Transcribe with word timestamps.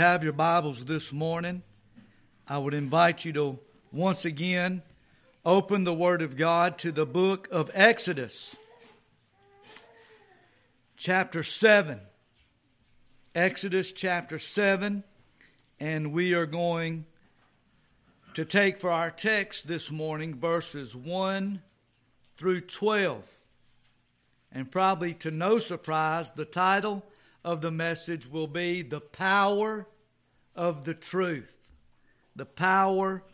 have 0.00 0.24
your 0.24 0.32
Bibles 0.32 0.86
this 0.86 1.12
morning, 1.12 1.62
I 2.48 2.56
would 2.56 2.72
invite 2.72 3.26
you 3.26 3.34
to 3.34 3.58
once 3.92 4.24
again 4.24 4.82
open 5.44 5.84
the 5.84 5.92
Word 5.92 6.22
of 6.22 6.38
God 6.38 6.78
to 6.78 6.90
the 6.90 7.04
book 7.04 7.48
of 7.52 7.70
Exodus, 7.74 8.56
chapter 10.96 11.42
7. 11.42 12.00
Exodus 13.34 13.92
chapter 13.92 14.38
7, 14.38 15.04
and 15.78 16.12
we 16.14 16.32
are 16.32 16.46
going 16.46 17.04
to 18.32 18.46
take 18.46 18.78
for 18.78 18.90
our 18.90 19.10
text 19.10 19.68
this 19.68 19.90
morning 19.90 20.34
verses 20.34 20.96
1 20.96 21.60
through 22.38 22.62
12. 22.62 23.22
And 24.50 24.70
probably 24.70 25.12
to 25.12 25.30
no 25.30 25.58
surprise, 25.58 26.32
the 26.32 26.46
title 26.46 27.04
of 27.44 27.60
the 27.60 27.70
message 27.70 28.26
will 28.26 28.46
be 28.46 28.80
The 28.80 29.00
Power 29.00 29.86
of 30.60 30.84
the 30.84 30.92
Truth. 30.92 31.56
The 32.36 32.44
Power 32.44 33.24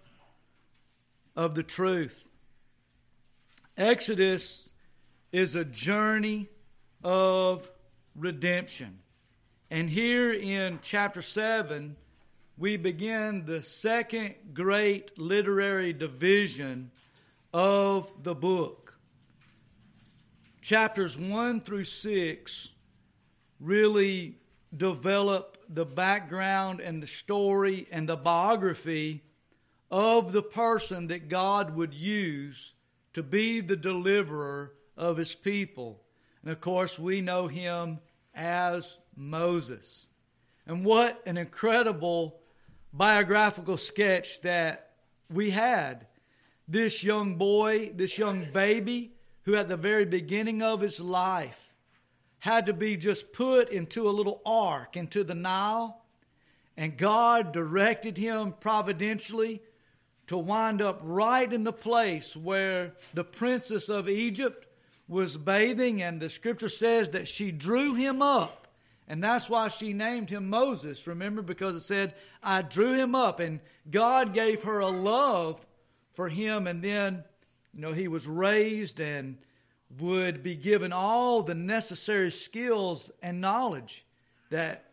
of 1.34 1.56
the 1.56 1.64
Truth. 1.64 2.24
Exodus 3.76 4.70
is 5.32 5.56
a 5.56 5.64
journey 5.64 6.48
of 7.02 7.68
redemption. 8.14 9.00
And 9.72 9.90
here 9.90 10.32
in 10.32 10.78
chapter 10.82 11.20
7, 11.20 11.96
we 12.58 12.76
begin 12.76 13.44
the 13.44 13.60
second 13.60 14.36
great 14.54 15.18
literary 15.18 15.92
division 15.92 16.92
of 17.52 18.08
the 18.22 18.36
book. 18.36 18.96
Chapters 20.60 21.18
1 21.18 21.60
through 21.60 21.84
6 21.84 22.68
really 23.58 24.38
develop 24.74 25.58
the 25.68 25.84
background 25.84 26.80
and 26.80 27.02
the 27.02 27.06
story 27.06 27.86
and 27.90 28.08
the 28.08 28.16
biography 28.16 29.22
of 29.90 30.32
the 30.32 30.42
person 30.42 31.06
that 31.08 31.28
God 31.28 31.74
would 31.76 31.94
use 31.94 32.74
to 33.14 33.22
be 33.22 33.60
the 33.60 33.76
deliverer 33.76 34.72
of 34.96 35.16
his 35.16 35.34
people. 35.34 36.02
And 36.42 36.50
of 36.50 36.60
course, 36.60 36.98
we 36.98 37.20
know 37.20 37.46
him 37.46 37.98
as 38.34 38.98
Moses. 39.16 40.08
And 40.66 40.84
what 40.84 41.22
an 41.26 41.36
incredible 41.36 42.40
biographical 42.92 43.76
sketch 43.76 44.40
that 44.42 44.90
we 45.30 45.50
had. 45.50 46.06
This 46.68 47.04
young 47.04 47.36
boy, 47.36 47.92
this 47.94 48.18
young 48.18 48.46
baby, 48.52 49.12
who 49.42 49.54
at 49.54 49.68
the 49.68 49.76
very 49.76 50.04
beginning 50.04 50.62
of 50.62 50.80
his 50.80 51.00
life 51.00 51.65
had 52.46 52.66
to 52.66 52.72
be 52.72 52.96
just 52.96 53.32
put 53.32 53.70
into 53.70 54.08
a 54.08 54.12
little 54.12 54.40
ark 54.46 54.96
into 54.96 55.24
the 55.24 55.34
Nile, 55.34 56.00
and 56.76 56.96
God 56.96 57.50
directed 57.50 58.16
him 58.16 58.54
providentially 58.60 59.60
to 60.28 60.38
wind 60.38 60.80
up 60.80 61.00
right 61.02 61.52
in 61.52 61.64
the 61.64 61.72
place 61.72 62.36
where 62.36 62.92
the 63.14 63.24
princess 63.24 63.88
of 63.88 64.08
Egypt 64.08 64.68
was 65.08 65.36
bathing, 65.36 66.02
and 66.02 66.20
the 66.20 66.30
scripture 66.30 66.68
says 66.68 67.08
that 67.10 67.26
she 67.26 67.50
drew 67.50 67.94
him 67.94 68.22
up. 68.22 68.68
And 69.08 69.22
that's 69.24 69.50
why 69.50 69.66
she 69.66 69.92
named 69.92 70.30
him 70.30 70.48
Moses, 70.48 71.08
remember? 71.08 71.42
Because 71.42 71.74
it 71.74 71.80
said, 71.80 72.14
I 72.44 72.62
drew 72.62 72.92
him 72.92 73.16
up. 73.16 73.40
And 73.40 73.58
God 73.90 74.34
gave 74.34 74.62
her 74.62 74.78
a 74.78 74.88
love 74.88 75.66
for 76.12 76.28
him. 76.28 76.68
And 76.68 76.80
then, 76.80 77.24
you 77.74 77.80
know, 77.80 77.92
he 77.92 78.06
was 78.06 78.28
raised 78.28 79.00
and 79.00 79.38
would 79.98 80.42
be 80.42 80.54
given 80.54 80.92
all 80.92 81.42
the 81.42 81.54
necessary 81.54 82.30
skills 82.30 83.10
and 83.22 83.40
knowledge 83.40 84.04
that 84.50 84.84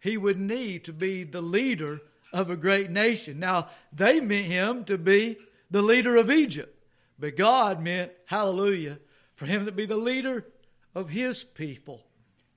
he 0.00 0.16
would 0.16 0.38
need 0.38 0.84
to 0.84 0.92
be 0.92 1.24
the 1.24 1.40
leader 1.40 2.00
of 2.32 2.50
a 2.50 2.56
great 2.56 2.90
nation. 2.90 3.38
Now, 3.38 3.68
they 3.92 4.20
meant 4.20 4.46
him 4.46 4.84
to 4.84 4.98
be 4.98 5.38
the 5.70 5.82
leader 5.82 6.16
of 6.16 6.30
Egypt, 6.30 6.76
but 7.18 7.36
God 7.36 7.82
meant, 7.82 8.12
hallelujah, 8.26 8.98
for 9.34 9.46
him 9.46 9.66
to 9.66 9.72
be 9.72 9.86
the 9.86 9.96
leader 9.96 10.46
of 10.94 11.08
his 11.08 11.44
people. 11.44 12.04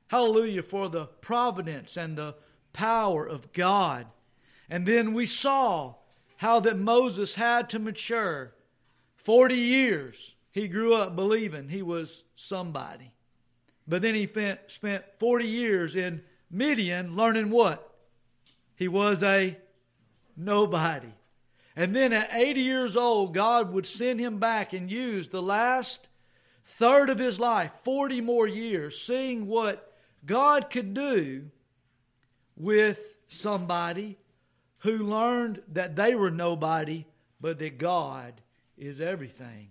Hallelujah 0.08 0.62
for 0.62 0.90
the 0.90 1.06
providence 1.06 1.98
and 1.98 2.18
the 2.18 2.36
power 2.74 3.26
of 3.26 3.52
God. 3.54 4.08
And 4.70 4.86
then 4.86 5.14
we 5.14 5.26
saw 5.26 5.96
how 6.38 6.60
that 6.62 6.78
Moses 6.78 7.36
had 7.36 7.70
to 7.72 7.80
mature 7.80 8.54
40 9.16 9.56
years 9.56 10.35
he 10.56 10.70
grew 10.70 10.94
up 10.94 11.18
believing 11.18 11.68
he 11.68 11.82
was 11.82 12.24
somebody. 12.38 13.12
But 13.86 14.02
then 14.02 14.16
he 14.16 14.26
spent 14.68 15.04
40 15.20 15.46
years 15.46 15.98
in 15.98 16.24
Midian 16.50 17.18
learning 17.18 17.50
what? 17.50 17.94
He 18.78 18.88
was 18.88 19.22
a 19.22 19.58
nobody. 20.38 21.14
And 21.76 21.94
then 21.94 22.14
at 22.14 22.34
80 22.34 22.62
years 22.62 22.96
old, 22.96 23.34
God 23.34 23.74
would 23.74 23.86
send 23.86 24.22
him 24.22 24.38
back 24.38 24.72
and 24.72 24.90
use 24.90 25.28
the 25.28 25.42
last 25.42 26.08
third 26.64 27.10
of 27.10 27.20
his 27.20 27.38
life, 27.38 27.74
40 27.84 28.22
more 28.22 28.48
years, 28.48 28.98
seeing 29.02 29.48
what 29.48 29.94
God 30.26 30.70
could 30.70 30.94
do 30.94 31.52
with 32.56 33.18
somebody 33.28 34.18
who 34.80 35.00
learned 35.00 35.62
that 35.74 35.98
they 35.98 36.16
were 36.16 36.32
nobody, 36.32 37.06
but 37.42 37.60
that 37.60 37.78
God 37.78 38.40
is 38.78 39.02
everything. 39.02 39.68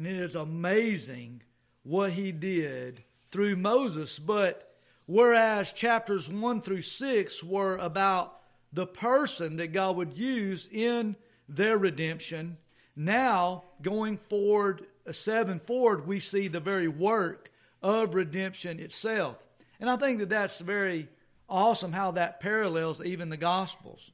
And 0.00 0.06
it 0.06 0.16
is 0.16 0.34
amazing 0.34 1.42
what 1.82 2.10
he 2.10 2.32
did 2.32 3.04
through 3.30 3.56
Moses. 3.56 4.18
But 4.18 4.74
whereas 5.04 5.74
chapters 5.74 6.26
1 6.26 6.62
through 6.62 6.80
6 6.80 7.44
were 7.44 7.76
about 7.76 8.40
the 8.72 8.86
person 8.86 9.56
that 9.56 9.74
God 9.74 9.96
would 9.96 10.16
use 10.16 10.66
in 10.72 11.16
their 11.50 11.76
redemption, 11.76 12.56
now 12.96 13.64
going 13.82 14.16
forward, 14.16 14.86
uh, 15.06 15.12
7 15.12 15.58
forward, 15.58 16.06
we 16.06 16.18
see 16.18 16.48
the 16.48 16.60
very 16.60 16.88
work 16.88 17.50
of 17.82 18.14
redemption 18.14 18.80
itself. 18.80 19.36
And 19.80 19.90
I 19.90 19.96
think 19.96 20.20
that 20.20 20.30
that's 20.30 20.60
very 20.60 21.10
awesome 21.46 21.92
how 21.92 22.12
that 22.12 22.40
parallels 22.40 23.04
even 23.04 23.28
the 23.28 23.36
Gospels. 23.36 24.12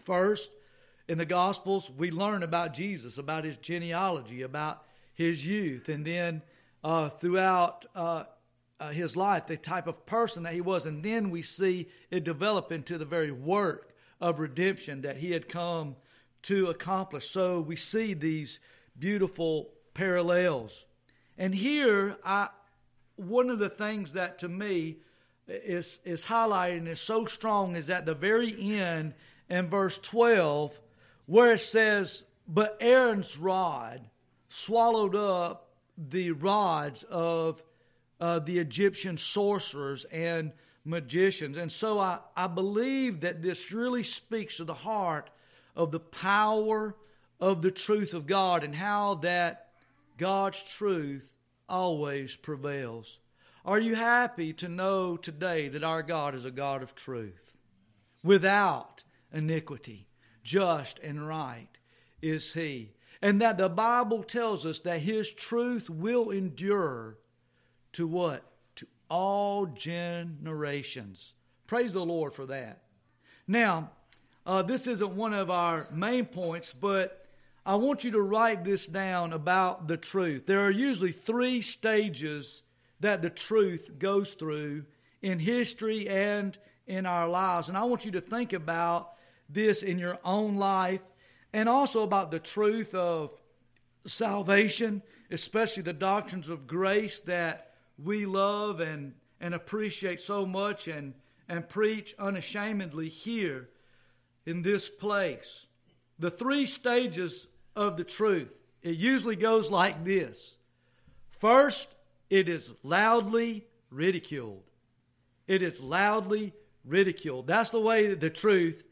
First, 0.00 0.50
in 1.06 1.18
the 1.18 1.24
Gospels, 1.24 1.88
we 1.88 2.10
learn 2.10 2.42
about 2.42 2.74
Jesus, 2.74 3.18
about 3.18 3.44
his 3.44 3.58
genealogy, 3.58 4.42
about 4.42 4.83
his 5.14 5.46
youth, 5.46 5.88
and 5.88 6.04
then 6.04 6.42
uh, 6.82 7.08
throughout 7.08 7.86
uh, 7.94 8.24
uh, 8.80 8.90
his 8.90 9.16
life, 9.16 9.46
the 9.46 9.56
type 9.56 9.86
of 9.86 10.04
person 10.04 10.42
that 10.42 10.52
he 10.52 10.60
was. 10.60 10.86
And 10.86 11.02
then 11.02 11.30
we 11.30 11.42
see 11.42 11.88
it 12.10 12.24
develop 12.24 12.72
into 12.72 12.98
the 12.98 13.04
very 13.04 13.30
work 13.30 13.94
of 14.20 14.40
redemption 14.40 15.02
that 15.02 15.16
he 15.16 15.30
had 15.30 15.48
come 15.48 15.96
to 16.42 16.66
accomplish. 16.66 17.30
So 17.30 17.60
we 17.60 17.76
see 17.76 18.14
these 18.14 18.60
beautiful 18.98 19.70
parallels. 19.94 20.86
And 21.38 21.54
here, 21.54 22.16
I, 22.24 22.48
one 23.16 23.48
of 23.50 23.58
the 23.58 23.70
things 23.70 24.12
that 24.12 24.38
to 24.40 24.48
me 24.48 24.98
is, 25.48 26.00
is 26.04 26.26
highlighted 26.26 26.78
and 26.78 26.88
is 26.88 27.00
so 27.00 27.24
strong 27.24 27.76
is 27.76 27.90
at 27.90 28.06
the 28.06 28.14
very 28.14 28.54
end 28.78 29.14
in 29.48 29.68
verse 29.68 29.98
12, 29.98 30.78
where 31.26 31.52
it 31.52 31.60
says, 31.60 32.26
But 32.46 32.76
Aaron's 32.80 33.38
rod 33.38 34.00
swallowed 34.48 35.14
up 35.14 35.70
the 35.96 36.32
rods 36.32 37.02
of 37.04 37.62
uh, 38.20 38.38
the 38.40 38.58
Egyptian 38.58 39.16
sorcerers 39.16 40.04
and 40.06 40.52
magicians. 40.84 41.56
And 41.56 41.70
so 41.70 41.98
I, 41.98 42.18
I 42.36 42.46
believe 42.46 43.20
that 43.20 43.42
this 43.42 43.72
really 43.72 44.02
speaks 44.02 44.58
to 44.58 44.64
the 44.64 44.74
heart 44.74 45.30
of 45.76 45.90
the 45.90 46.00
power 46.00 46.94
of 47.40 47.62
the 47.62 47.70
truth 47.70 48.14
of 48.14 48.26
God 48.26 48.64
and 48.64 48.74
how 48.74 49.16
that 49.16 49.70
God's 50.16 50.62
truth 50.62 51.32
always 51.68 52.36
prevails. 52.36 53.20
Are 53.64 53.78
you 53.78 53.94
happy 53.94 54.52
to 54.54 54.68
know 54.68 55.16
today 55.16 55.68
that 55.68 55.82
our 55.82 56.02
God 56.02 56.34
is 56.34 56.44
a 56.44 56.50
God 56.50 56.82
of 56.82 56.94
truth? 56.94 57.56
Without 58.22 59.04
iniquity, 59.32 60.06
just 60.42 60.98
and 61.00 61.26
right 61.26 61.68
is 62.20 62.52
He 62.52 62.92
and 63.22 63.40
that 63.40 63.56
the 63.56 63.68
Bible 63.68 64.22
tells 64.22 64.66
us 64.66 64.80
that 64.80 65.00
His 65.00 65.30
truth 65.30 65.88
will 65.88 66.30
endure 66.30 67.18
to 67.92 68.06
what? 68.06 68.44
To 68.76 68.86
all 69.08 69.66
generations. 69.66 71.34
Praise 71.66 71.92
the 71.92 72.04
Lord 72.04 72.32
for 72.32 72.46
that. 72.46 72.82
Now, 73.46 73.90
uh, 74.46 74.62
this 74.62 74.86
isn't 74.86 75.12
one 75.12 75.32
of 75.32 75.50
our 75.50 75.86
main 75.90 76.26
points, 76.26 76.74
but 76.74 77.26
I 77.64 77.76
want 77.76 78.04
you 78.04 78.10
to 78.12 78.20
write 78.20 78.64
this 78.64 78.86
down 78.86 79.32
about 79.32 79.88
the 79.88 79.96
truth. 79.96 80.46
There 80.46 80.60
are 80.60 80.70
usually 80.70 81.12
three 81.12 81.62
stages 81.62 82.62
that 83.00 83.22
the 83.22 83.30
truth 83.30 83.98
goes 83.98 84.34
through 84.34 84.84
in 85.22 85.38
history 85.38 86.06
and 86.08 86.56
in 86.86 87.06
our 87.06 87.28
lives. 87.28 87.68
And 87.68 87.78
I 87.78 87.84
want 87.84 88.04
you 88.04 88.12
to 88.12 88.20
think 88.20 88.52
about 88.52 89.12
this 89.48 89.82
in 89.82 89.98
your 89.98 90.18
own 90.24 90.56
life 90.56 91.02
and 91.54 91.68
also 91.68 92.02
about 92.02 92.32
the 92.32 92.40
truth 92.40 92.96
of 92.96 93.32
salvation, 94.04 95.00
especially 95.30 95.84
the 95.84 95.92
doctrines 95.92 96.48
of 96.48 96.66
grace 96.66 97.20
that 97.20 97.74
we 97.96 98.26
love 98.26 98.80
and, 98.80 99.14
and 99.40 99.54
appreciate 99.54 100.20
so 100.20 100.44
much 100.44 100.88
and, 100.88 101.14
and 101.48 101.68
preach 101.68 102.12
unashamedly 102.18 103.08
here 103.08 103.68
in 104.44 104.62
this 104.62 104.90
place. 104.90 105.68
The 106.18 106.28
three 106.28 106.66
stages 106.66 107.46
of 107.76 107.96
the 107.96 108.04
truth. 108.04 108.50
It 108.82 108.96
usually 108.96 109.36
goes 109.36 109.70
like 109.70 110.02
this 110.02 110.58
First, 111.38 111.94
it 112.30 112.48
is 112.48 112.74
loudly 112.82 113.64
ridiculed. 113.90 114.64
It 115.46 115.62
is 115.62 115.80
loudly 115.80 116.52
ridiculed. 116.84 117.46
That's 117.46 117.70
the 117.70 117.80
way 117.80 118.08
that 118.08 118.18
the 118.18 118.30
truth 118.30 118.82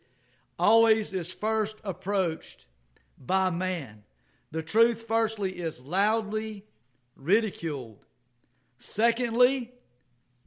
always 0.59 1.13
is 1.13 1.33
first 1.33 1.77
approached 1.85 2.67
by 3.19 3.51
man. 3.51 4.05
The 4.51 4.63
truth, 4.63 5.07
firstly, 5.09 5.53
is 5.53 5.85
loudly 5.85 6.65
ridiculed. 7.17 8.05
Secondly, 8.79 9.73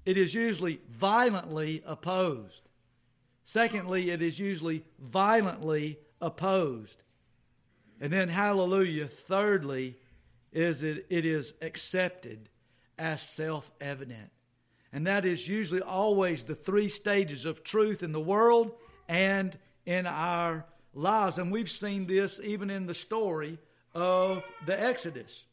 it 0.05 0.17
is 0.17 0.33
usually 0.33 0.79
violently 0.89 1.81
opposed. 1.85 2.69
Secondly, 3.43 4.11
it 4.11 4.21
is 4.21 4.39
usually 4.39 4.83
violently 4.99 5.99
opposed. 6.21 7.03
And 7.99 8.11
then, 8.11 8.29
hallelujah, 8.29 9.07
thirdly, 9.07 9.97
is 10.51 10.83
it, 10.83 11.05
it 11.09 11.25
is 11.25 11.53
accepted 11.61 12.49
as 12.97 13.21
self 13.21 13.71
evident. 13.81 14.31
And 14.93 15.07
that 15.07 15.25
is 15.25 15.47
usually 15.47 15.81
always 15.81 16.43
the 16.43 16.55
three 16.55 16.89
stages 16.89 17.45
of 17.45 17.63
truth 17.63 18.03
in 18.03 18.11
the 18.11 18.19
world 18.19 18.71
and 19.07 19.57
in 19.85 20.07
our 20.07 20.65
lives. 20.93 21.37
And 21.37 21.51
we've 21.51 21.69
seen 21.69 22.07
this 22.07 22.39
even 22.43 22.69
in 22.69 22.85
the 22.85 22.93
story 22.93 23.57
of 23.93 24.43
the 24.65 24.79
Exodus. 24.79 25.45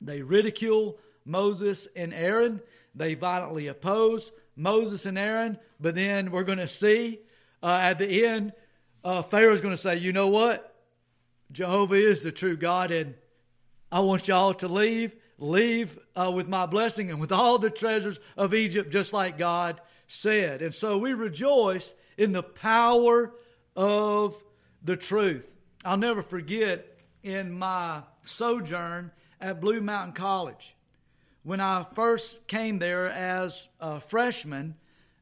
They 0.00 0.22
ridicule 0.22 0.98
Moses 1.24 1.88
and 1.96 2.14
Aaron, 2.14 2.60
they 2.94 3.14
violently 3.14 3.66
oppose 3.66 4.30
Moses 4.56 5.06
and 5.06 5.18
Aaron, 5.18 5.58
but 5.80 5.94
then 5.94 6.30
we're 6.30 6.44
going 6.44 6.58
to 6.58 6.68
see 6.68 7.20
uh, 7.62 7.78
at 7.82 7.98
the 7.98 8.26
end, 8.26 8.52
uh, 9.04 9.22
Pharaoh's 9.22 9.60
going 9.60 9.74
to 9.74 9.80
say, 9.80 9.96
You 9.96 10.12
know 10.12 10.28
what? 10.28 10.74
Jehovah 11.52 11.94
is 11.94 12.22
the 12.22 12.32
true 12.32 12.56
God, 12.56 12.90
and 12.90 13.14
I 13.90 14.00
want 14.00 14.28
y'all 14.28 14.54
to 14.54 14.68
leave, 14.68 15.16
leave 15.38 15.98
uh, 16.14 16.32
with 16.34 16.48
my 16.48 16.66
blessing 16.66 17.10
and 17.10 17.20
with 17.20 17.32
all 17.32 17.58
the 17.58 17.70
treasures 17.70 18.18
of 18.36 18.54
Egypt, 18.54 18.90
just 18.90 19.12
like 19.12 19.38
God 19.38 19.80
said. 20.08 20.62
And 20.62 20.74
so 20.74 20.98
we 20.98 21.14
rejoice 21.14 21.94
in 22.16 22.32
the 22.32 22.42
power 22.42 23.34
of 23.74 24.42
the 24.82 24.96
truth. 24.96 25.52
I'll 25.84 25.96
never 25.96 26.22
forget 26.22 26.98
in 27.22 27.52
my 27.52 28.02
sojourn 28.22 29.10
at 29.40 29.60
Blue 29.60 29.80
Mountain 29.80 30.14
College. 30.14 30.76
When 31.42 31.60
I 31.60 31.86
first 31.94 32.46
came 32.46 32.78
there 32.78 33.08
as 33.08 33.68
a 33.80 34.00
freshman, 34.00 34.74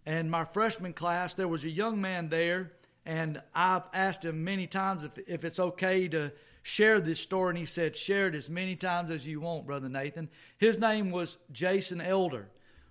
and 0.06 0.30
my 0.30 0.44
freshman 0.44 0.92
class, 0.92 1.34
there 1.34 1.48
was 1.48 1.64
a 1.64 1.70
young 1.70 2.00
man 2.00 2.28
there, 2.28 2.72
and 3.04 3.40
I've 3.54 3.84
asked 3.92 4.24
him 4.24 4.44
many 4.44 4.66
times 4.66 5.04
if, 5.04 5.12
if 5.26 5.44
it's 5.44 5.58
okay 5.58 6.08
to 6.08 6.32
share 6.62 7.00
this 7.00 7.20
story, 7.20 7.50
and 7.50 7.58
he 7.58 7.66
said, 7.66 7.94
Share 7.94 8.28
it 8.28 8.34
as 8.34 8.48
many 8.48 8.76
times 8.76 9.10
as 9.10 9.26
you 9.26 9.40
want, 9.40 9.66
Brother 9.66 9.88
Nathan. 9.88 10.30
His 10.56 10.78
name 10.78 11.10
was 11.10 11.36
Jason 11.52 12.00
Elder, 12.00 12.48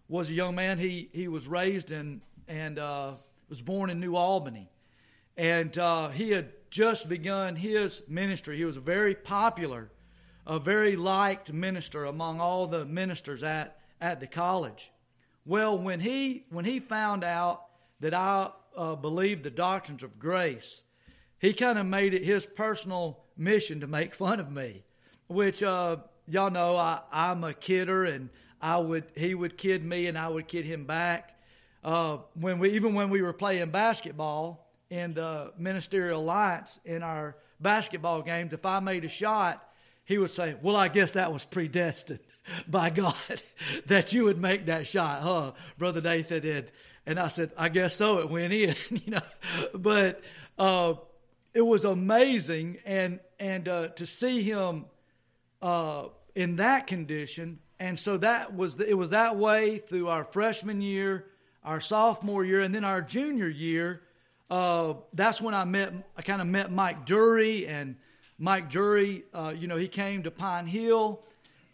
was 0.08 0.30
a 0.30 0.34
young 0.34 0.54
man. 0.54 0.78
He, 0.78 1.10
he 1.12 1.28
was 1.28 1.48
raised 1.48 1.92
in 1.92 2.22
and 2.48 2.78
uh, 2.78 3.14
was 3.50 3.62
born 3.62 3.90
in 3.90 4.00
New 4.00 4.16
Albany. 4.16 4.70
And 5.38 5.78
uh, 5.78 6.10
he 6.10 6.32
had 6.32 6.52
just 6.70 7.10
begun 7.10 7.56
his 7.56 8.02
ministry. 8.08 8.58
He 8.58 8.66
was 8.66 8.78
a 8.78 8.82
very 8.82 9.16
popular, 9.16 9.92
a 10.46 10.60
very 10.60 10.96
liked 10.96 11.52
minister 11.52 12.06
among 12.06 12.40
all 12.40 12.68
the 12.68 12.86
ministers 12.86 13.44
at, 13.44 13.80
at 14.02 14.20
the 14.20 14.28
college. 14.28 14.92
Well, 15.46 15.78
when 15.78 16.00
he 16.00 16.46
when 16.50 16.66
he 16.66 16.80
found 16.80 17.24
out 17.24 17.66
that 18.00 18.14
I 18.14 18.50
uh, 18.76 18.96
believed 18.96 19.44
the 19.44 19.50
doctrines 19.50 20.02
of 20.02 20.18
grace, 20.18 20.84
he 21.40 21.54
kind 21.54 21.78
of 21.78 21.86
made 21.86 22.14
it 22.14 22.24
his 22.24 22.46
personal 22.46 23.20
mission 23.36 23.82
to 23.82 23.88
make 23.88 24.16
fun 24.24 24.40
of 24.40 24.52
me, 24.52 24.84
which 25.28 25.62
uh, 25.62 25.98
y'all 26.28 26.50
know 26.50 26.78
I, 26.78 27.02
I'm 27.12 27.44
a 27.44 27.54
kidder, 27.54 28.06
and 28.06 28.30
I 28.62 28.78
would 28.78 29.06
he 29.16 29.36
would 29.36 29.58
kid 29.58 29.84
me, 29.84 30.08
and 30.08 30.18
I 30.18 30.30
would 30.30 30.48
kid 30.48 30.66
him 30.66 30.86
back. 30.86 31.33
Uh, 31.84 32.18
when 32.36 32.60
we 32.60 32.72
even 32.72 32.94
when 32.94 33.10
we 33.10 33.22
were 33.22 33.34
playing 33.34 33.70
basketball 33.70 34.70
in 34.90 35.14
the 35.14 35.52
ministerial 35.58 36.22
alliance 36.22 36.80
in 36.86 37.04
our 37.04 37.36
basketball 37.60 38.22
games, 38.22 38.54
if 38.54 38.66
I 38.66 38.80
made 38.80 39.04
a 39.06 39.10
shot, 39.10 39.68
he 40.06 40.18
would 40.18 40.32
say, 40.32 40.56
"Well, 40.62 40.76
I 40.76 40.88
guess 40.88 41.14
that 41.14 41.34
was 41.34 41.46
predestined." 41.46 42.20
by 42.68 42.90
God 42.90 43.16
that 43.88 44.14
you 44.14 44.26
would 44.26 44.40
make 44.40 44.66
that 44.66 44.88
shot, 44.88 45.22
huh, 45.22 45.54
Brother 45.78 46.02
Nathan? 46.02 46.42
did, 46.42 46.72
and 47.06 47.20
I 47.20 47.28
said, 47.28 47.52
I 47.58 47.70
guess 47.70 47.96
so. 47.96 48.20
It 48.20 48.30
went 48.30 48.54
in, 48.54 48.76
you 48.90 49.12
know. 49.12 49.22
But 49.74 50.22
uh, 50.58 50.96
it 51.54 51.62
was 51.62 51.86
amazing, 51.86 52.78
and 52.86 53.20
and 53.40 53.68
uh, 53.68 53.88
to 53.90 54.06
see 54.06 54.42
him 54.42 54.86
uh, 55.62 56.08
in 56.36 56.58
that 56.58 56.88
condition, 56.88 57.60
and 57.80 57.98
so 57.98 58.18
that 58.18 58.56
was 58.56 58.78
the, 58.78 58.90
it 58.90 58.98
was 58.98 59.12
that 59.12 59.38
way 59.38 59.78
through 59.78 60.08
our 60.08 60.24
freshman 60.24 60.82
year, 60.82 61.26
our 61.64 61.80
sophomore 61.80 62.44
year, 62.44 62.62
and 62.62 62.74
then 62.74 62.84
our 62.84 63.02
junior 63.02 63.48
year. 63.48 64.02
Uh, 64.50 64.96
that's 65.14 65.42
when 65.42 65.54
I 65.54 65.64
met, 65.64 65.94
I 66.18 66.22
kind 66.22 66.42
of 66.42 66.48
met 66.48 66.72
Mike 66.72 67.06
Dury, 67.06 67.68
and 67.68 67.96
Mike 68.38 68.70
Dury, 68.70 69.24
uh, 69.34 69.54
you 69.58 69.68
know, 69.68 69.78
he 69.78 69.88
came 69.88 70.24
to 70.24 70.32
Pine 70.32 70.68
Hill 70.68 71.24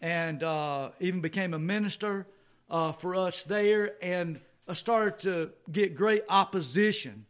and 0.00 0.42
uh, 0.42 0.90
even 1.00 1.20
became 1.20 1.52
a 1.52 1.58
minister 1.58 2.26
uh, 2.70 2.92
for 2.92 3.16
us 3.16 3.44
there 3.44 3.94
and 4.00 4.40
I 4.70 4.74
started 4.74 5.18
to 5.20 5.50
get 5.72 5.96
great 5.96 6.22
opposition 6.28 7.26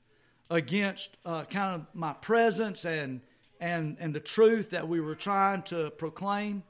against 0.50 1.16
uh, 1.24 1.44
kind 1.44 1.76
of 1.76 1.86
my 1.94 2.12
presence 2.12 2.84
and, 2.84 3.22
and, 3.60 3.96
and 3.98 4.14
the 4.14 4.20
truth 4.20 4.70
that 4.70 4.86
we 4.86 5.00
were 5.00 5.14
trying 5.14 5.62
to 5.62 5.90
proclaim. 5.92 6.62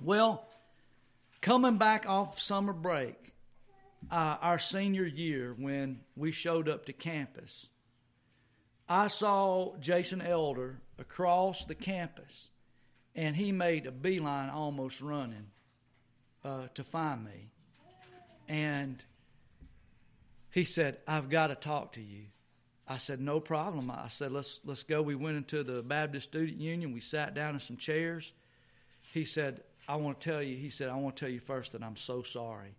Well, 0.00 0.46
coming 1.40 1.76
back 1.76 2.08
off 2.08 2.38
summer 2.38 2.72
break, 2.72 3.29
uh, 4.10 4.36
our 4.40 4.58
senior 4.58 5.04
year 5.04 5.54
when 5.58 6.00
we 6.16 6.32
showed 6.32 6.68
up 6.68 6.86
to 6.86 6.92
campus, 6.92 7.68
I 8.88 9.08
saw 9.08 9.76
Jason 9.78 10.22
Elder 10.22 10.80
across 10.98 11.64
the 11.64 11.74
campus 11.74 12.50
and 13.14 13.36
he 13.36 13.52
made 13.52 13.86
a 13.86 13.92
beeline 13.92 14.50
almost 14.50 15.00
running 15.00 15.46
uh, 16.44 16.68
to 16.74 16.84
find 16.84 17.24
me. 17.24 17.50
And 18.48 19.04
he 20.50 20.64
said, 20.64 20.98
I've 21.06 21.28
got 21.28 21.48
to 21.48 21.54
talk 21.54 21.92
to 21.92 22.00
you. 22.00 22.24
I 22.88 22.96
said, 22.96 23.20
no 23.20 23.38
problem. 23.38 23.90
I 23.90 24.08
said, 24.08 24.32
let's, 24.32 24.58
let's 24.64 24.82
go. 24.82 25.02
We 25.02 25.14
went 25.14 25.36
into 25.36 25.62
the 25.62 25.82
Baptist 25.82 26.30
Student 26.30 26.58
Union. 26.60 26.92
We 26.92 27.00
sat 27.00 27.34
down 27.34 27.54
in 27.54 27.60
some 27.60 27.76
chairs. 27.76 28.32
He 29.12 29.24
said, 29.24 29.62
I 29.88 29.96
want 29.96 30.20
to 30.20 30.30
tell 30.30 30.42
you, 30.42 30.56
he 30.56 30.70
said, 30.70 30.88
I 30.88 30.96
want 30.96 31.16
to 31.16 31.24
tell 31.24 31.32
you 31.32 31.38
first 31.38 31.72
that 31.72 31.84
I'm 31.84 31.96
so 31.96 32.22
sorry 32.22 32.74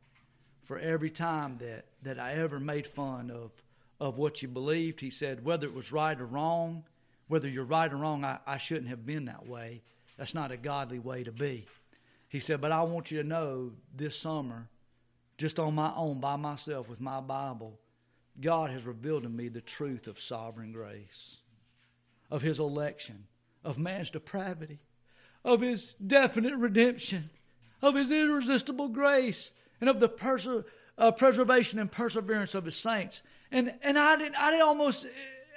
for 0.71 0.79
every 0.79 1.09
time 1.09 1.57
that, 1.57 1.83
that 2.01 2.17
I 2.17 2.35
ever 2.35 2.57
made 2.57 2.87
fun 2.87 3.29
of, 3.29 3.51
of 3.99 4.17
what 4.17 4.41
you 4.41 4.47
believed. 4.47 5.01
He 5.01 5.09
said, 5.09 5.43
whether 5.43 5.67
it 5.67 5.73
was 5.73 5.91
right 5.91 6.17
or 6.17 6.25
wrong, 6.25 6.85
whether 7.27 7.49
you're 7.49 7.65
right 7.65 7.91
or 7.91 7.97
wrong, 7.97 8.23
I, 8.23 8.39
I 8.47 8.57
shouldn't 8.57 8.87
have 8.87 9.05
been 9.05 9.25
that 9.25 9.45
way. 9.45 9.81
That's 10.17 10.33
not 10.33 10.53
a 10.53 10.55
godly 10.55 10.97
way 10.97 11.25
to 11.25 11.31
be. 11.33 11.65
He 12.29 12.39
said, 12.39 12.61
But 12.61 12.71
I 12.71 12.83
want 12.83 13.11
you 13.11 13.21
to 13.21 13.27
know 13.27 13.73
this 13.93 14.17
summer, 14.17 14.69
just 15.37 15.59
on 15.59 15.75
my 15.75 15.91
own, 15.93 16.21
by 16.21 16.37
myself, 16.37 16.87
with 16.87 17.01
my 17.01 17.19
Bible, 17.19 17.77
God 18.39 18.69
has 18.69 18.85
revealed 18.85 19.23
to 19.23 19.29
me 19.29 19.49
the 19.49 19.59
truth 19.59 20.07
of 20.07 20.21
sovereign 20.21 20.71
grace, 20.71 21.35
of 22.29 22.43
His 22.43 22.59
election, 22.59 23.25
of 23.65 23.77
man's 23.77 24.09
depravity, 24.09 24.79
of 25.43 25.59
His 25.59 25.95
definite 25.95 26.55
redemption, 26.55 27.29
of 27.81 27.95
His 27.95 28.09
irresistible 28.09 28.87
grace, 28.87 29.53
and 29.81 29.89
of 29.89 29.99
the 29.99 30.63
uh, 30.97 31.11
preservation 31.11 31.79
and 31.79 31.91
perseverance 31.91 32.55
of 32.55 32.63
His 32.63 32.77
saints. 32.77 33.23
And 33.51 33.73
and 33.83 33.99
I 33.99 34.15
didn't 34.15 34.35
I 34.35 34.51
didn't 34.51 34.65
almost 34.65 35.05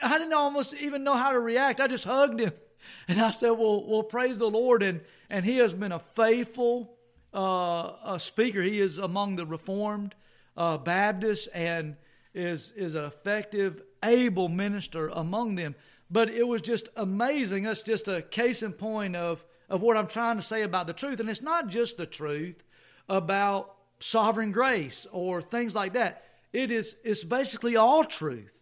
I 0.03 0.19
didn't 0.19 0.33
almost 0.33 0.75
even 0.75 1.05
know 1.05 1.17
how 1.17 1.33
to 1.33 1.39
react. 1.39 1.81
I 1.81 1.87
just 1.87 2.05
hugged 2.05 2.41
him 2.41 2.53
and 3.09 3.21
I 3.21 3.31
said, 3.31 3.51
well, 3.51 3.85
well, 3.87 4.03
praise 4.03 4.39
the 4.39 4.51
Lord. 4.51 4.83
And, 4.83 5.01
and 5.31 5.45
he 5.45 5.59
has 5.59 5.75
been 5.75 5.93
a 5.93 5.99
faithful 5.99 6.95
uh, 7.33 8.19
speaker. 8.19 8.63
He 8.63 8.81
is 8.81 8.99
among 8.99 9.37
the 9.37 9.47
Reformed 9.47 10.15
uh, 10.57 10.79
Baptists 10.79 11.47
and 11.49 11.97
is, 12.33 12.73
is 12.73 12.95
an 12.95 13.05
effective, 13.05 13.83
able 14.03 14.49
minister 14.49 15.09
among 15.09 15.55
them. 15.55 15.75
But 16.11 16.29
it 16.31 16.47
was 16.47 16.63
just 16.63 16.89
amazing. 16.97 17.65
That's 17.65 17.83
just 17.83 18.09
a 18.09 18.23
case 18.23 18.63
in 18.63 18.73
point 18.73 19.17
of, 19.17 19.45
of 19.69 19.83
what 19.83 19.97
I'm 19.97 20.07
trying 20.07 20.37
to 20.37 20.43
say 20.43 20.63
about 20.63 20.87
the 20.87 20.93
truth. 20.93 21.21
And 21.21 21.31
it's 21.31 21.43
not 21.43 21.69
just 21.69 21.97
the 21.97 22.07
truth 22.07 22.63
about 23.09 23.74
sovereign 24.05 24.53
grace 24.53 25.07
or 25.13 25.41
things 25.41 25.75
like 25.75 25.95
that. 25.95 26.25
It 26.53 26.71
is 26.71 26.97
it's 27.05 27.25
basically 27.25 27.77
all 27.77 28.05
truth 28.05 28.61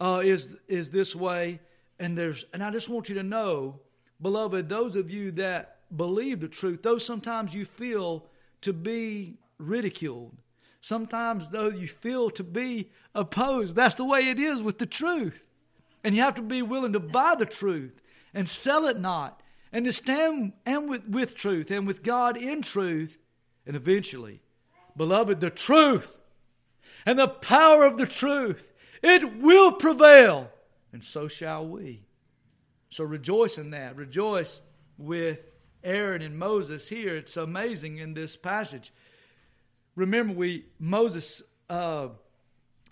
uh, 0.00 0.22
is 0.24 0.56
is 0.68 0.90
this 0.90 1.14
way 1.14 1.60
and 1.98 2.16
there's 2.18 2.44
and 2.52 2.62
I 2.62 2.70
just 2.70 2.88
want 2.88 3.08
you 3.08 3.14
to 3.16 3.22
know, 3.22 3.80
beloved, 4.20 4.68
those 4.68 4.96
of 4.96 5.10
you 5.10 5.32
that 5.32 5.78
believe 5.94 6.40
the 6.40 6.48
truth, 6.48 6.82
though 6.82 6.98
sometimes 6.98 7.54
you 7.54 7.64
feel 7.64 8.26
to 8.62 8.72
be 8.72 9.38
ridiculed, 9.58 10.36
Sometimes, 10.84 11.48
though, 11.48 11.70
you 11.70 11.88
feel 11.88 12.28
to 12.32 12.44
be 12.44 12.90
opposed. 13.14 13.74
That's 13.74 13.94
the 13.94 14.04
way 14.04 14.28
it 14.28 14.38
is 14.38 14.60
with 14.60 14.76
the 14.76 14.84
truth. 14.84 15.50
And 16.04 16.14
you 16.14 16.20
have 16.20 16.34
to 16.34 16.42
be 16.42 16.60
willing 16.60 16.92
to 16.92 17.00
buy 17.00 17.36
the 17.38 17.46
truth 17.46 17.98
and 18.34 18.46
sell 18.46 18.84
it 18.84 19.00
not, 19.00 19.42
and 19.72 19.86
to 19.86 19.94
stand 19.94 20.52
and 20.66 20.90
with, 20.90 21.08
with 21.08 21.34
truth 21.34 21.70
and 21.70 21.86
with 21.86 22.02
God 22.02 22.36
in 22.36 22.60
truth. 22.60 23.18
And 23.66 23.76
eventually, 23.76 24.42
beloved, 24.96 25.40
the 25.40 25.50
truth 25.50 26.18
and 27.06 27.18
the 27.18 27.28
power 27.28 27.84
of 27.84 27.98
the 27.98 28.06
truth, 28.06 28.72
it 29.02 29.38
will 29.38 29.72
prevail, 29.72 30.50
and 30.92 31.04
so 31.04 31.28
shall 31.28 31.66
we. 31.66 32.02
So 32.90 33.04
rejoice 33.04 33.58
in 33.58 33.70
that. 33.70 33.96
Rejoice 33.96 34.60
with 34.96 35.40
Aaron 35.82 36.22
and 36.22 36.38
Moses 36.38 36.88
here. 36.88 37.16
It's 37.16 37.36
amazing 37.36 37.98
in 37.98 38.14
this 38.14 38.36
passage. 38.36 38.92
Remember, 39.96 40.32
we 40.32 40.66
Moses 40.78 41.42
uh, 41.68 42.08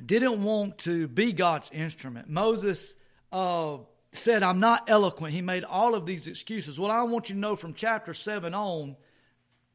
didn't 0.04 0.42
want 0.42 0.78
to 0.78 1.09
be 1.09 1.32
God's 1.32 1.71
instrument. 1.71 2.28
Moses 2.28 2.94
uh, 3.32 3.78
said, 4.12 4.42
"I'm 4.42 4.61
not 4.61 4.90
eloquent." 4.90 5.32
He 5.32 5.40
made 5.40 5.64
all 5.64 5.94
of 5.94 6.04
these 6.04 6.26
excuses. 6.26 6.78
Well, 6.78 6.90
I 6.90 7.02
want 7.04 7.28
you 7.28 7.35
to 7.35 7.40
know 7.40 7.56
from 7.56 7.75
chapter 7.75 8.12
seven 8.12 8.54
on 8.54 8.97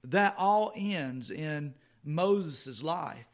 that 0.03 0.35
all 0.37 0.71
ends 0.75 1.31
in 1.31 1.73
Moses' 2.07 2.81
life 2.81 3.27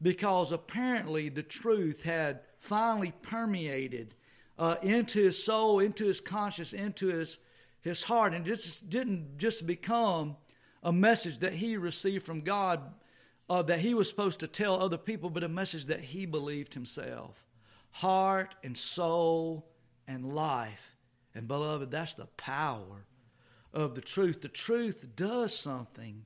because 0.00 0.52
apparently 0.52 1.28
the 1.28 1.42
truth 1.42 2.02
had 2.02 2.40
finally 2.58 3.12
permeated 3.22 4.14
uh, 4.58 4.76
into 4.82 5.22
his 5.22 5.42
soul, 5.42 5.80
into 5.80 6.06
his 6.06 6.20
conscience, 6.20 6.72
into 6.72 7.08
his 7.08 7.38
his 7.82 8.02
heart, 8.02 8.34
and 8.34 8.44
just 8.44 8.90
didn't 8.90 9.38
just 9.38 9.66
become 9.66 10.36
a 10.82 10.92
message 10.92 11.38
that 11.38 11.52
he 11.52 11.76
received 11.76 12.24
from 12.24 12.42
God 12.42 12.80
uh, 13.48 13.62
that 13.62 13.80
he 13.80 13.94
was 13.94 14.08
supposed 14.08 14.40
to 14.40 14.46
tell 14.46 14.80
other 14.80 14.98
people, 14.98 15.30
but 15.30 15.42
a 15.42 15.48
message 15.48 15.86
that 15.86 16.00
he 16.00 16.26
believed 16.26 16.74
himself. 16.74 17.44
Heart 17.90 18.54
and 18.62 18.76
soul 18.76 19.66
and 20.06 20.34
life. 20.34 20.96
And 21.34 21.48
beloved, 21.48 21.90
that's 21.90 22.14
the 22.14 22.26
power 22.36 23.06
of 23.72 23.94
the 23.94 24.00
truth. 24.00 24.40
The 24.40 24.48
truth 24.48 25.08
does 25.16 25.56
something 25.56 26.24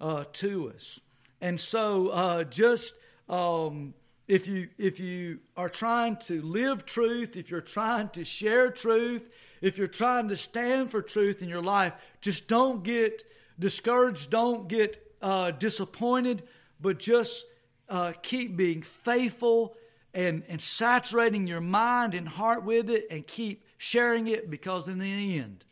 uh, 0.00 0.24
to 0.34 0.72
us. 0.74 1.00
And 1.40 1.58
so, 1.58 2.08
uh, 2.08 2.44
just 2.44 2.94
um, 3.28 3.94
if 4.28 4.48
you 4.48 4.68
if 4.78 4.98
you 4.98 5.38
are 5.56 5.68
trying 5.68 6.16
to 6.16 6.42
live 6.42 6.84
truth, 6.84 7.36
if 7.36 7.50
you're 7.50 7.60
trying 7.60 8.08
to 8.10 8.24
share 8.24 8.70
truth, 8.70 9.28
if 9.60 9.78
you're 9.78 9.86
trying 9.86 10.28
to 10.28 10.36
stand 10.36 10.90
for 10.90 11.02
truth 11.02 11.42
in 11.42 11.48
your 11.48 11.62
life, 11.62 11.94
just 12.20 12.48
don't 12.48 12.82
get 12.82 13.22
discouraged, 13.58 14.30
don't 14.30 14.68
get 14.68 15.02
uh, 15.22 15.50
disappointed, 15.52 16.42
but 16.80 16.98
just 16.98 17.44
uh, 17.88 18.12
keep 18.22 18.56
being 18.56 18.82
faithful 18.82 19.76
and, 20.14 20.42
and 20.48 20.60
saturating 20.60 21.46
your 21.46 21.60
mind 21.60 22.14
and 22.14 22.28
heart 22.28 22.64
with 22.64 22.90
it 22.90 23.06
and 23.10 23.26
keep 23.26 23.64
sharing 23.78 24.26
it 24.26 24.50
because 24.50 24.88
in 24.88 24.98
the 24.98 25.38
end, 25.38 25.64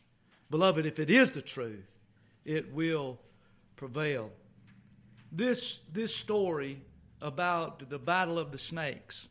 beloved, 0.49 0.85
if 0.85 0.99
it 0.99 1.09
is 1.09 1.31
the 1.31 1.41
truth, 1.41 1.99
it 2.45 2.73
will 2.73 3.19
prevail. 3.75 4.31
This, 5.35 5.81
this 5.91 6.15
story 6.15 6.79
about 7.21 7.89
the 7.89 7.99
battle 7.99 8.39
of 8.39 8.53
the 8.53 8.57
snakes 8.57 9.27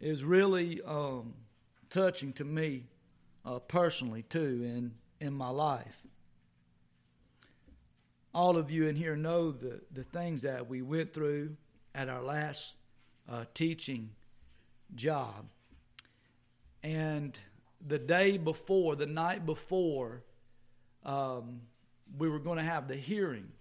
is 0.00 0.24
really 0.24 0.80
um, 0.84 1.32
touching 1.90 2.32
to 2.32 2.44
me 2.44 2.86
uh, 3.44 3.60
personally 3.60 4.24
too 4.24 4.62
in 4.64 4.92
in 5.20 5.32
my 5.32 5.48
life. 5.48 5.96
All 8.34 8.56
of 8.56 8.68
you 8.68 8.88
in 8.88 8.96
here 8.96 9.14
know 9.14 9.52
the 9.52 9.80
the 9.92 10.02
things 10.02 10.42
that 10.42 10.68
we 10.68 10.82
went 10.82 11.12
through 11.12 11.56
at 11.94 12.08
our 12.08 12.22
last 12.22 12.74
uh, 13.30 13.44
teaching 13.54 14.10
job, 14.96 15.46
and 16.82 17.38
the 17.86 17.98
day 18.00 18.38
before, 18.38 18.96
the 18.96 19.06
night 19.06 19.46
before, 19.46 20.24
um, 21.04 21.60
we 22.18 22.28
were 22.28 22.40
going 22.40 22.58
to 22.58 22.64
have 22.64 22.88
the 22.88 22.96
hearing 22.96 23.53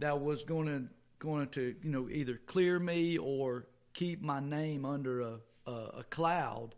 that 0.00 0.20
was 0.20 0.44
going 0.44 0.66
to 0.66 0.88
going 1.18 1.48
to 1.48 1.74
you 1.82 1.90
know 1.90 2.08
either 2.10 2.40
clear 2.46 2.78
me 2.78 3.18
or 3.18 3.66
keep 3.92 4.22
my 4.22 4.40
name 4.40 4.84
under 4.84 5.20
a, 5.20 5.36
a, 5.66 5.72
a 5.98 6.04
cloud 6.10 6.74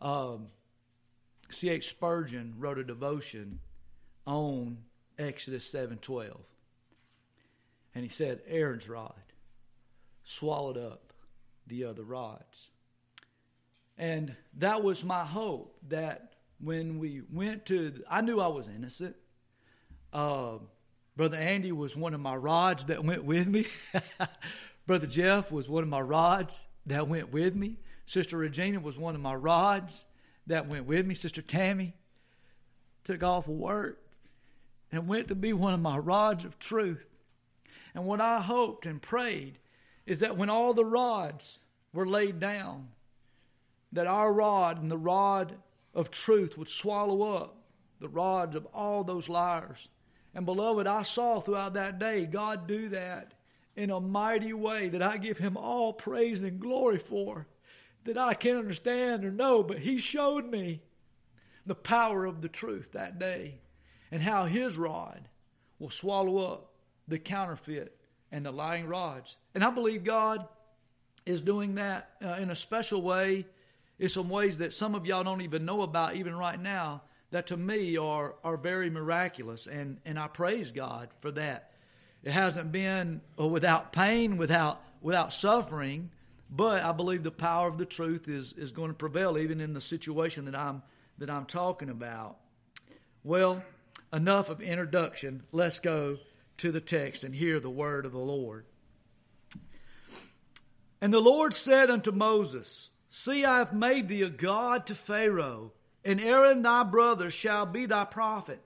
um, 0.00 0.48
C.H. 1.50 1.88
Spurgeon 1.88 2.54
wrote 2.58 2.78
a 2.78 2.84
devotion 2.84 3.60
on 4.26 4.78
Exodus 5.18 5.72
7:12. 5.72 6.38
And 7.94 8.04
he 8.04 8.10
said 8.10 8.42
Aaron's 8.46 8.88
rod 8.88 9.14
swallowed 10.22 10.76
up 10.76 11.12
the 11.66 11.84
other 11.84 12.04
rods. 12.04 12.70
And 13.96 14.36
that 14.54 14.82
was 14.84 15.02
my 15.04 15.24
hope 15.24 15.76
that 15.88 16.34
when 16.60 16.98
we 16.98 17.22
went 17.32 17.66
to, 17.66 18.04
I 18.08 18.20
knew 18.20 18.40
I 18.40 18.46
was 18.46 18.68
innocent. 18.68 19.16
Uh, 20.12 20.58
Brother 21.18 21.36
Andy 21.36 21.72
was 21.72 21.96
one 21.96 22.14
of 22.14 22.20
my 22.20 22.36
rods 22.36 22.84
that 22.84 23.04
went 23.04 23.24
with 23.24 23.48
me. 23.48 23.66
Brother 24.86 25.08
Jeff 25.08 25.50
was 25.50 25.68
one 25.68 25.82
of 25.82 25.88
my 25.88 26.00
rods 26.00 26.68
that 26.86 27.08
went 27.08 27.32
with 27.32 27.56
me. 27.56 27.80
Sister 28.06 28.36
Regina 28.36 28.78
was 28.78 29.00
one 29.00 29.16
of 29.16 29.20
my 29.20 29.34
rods 29.34 30.06
that 30.46 30.68
went 30.68 30.86
with 30.86 31.04
me. 31.04 31.16
Sister 31.16 31.42
Tammy 31.42 31.92
took 33.02 33.24
off 33.24 33.48
of 33.48 33.54
work 33.54 34.00
and 34.92 35.08
went 35.08 35.26
to 35.26 35.34
be 35.34 35.52
one 35.52 35.74
of 35.74 35.80
my 35.80 35.98
rods 35.98 36.44
of 36.44 36.60
truth. 36.60 37.04
And 37.96 38.06
what 38.06 38.20
I 38.20 38.40
hoped 38.40 38.86
and 38.86 39.02
prayed 39.02 39.58
is 40.06 40.20
that 40.20 40.36
when 40.36 40.50
all 40.50 40.72
the 40.72 40.84
rods 40.84 41.64
were 41.92 42.06
laid 42.06 42.38
down, 42.38 42.90
that 43.90 44.06
our 44.06 44.32
rod 44.32 44.80
and 44.80 44.88
the 44.88 44.96
rod 44.96 45.56
of 45.94 46.12
truth 46.12 46.56
would 46.56 46.68
swallow 46.68 47.34
up 47.34 47.56
the 48.00 48.08
rods 48.08 48.54
of 48.54 48.66
all 48.72 49.02
those 49.02 49.28
liars. 49.28 49.88
And 50.34 50.46
beloved, 50.46 50.86
I 50.86 51.02
saw 51.02 51.40
throughout 51.40 51.74
that 51.74 51.98
day 51.98 52.26
God 52.26 52.66
do 52.66 52.88
that 52.90 53.34
in 53.76 53.90
a 53.90 54.00
mighty 54.00 54.52
way 54.52 54.88
that 54.88 55.02
I 55.02 55.16
give 55.16 55.38
Him 55.38 55.56
all 55.56 55.92
praise 55.92 56.42
and 56.42 56.60
glory 56.60 56.98
for 56.98 57.46
that 58.04 58.18
I 58.18 58.34
can't 58.34 58.58
understand 58.58 59.24
or 59.24 59.30
know, 59.30 59.62
but 59.62 59.78
He 59.78 59.98
showed 59.98 60.50
me 60.50 60.82
the 61.66 61.74
power 61.74 62.24
of 62.24 62.40
the 62.40 62.48
truth 62.48 62.92
that 62.92 63.18
day 63.18 63.60
and 64.10 64.22
how 64.22 64.44
His 64.44 64.78
rod 64.78 65.28
will 65.78 65.90
swallow 65.90 66.38
up 66.38 66.72
the 67.06 67.18
counterfeit 67.18 67.96
and 68.32 68.44
the 68.44 68.50
lying 68.50 68.86
rods. 68.86 69.36
And 69.54 69.64
I 69.64 69.70
believe 69.70 70.04
God 70.04 70.46
is 71.24 71.40
doing 71.40 71.74
that 71.76 72.10
uh, 72.24 72.32
in 72.32 72.50
a 72.50 72.56
special 72.56 73.02
way 73.02 73.46
in 73.98 74.08
some 74.08 74.28
ways 74.28 74.58
that 74.58 74.72
some 74.72 74.94
of 74.94 75.06
y'all 75.06 75.24
don't 75.24 75.42
even 75.42 75.64
know 75.64 75.82
about 75.82 76.14
even 76.14 76.34
right 76.36 76.60
now 76.60 77.02
that 77.30 77.48
to 77.48 77.56
me 77.56 77.96
are 77.96 78.34
are 78.42 78.56
very 78.56 78.90
miraculous 78.90 79.66
and 79.66 79.98
and 80.04 80.18
I 80.18 80.28
praise 80.28 80.72
God 80.72 81.10
for 81.20 81.30
that. 81.32 81.72
It 82.22 82.32
hasn't 82.32 82.72
been 82.72 83.20
uh, 83.38 83.46
without 83.46 83.92
pain, 83.92 84.36
without 84.36 84.82
without 85.00 85.32
suffering, 85.32 86.10
but 86.50 86.82
I 86.82 86.92
believe 86.92 87.22
the 87.22 87.30
power 87.30 87.68
of 87.68 87.78
the 87.78 87.86
truth 87.86 88.28
is, 88.28 88.52
is 88.54 88.72
going 88.72 88.90
to 88.90 88.94
prevail 88.94 89.38
even 89.38 89.60
in 89.60 89.72
the 89.72 89.80
situation 89.80 90.46
that 90.46 90.56
I'm 90.56 90.82
that 91.18 91.30
I'm 91.30 91.46
talking 91.46 91.90
about. 91.90 92.36
Well, 93.24 93.62
enough 94.12 94.48
of 94.48 94.60
introduction. 94.60 95.42
Let's 95.52 95.80
go 95.80 96.18
to 96.58 96.72
the 96.72 96.80
text 96.80 97.24
and 97.24 97.34
hear 97.34 97.60
the 97.60 97.70
word 97.70 98.06
of 98.06 98.12
the 98.12 98.18
Lord. 98.18 98.64
And 101.00 101.12
the 101.12 101.20
Lord 101.20 101.54
said 101.54 101.90
unto 101.90 102.10
Moses, 102.10 102.90
See, 103.08 103.44
I 103.44 103.58
have 103.58 103.72
made 103.72 104.08
thee 104.08 104.22
a 104.22 104.28
God 104.28 104.86
to 104.86 104.94
Pharaoh, 104.94 105.72
and 106.08 106.22
Aaron 106.22 106.62
thy 106.62 106.84
brother 106.84 107.30
shall 107.30 107.66
be 107.66 107.84
thy 107.84 108.06
prophet. 108.06 108.62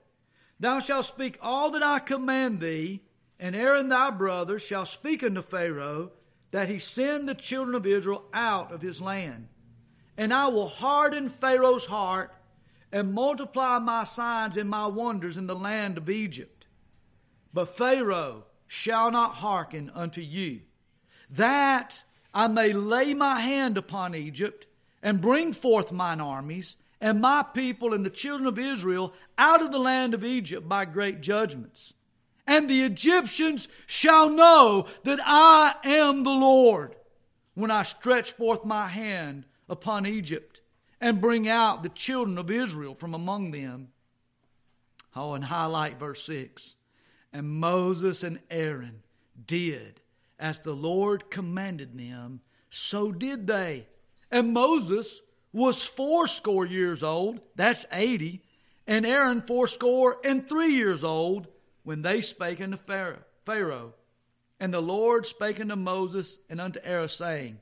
Thou 0.61 0.79
shalt 0.79 1.05
speak 1.05 1.37
all 1.41 1.71
that 1.71 1.83
I 1.83 1.99
command 1.99 2.61
thee, 2.61 3.01
and 3.37 3.53
Aaron 3.53 3.89
thy 3.89 4.11
brother 4.11 4.59
shall 4.59 4.85
speak 4.85 5.21
unto 5.23 5.41
Pharaoh, 5.41 6.13
that 6.51 6.69
he 6.69 6.79
send 6.79 7.27
the 7.27 7.35
children 7.35 7.75
of 7.75 7.85
Israel 7.85 8.23
out 8.33 8.71
of 8.71 8.81
his 8.81 9.01
land. 9.01 9.49
And 10.15 10.33
I 10.33 10.47
will 10.47 10.69
harden 10.69 11.27
Pharaoh's 11.27 11.87
heart 11.87 12.33
and 12.93 13.11
multiply 13.11 13.77
my 13.77 14.05
signs 14.05 14.55
and 14.55 14.69
my 14.69 14.85
wonders 14.85 15.37
in 15.37 15.47
the 15.47 15.55
land 15.55 15.97
of 15.97 16.09
Egypt. 16.09 16.67
But 17.53 17.75
Pharaoh 17.75 18.45
shall 18.67 19.11
not 19.11 19.35
hearken 19.35 19.91
unto 19.93 20.21
you, 20.21 20.61
that 21.29 22.05
I 22.33 22.47
may 22.47 22.71
lay 22.71 23.13
my 23.13 23.41
hand 23.41 23.77
upon 23.77 24.15
Egypt 24.15 24.65
and 25.01 25.19
bring 25.19 25.51
forth 25.51 25.91
mine 25.91 26.21
armies 26.21 26.77
and 27.03 27.21
my 27.21 27.43
people 27.43 27.93
and 27.93 28.03
the 28.03 28.09
children 28.09 28.47
of 28.47 28.57
Israel 28.57 29.13
out 29.37 29.61
of 29.61 29.71
the 29.71 29.77
land 29.77 30.15
of 30.15 30.25
Egypt 30.25 30.67
by 30.67 30.85
great 30.85 31.21
judgments 31.21 31.93
and 32.45 32.69
the 32.69 32.81
Egyptians 32.81 33.67
shall 33.87 34.29
know 34.29 34.87
that 35.03 35.19
I 35.23 35.75
am 35.83 36.23
the 36.23 36.31
Lord 36.31 36.95
when 37.53 37.71
I 37.71 37.83
stretch 37.83 38.33
forth 38.33 38.65
my 38.65 38.87
hand 38.87 39.45
upon 39.69 40.05
Egypt 40.05 40.61
and 40.99 41.21
bring 41.21 41.47
out 41.47 41.83
the 41.83 41.89
children 41.89 42.37
of 42.37 42.51
Israel 42.51 42.95
from 42.95 43.13
among 43.13 43.51
them. 43.51 43.89
Oh, 45.15 45.33
and 45.33 45.43
highlight 45.45 45.99
verse 45.99 46.23
6. 46.25 46.75
And 47.31 47.49
Moses 47.49 48.23
and 48.23 48.39
Aaron 48.49 49.03
did 49.45 50.01
as 50.39 50.59
the 50.59 50.73
Lord 50.73 51.29
commanded 51.29 51.97
them, 51.97 52.41
so 52.69 53.11
did 53.11 53.47
they. 53.47 53.87
And 54.31 54.53
Moses 54.53 55.21
was 55.53 55.87
fourscore 55.87 56.65
years 56.65 57.03
old, 57.03 57.39
that's 57.55 57.85
eighty, 57.91 58.41
and 58.87 59.05
Aaron 59.05 59.41
fourscore 59.41 60.17
and 60.25 60.47
three 60.47 60.73
years 60.73 61.03
old 61.03 61.47
when 61.83 62.01
they 62.01 62.21
spake 62.21 62.59
unto 62.59 62.77
Pharaoh. 62.77 63.93
And 64.59 64.73
the 64.73 64.81
Lord 64.81 65.25
spake 65.25 65.59
unto 65.59 65.75
Moses 65.75 66.39
and 66.49 66.59
unto 66.59 66.79
Aaron, 66.83 67.09
saying, 67.09 67.59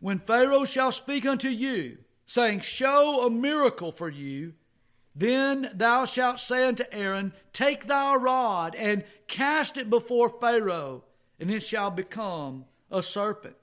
When 0.00 0.18
Pharaoh 0.18 0.64
shall 0.64 0.92
speak 0.92 1.24
unto 1.24 1.48
you, 1.48 1.98
saying, 2.26 2.60
Show 2.60 3.26
a 3.26 3.30
miracle 3.30 3.92
for 3.92 4.08
you, 4.08 4.54
then 5.14 5.70
thou 5.74 6.06
shalt 6.06 6.40
say 6.40 6.66
unto 6.66 6.84
Aaron, 6.90 7.34
Take 7.52 7.86
thy 7.86 8.14
rod 8.14 8.74
and 8.74 9.04
cast 9.26 9.76
it 9.76 9.90
before 9.90 10.28
Pharaoh, 10.28 11.04
and 11.38 11.50
it 11.50 11.62
shall 11.62 11.90
become 11.90 12.64
a 12.90 13.02
serpent. 13.02 13.56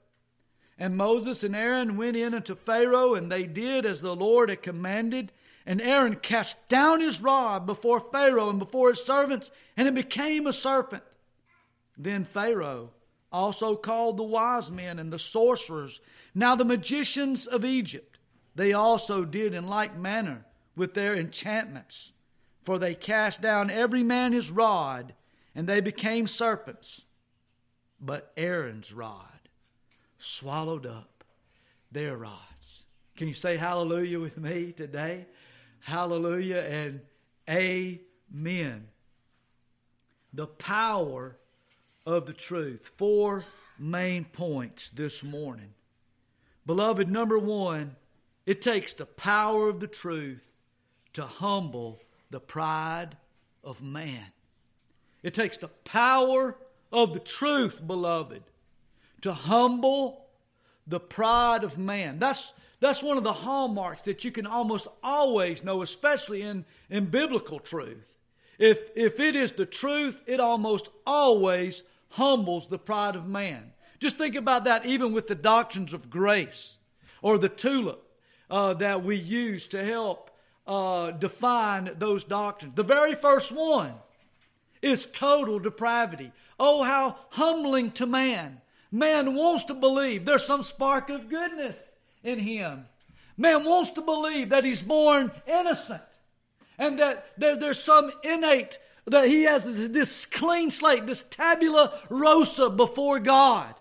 And 0.80 0.96
Moses 0.96 1.44
and 1.44 1.54
Aaron 1.54 1.98
went 1.98 2.16
in 2.16 2.32
unto 2.32 2.54
Pharaoh, 2.54 3.12
and 3.12 3.30
they 3.30 3.42
did 3.44 3.84
as 3.84 4.00
the 4.00 4.16
Lord 4.16 4.48
had 4.48 4.62
commanded. 4.62 5.30
And 5.66 5.82
Aaron 5.82 6.16
cast 6.16 6.68
down 6.68 7.02
his 7.02 7.20
rod 7.20 7.66
before 7.66 8.00
Pharaoh 8.00 8.48
and 8.48 8.58
before 8.58 8.88
his 8.88 9.04
servants, 9.04 9.50
and 9.76 9.86
it 9.86 9.94
became 9.94 10.46
a 10.46 10.54
serpent. 10.54 11.02
Then 11.98 12.24
Pharaoh 12.24 12.92
also 13.30 13.76
called 13.76 14.16
the 14.16 14.22
wise 14.22 14.70
men 14.70 14.98
and 14.98 15.12
the 15.12 15.18
sorcerers, 15.18 16.00
now 16.34 16.56
the 16.56 16.64
magicians 16.64 17.46
of 17.46 17.62
Egypt. 17.62 18.18
They 18.54 18.72
also 18.72 19.26
did 19.26 19.52
in 19.52 19.68
like 19.68 19.98
manner 19.98 20.46
with 20.74 20.94
their 20.94 21.14
enchantments. 21.14 22.12
For 22.64 22.78
they 22.78 22.94
cast 22.94 23.42
down 23.42 23.68
every 23.70 24.02
man 24.02 24.32
his 24.32 24.50
rod, 24.50 25.12
and 25.54 25.66
they 25.66 25.82
became 25.82 26.26
serpents. 26.26 27.04
But 28.00 28.32
Aaron's 28.38 28.94
rod 28.94 29.39
swallowed 30.22 30.86
up 30.86 31.24
their 31.92 32.16
rods. 32.16 32.84
Can 33.16 33.28
you 33.28 33.34
say 33.34 33.56
hallelujah 33.56 34.20
with 34.20 34.38
me 34.38 34.72
today? 34.72 35.26
Hallelujah 35.80 36.60
and 36.60 37.00
amen. 37.48 38.88
The 40.32 40.46
power 40.46 41.36
of 42.06 42.26
the 42.26 42.32
truth. 42.32 42.92
Four 42.96 43.44
main 43.78 44.24
points 44.24 44.90
this 44.90 45.24
morning. 45.24 45.74
Beloved, 46.66 47.10
number 47.10 47.38
one, 47.38 47.96
it 48.46 48.62
takes 48.62 48.92
the 48.92 49.06
power 49.06 49.68
of 49.68 49.80
the 49.80 49.86
truth 49.86 50.56
to 51.14 51.24
humble 51.24 51.98
the 52.30 52.40
pride 52.40 53.16
of 53.64 53.82
man. 53.82 54.26
It 55.22 55.34
takes 55.34 55.56
the 55.58 55.68
power 55.68 56.56
of 56.92 57.12
the 57.12 57.20
truth, 57.20 57.86
beloved, 57.86 58.42
to 59.22 59.32
humble 59.32 60.26
the 60.86 61.00
pride 61.00 61.64
of 61.64 61.78
man. 61.78 62.18
That's, 62.18 62.52
that's 62.80 63.02
one 63.02 63.16
of 63.16 63.24
the 63.24 63.32
hallmarks 63.32 64.02
that 64.02 64.24
you 64.24 64.30
can 64.30 64.46
almost 64.46 64.88
always 65.02 65.62
know, 65.62 65.82
especially 65.82 66.42
in, 66.42 66.64
in 66.88 67.06
biblical 67.06 67.60
truth. 67.60 68.18
If, 68.58 68.78
if 68.94 69.20
it 69.20 69.36
is 69.36 69.52
the 69.52 69.66
truth, 69.66 70.22
it 70.26 70.40
almost 70.40 70.90
always 71.06 71.82
humbles 72.10 72.66
the 72.66 72.78
pride 72.78 73.16
of 73.16 73.26
man. 73.26 73.72
Just 74.00 74.18
think 74.18 74.34
about 74.34 74.64
that 74.64 74.84
even 74.86 75.12
with 75.12 75.26
the 75.26 75.34
doctrines 75.34 75.94
of 75.94 76.10
grace 76.10 76.78
or 77.22 77.38
the 77.38 77.48
tulip 77.48 78.02
uh, 78.50 78.74
that 78.74 79.04
we 79.04 79.16
use 79.16 79.68
to 79.68 79.84
help 79.84 80.30
uh, 80.66 81.10
define 81.12 81.90
those 81.98 82.24
doctrines. 82.24 82.74
The 82.74 82.82
very 82.82 83.14
first 83.14 83.52
one 83.52 83.94
is 84.82 85.06
total 85.12 85.58
depravity. 85.58 86.32
Oh, 86.58 86.82
how 86.82 87.16
humbling 87.30 87.90
to 87.92 88.06
man. 88.06 88.60
Man 88.92 89.34
wants 89.34 89.64
to 89.64 89.74
believe 89.74 90.24
there's 90.24 90.44
some 90.44 90.62
spark 90.62 91.10
of 91.10 91.28
goodness 91.28 91.94
in 92.22 92.38
him. 92.38 92.86
Man 93.36 93.64
wants 93.64 93.90
to 93.90 94.02
believe 94.02 94.50
that 94.50 94.64
he's 94.64 94.82
born 94.82 95.30
innocent 95.46 96.02
and 96.78 96.98
that 96.98 97.26
there, 97.36 97.56
there's 97.56 97.80
some 97.80 98.10
innate, 98.24 98.78
that 99.06 99.28
he 99.28 99.44
has 99.44 99.90
this 99.90 100.26
clean 100.26 100.70
slate, 100.70 101.06
this 101.06 101.24
tabula 101.24 101.98
rasa 102.08 102.70
before 102.70 103.20
God. 103.20 103.74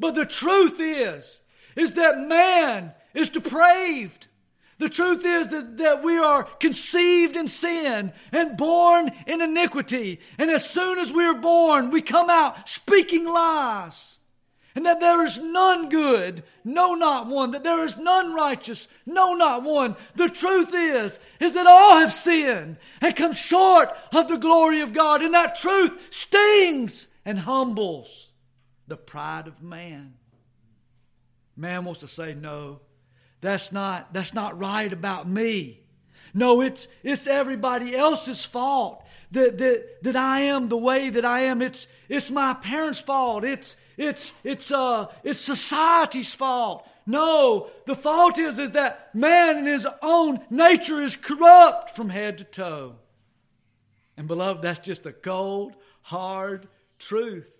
But 0.00 0.14
the 0.14 0.26
truth 0.26 0.78
is, 0.80 1.40
is 1.76 1.94
that 1.94 2.20
man 2.20 2.92
is 3.14 3.28
depraved. 3.28 4.27
The 4.78 4.88
truth 4.88 5.24
is 5.24 5.50
that, 5.50 5.76
that 5.78 6.04
we 6.04 6.18
are 6.18 6.44
conceived 6.44 7.36
in 7.36 7.48
sin 7.48 8.12
and 8.30 8.56
born 8.56 9.10
in 9.26 9.40
iniquity. 9.40 10.20
And 10.38 10.50
as 10.50 10.68
soon 10.68 10.98
as 10.98 11.12
we 11.12 11.24
are 11.24 11.34
born, 11.34 11.90
we 11.90 12.00
come 12.00 12.30
out 12.30 12.68
speaking 12.68 13.24
lies. 13.24 14.18
And 14.76 14.86
that 14.86 15.00
there 15.00 15.24
is 15.24 15.38
none 15.38 15.88
good, 15.88 16.44
no, 16.62 16.94
not 16.94 17.26
one. 17.26 17.50
That 17.50 17.64
there 17.64 17.84
is 17.84 17.96
none 17.96 18.32
righteous, 18.32 18.86
no, 19.04 19.34
not 19.34 19.64
one. 19.64 19.96
The 20.14 20.28
truth 20.28 20.70
is, 20.72 21.18
is 21.40 21.52
that 21.54 21.66
all 21.66 21.98
have 21.98 22.12
sinned 22.12 22.76
and 23.00 23.16
come 23.16 23.32
short 23.32 23.90
of 24.14 24.28
the 24.28 24.36
glory 24.36 24.80
of 24.82 24.92
God. 24.92 25.22
And 25.22 25.34
that 25.34 25.56
truth 25.56 26.14
stings 26.14 27.08
and 27.24 27.40
humbles 27.40 28.30
the 28.86 28.96
pride 28.96 29.48
of 29.48 29.60
man. 29.60 30.14
Man 31.56 31.84
wants 31.84 32.00
to 32.00 32.08
say, 32.08 32.34
no, 32.34 32.78
that's 33.40 33.72
not, 33.72 34.12
that's 34.12 34.34
not 34.34 34.58
right 34.58 34.92
about 34.92 35.28
me. 35.28 35.80
No, 36.34 36.60
it's, 36.60 36.88
it's 37.02 37.26
everybody 37.26 37.96
else's 37.96 38.44
fault 38.44 39.04
that, 39.32 39.58
that, 39.58 40.02
that 40.02 40.16
I 40.16 40.40
am 40.40 40.68
the 40.68 40.76
way 40.76 41.10
that 41.10 41.24
I 41.24 41.40
am. 41.40 41.62
It's, 41.62 41.86
it's 42.08 42.30
my 42.30 42.54
parents' 42.54 43.00
fault. 43.00 43.44
It's, 43.44 43.76
it's, 43.96 44.32
it's, 44.44 44.70
uh, 44.70 45.06
it's 45.24 45.40
society's 45.40 46.34
fault. 46.34 46.86
No, 47.06 47.70
the 47.86 47.96
fault 47.96 48.38
is, 48.38 48.58
is 48.58 48.72
that 48.72 49.14
man 49.14 49.58
in 49.58 49.66
his 49.66 49.86
own 50.02 50.40
nature 50.50 51.00
is 51.00 51.16
corrupt 51.16 51.96
from 51.96 52.10
head 52.10 52.38
to 52.38 52.44
toe. 52.44 52.96
And 54.16 54.28
beloved, 54.28 54.62
that's 54.62 54.80
just 54.80 55.06
a 55.06 55.12
cold, 55.12 55.74
hard 56.02 56.68
truth. 56.98 57.56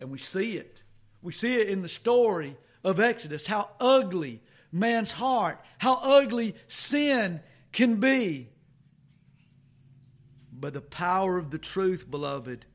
And 0.00 0.10
we 0.10 0.18
see 0.18 0.56
it. 0.56 0.82
We 1.22 1.32
see 1.32 1.56
it 1.56 1.68
in 1.68 1.82
the 1.82 1.88
story 1.88 2.56
of 2.82 3.00
Exodus, 3.00 3.46
how 3.46 3.70
ugly 3.80 4.42
man's 4.74 5.12
heart, 5.12 5.60
how 5.78 5.94
ugly 6.02 6.56
sin 6.66 7.40
can 7.72 7.96
be. 8.00 8.48
But 10.52 10.74
the 10.74 10.80
power 10.80 11.38
of 11.38 11.50
the 11.50 11.58
truth, 11.58 12.10
beloved, 12.10 12.66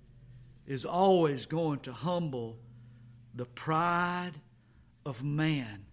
is 0.65 0.85
always 0.85 1.45
going 1.45 1.79
to 1.79 1.91
humble 1.91 2.57
the 3.35 3.45
pride 3.45 4.33
of 5.05 5.23
man. 5.23 5.85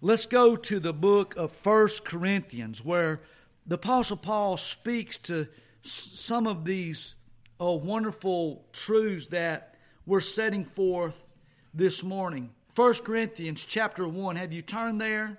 Let's 0.00 0.26
go 0.26 0.56
to 0.56 0.80
the 0.80 0.92
book 0.92 1.36
of 1.36 1.52
First 1.52 2.04
Corinthians, 2.04 2.84
where 2.84 3.20
the 3.66 3.76
Apostle 3.76 4.16
Paul 4.16 4.56
speaks 4.56 5.16
to 5.18 5.46
some 5.82 6.46
of 6.46 6.64
these 6.64 7.14
oh, 7.60 7.74
wonderful 7.74 8.64
truths 8.72 9.28
that 9.28 9.76
we're 10.06 10.20
setting 10.20 10.64
forth 10.64 11.24
this 11.72 12.02
morning. 12.02 12.50
First 12.74 13.04
Corinthians 13.04 13.64
chapter 13.64 14.08
1. 14.08 14.36
Have 14.36 14.52
you 14.52 14.62
turned 14.62 15.00
there? 15.00 15.38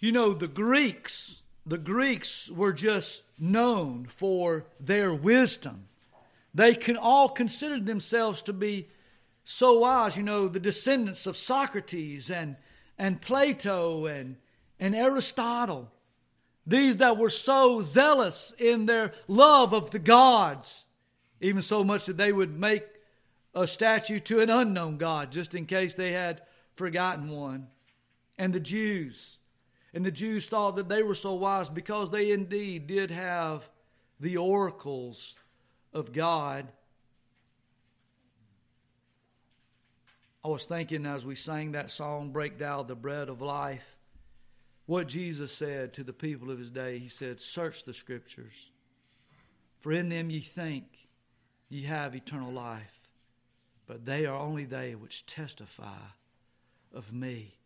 You 0.00 0.12
know, 0.12 0.32
the 0.32 0.48
Greeks, 0.48 1.42
the 1.66 1.78
Greeks 1.78 2.50
were 2.50 2.72
just 2.72 3.22
known 3.38 4.06
for 4.06 4.64
their 4.80 5.12
wisdom. 5.12 5.88
They 6.54 6.74
can 6.74 6.96
all 6.96 7.28
considered 7.28 7.84
themselves 7.86 8.42
to 8.42 8.54
be 8.54 8.88
so 9.44 9.80
wise, 9.80 10.16
you 10.16 10.22
know, 10.22 10.48
the 10.48 10.58
descendants 10.58 11.26
of 11.26 11.36
Socrates 11.36 12.30
and, 12.30 12.56
and 12.98 13.20
Plato 13.20 14.06
and, 14.06 14.36
and 14.78 14.94
Aristotle. 14.94 15.90
These 16.66 16.98
that 16.98 17.18
were 17.18 17.30
so 17.30 17.82
zealous 17.82 18.54
in 18.58 18.86
their 18.86 19.12
love 19.28 19.74
of 19.74 19.90
the 19.90 19.98
gods, 19.98 20.86
even 21.40 21.62
so 21.62 21.84
much 21.84 22.06
that 22.06 22.16
they 22.16 22.32
would 22.32 22.58
make 22.58 22.84
a 23.54 23.66
statue 23.66 24.20
to 24.20 24.40
an 24.40 24.48
unknown 24.48 24.96
God 24.96 25.30
just 25.30 25.54
in 25.54 25.66
case 25.66 25.94
they 25.94 26.12
had 26.12 26.42
forgotten 26.74 27.28
one. 27.28 27.66
And 28.38 28.52
the 28.52 28.60
Jews, 28.60 29.39
and 29.92 30.04
the 30.04 30.10
Jews 30.10 30.46
thought 30.46 30.76
that 30.76 30.88
they 30.88 31.02
were 31.02 31.14
so 31.14 31.34
wise 31.34 31.68
because 31.68 32.10
they 32.10 32.30
indeed 32.30 32.86
did 32.86 33.10
have 33.10 33.68
the 34.20 34.36
oracles 34.36 35.36
of 35.92 36.12
God. 36.12 36.70
I 40.44 40.48
was 40.48 40.64
thinking 40.64 41.06
as 41.06 41.26
we 41.26 41.34
sang 41.34 41.72
that 41.72 41.90
song, 41.90 42.30
Break 42.30 42.58
Thou 42.58 42.82
the 42.82 42.94
Bread 42.94 43.28
of 43.28 43.42
Life, 43.42 43.96
what 44.86 45.08
Jesus 45.08 45.52
said 45.52 45.92
to 45.94 46.04
the 46.04 46.12
people 46.12 46.50
of 46.50 46.58
his 46.58 46.70
day. 46.70 46.98
He 46.98 47.08
said, 47.08 47.40
Search 47.40 47.84
the 47.84 47.92
Scriptures, 47.92 48.70
for 49.80 49.92
in 49.92 50.08
them 50.08 50.30
ye 50.30 50.40
think 50.40 50.84
ye 51.68 51.82
have 51.82 52.14
eternal 52.14 52.52
life, 52.52 53.00
but 53.86 54.04
they 54.04 54.24
are 54.24 54.38
only 54.38 54.64
they 54.64 54.94
which 54.94 55.26
testify 55.26 55.98
of 56.94 57.12
me. 57.12 57.59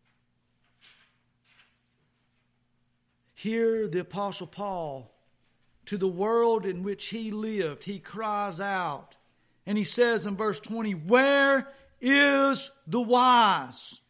Here, 3.35 3.87
the 3.87 3.99
Apostle 3.99 4.47
Paul 4.47 5.11
to 5.85 5.97
the 5.97 6.07
world 6.07 6.65
in 6.65 6.83
which 6.83 7.07
he 7.07 7.31
lived, 7.31 7.83
he 7.83 7.99
cries 7.99 8.59
out. 8.59 9.15
And 9.65 9.77
he 9.77 9.83
says 9.83 10.25
in 10.25 10.35
verse 10.35 10.59
20, 10.59 10.93
Where 10.93 11.67
is 12.01 12.71
the 12.87 13.01
wise? 13.01 14.01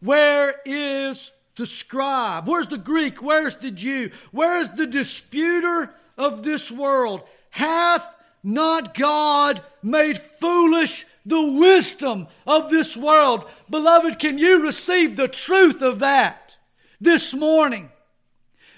Where 0.00 0.54
is 0.64 1.30
the 1.56 1.66
scribe? 1.66 2.48
Where's 2.48 2.66
the 2.66 2.78
Greek? 2.78 3.22
Where's 3.22 3.56
the 3.56 3.70
Jew? 3.70 4.10
Where 4.30 4.60
is 4.60 4.68
the 4.70 4.86
disputer 4.86 5.94
of 6.16 6.42
this 6.42 6.70
world? 6.70 7.22
Hath 7.50 8.06
not 8.42 8.94
God 8.94 9.62
made 9.82 10.18
foolish 10.18 11.06
the 11.24 11.52
wisdom 11.52 12.28
of 12.46 12.70
this 12.70 12.96
world? 12.96 13.48
Beloved, 13.68 14.18
can 14.18 14.38
you 14.38 14.62
receive 14.62 15.16
the 15.16 15.28
truth 15.28 15.82
of 15.82 16.00
that 16.00 16.56
this 17.00 17.34
morning? 17.34 17.90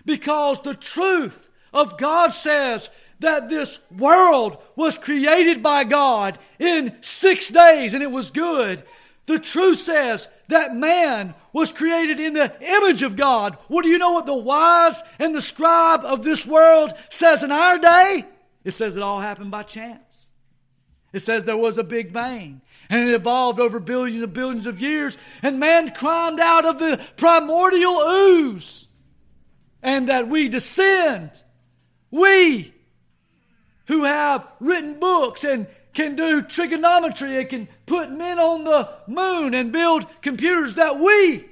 Because 0.09 0.59
the 0.61 0.73
truth 0.73 1.49
of 1.71 1.99
God 1.99 2.33
says 2.33 2.89
that 3.21 3.51
this 3.51 3.79
world 3.95 4.57
was 4.75 4.97
created 4.97 5.63
by 5.63 5.85
God 5.85 6.39
in 6.59 6.97
six 7.03 7.51
days 7.51 7.93
and 7.93 8.03
it 8.03 8.11
was 8.11 8.31
good. 8.31 8.83
The 9.27 9.39
truth 9.39 9.81
says 9.81 10.27
that 10.49 10.75
man 10.75 11.35
was 11.53 11.73
created 11.73 12.19
in 12.21 12.33
the 12.33 12.51
image 12.59 13.03
of 13.03 13.17
God. 13.17 13.59
What 13.69 13.83
do 13.83 13.91
you 13.91 13.99
know 13.99 14.13
what 14.13 14.25
the 14.25 14.35
wise 14.35 15.03
and 15.19 15.35
the 15.35 15.43
scribe 15.43 16.07
of 16.07 16.25
this 16.25 16.47
world 16.47 16.95
says 17.11 17.43
in 17.43 17.53
our 17.53 17.77
day? 17.77 18.25
It 18.65 18.71
says 18.71 18.97
it 18.97 19.03
all 19.03 19.21
happened 19.21 19.51
by 19.51 19.65
chance. 19.65 20.31
It 21.13 21.21
says 21.21 21.45
there 21.45 21.55
was 21.55 21.77
a 21.77 21.85
big 21.85 22.15
bang 22.15 22.63
and 22.89 23.11
it 23.11 23.15
evolved 23.15 23.61
over 23.61 23.79
billions 23.79 24.23
and 24.23 24.33
billions 24.33 24.67
of 24.67 24.81
years 24.81 25.19
and 25.43 25.61
man 25.61 25.93
climbed 25.93 26.41
out 26.41 26.65
of 26.65 26.79
the 26.79 26.99
primordial 27.19 27.93
ooze 27.93 28.88
and 29.83 30.09
that 30.09 30.29
we 30.29 30.49
descend. 30.49 31.31
We 32.11 32.75
who 33.87 34.05
have 34.05 34.47
written 34.61 34.99
books 34.99 35.45
and 35.45 35.67
can 35.95 36.15
do 36.15 36.43
trigonometry 36.43 37.39
and 37.39 37.49
can 37.49 37.69
put 37.87 38.11
men 38.11 38.39
on 38.39 38.65
the 38.65 38.89
moon 39.07 39.55
and 39.55 39.73
build 39.73 40.07
computers 40.21 40.75
that 40.75 40.99
we 40.99 41.45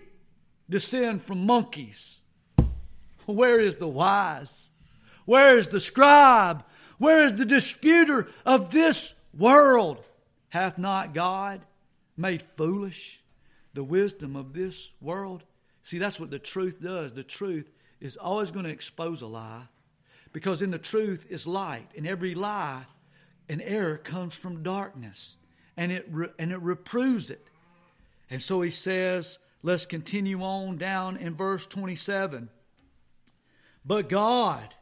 descend 0.68 1.22
from 1.22 1.46
monkeys. 1.46 2.20
Where 3.24 3.58
is 3.58 3.76
the 3.76 3.88
wise? 3.88 4.70
Where 5.24 5.58
is 5.58 5.68
the 5.68 5.80
scribe? 5.80 6.64
Where 6.98 7.24
is 7.24 7.34
the 7.34 7.44
disputer 7.44 8.28
of 8.44 8.70
this 8.70 9.14
world? 9.36 10.06
Hath 10.48 10.78
not 10.78 11.12
God 11.12 11.66
made 12.16 12.42
foolish 12.56 13.22
the 13.74 13.84
wisdom 13.84 14.36
of 14.36 14.52
this 14.52 14.92
world? 15.00 15.42
See, 15.82 15.98
that's 15.98 16.20
what 16.20 16.30
the 16.30 16.38
truth 16.38 16.80
does. 16.80 17.12
The 17.12 17.24
truth 17.24 17.70
is 18.00 18.16
always 18.16 18.50
going 18.50 18.64
to 18.64 18.70
expose 18.70 19.22
a 19.22 19.26
lie 19.26 19.68
because 20.32 20.62
in 20.62 20.70
the 20.70 20.78
truth 20.78 21.26
is 21.30 21.46
light, 21.46 21.88
and 21.96 22.06
every 22.06 22.34
lie 22.34 22.84
and 23.48 23.62
error 23.62 23.96
comes 23.96 24.34
from 24.34 24.62
darkness, 24.62 25.38
and 25.76 25.90
it, 25.92 26.06
re- 26.10 26.28
and 26.38 26.52
it 26.52 26.60
reproves 26.60 27.30
it. 27.30 27.46
And 28.28 28.42
so 28.42 28.60
he 28.60 28.70
says, 28.70 29.38
let's 29.62 29.86
continue 29.86 30.42
on 30.42 30.78
down 30.78 31.16
in 31.16 31.34
verse 31.34 31.64
27. 31.66 32.50
But 33.84 34.08
God 34.08 34.74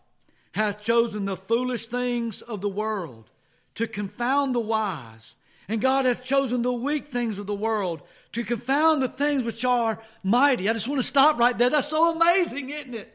hath 0.52 0.82
chosen 0.82 1.26
the 1.26 1.36
foolish 1.36 1.86
things 1.86 2.40
of 2.42 2.60
the 2.60 2.68
world 2.68 3.30
to 3.74 3.86
confound 3.86 4.54
the 4.54 4.60
wise. 4.60 5.36
And 5.68 5.80
God 5.80 6.04
hath 6.04 6.22
chosen 6.22 6.62
the 6.62 6.72
weak 6.72 7.08
things 7.08 7.38
of 7.38 7.46
the 7.46 7.54
world 7.54 8.02
to 8.32 8.44
confound 8.44 9.02
the 9.02 9.08
things 9.08 9.44
which 9.44 9.64
are 9.64 10.02
mighty. 10.22 10.68
I 10.68 10.72
just 10.72 10.88
want 10.88 11.00
to 11.00 11.06
stop 11.06 11.38
right 11.38 11.56
there. 11.56 11.70
That's 11.70 11.88
so 11.88 12.14
amazing, 12.14 12.70
isn't 12.70 12.94
it? 12.94 13.12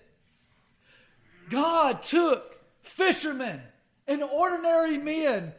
God 1.49 2.03
took 2.03 2.59
fishermen 2.81 3.61
and 4.07 4.23
ordinary 4.23 4.97
men, 4.97 5.53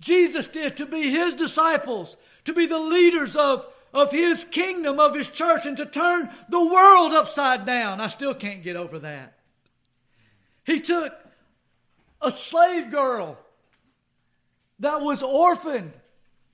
Jesus 0.00 0.48
did, 0.48 0.76
to 0.78 0.86
be 0.86 1.10
his 1.10 1.34
disciples, 1.34 2.16
to 2.44 2.52
be 2.52 2.66
the 2.66 2.78
leaders 2.78 3.36
of, 3.36 3.66
of 3.92 4.10
his 4.10 4.44
kingdom, 4.44 4.98
of 4.98 5.14
his 5.14 5.30
church, 5.30 5.66
and 5.66 5.76
to 5.76 5.86
turn 5.86 6.28
the 6.48 6.64
world 6.64 7.12
upside 7.12 7.64
down. 7.64 8.00
I 8.00 8.08
still 8.08 8.34
can't 8.34 8.62
get 8.62 8.76
over 8.76 8.98
that. 9.00 9.38
He 10.64 10.80
took 10.80 11.12
a 12.20 12.30
slave 12.30 12.90
girl 12.90 13.38
that 14.80 15.00
was 15.00 15.22
orphaned 15.22 15.92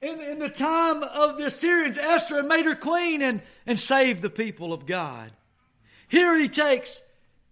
in, 0.03 0.21
in 0.21 0.39
the 0.39 0.49
time 0.49 1.03
of 1.03 1.37
the 1.37 1.47
Assyrians, 1.47 1.99
Esther, 1.99 2.43
made 2.43 2.65
her 2.65 2.75
queen 2.75 3.23
and, 3.23 3.43
and 3.67 3.79
saved 3.79 4.23
the 4.23 4.31
people 4.31 4.73
of 4.73 4.87
God. 4.87 5.31
Here 6.09 6.37
he 6.39 6.49
takes 6.49 7.03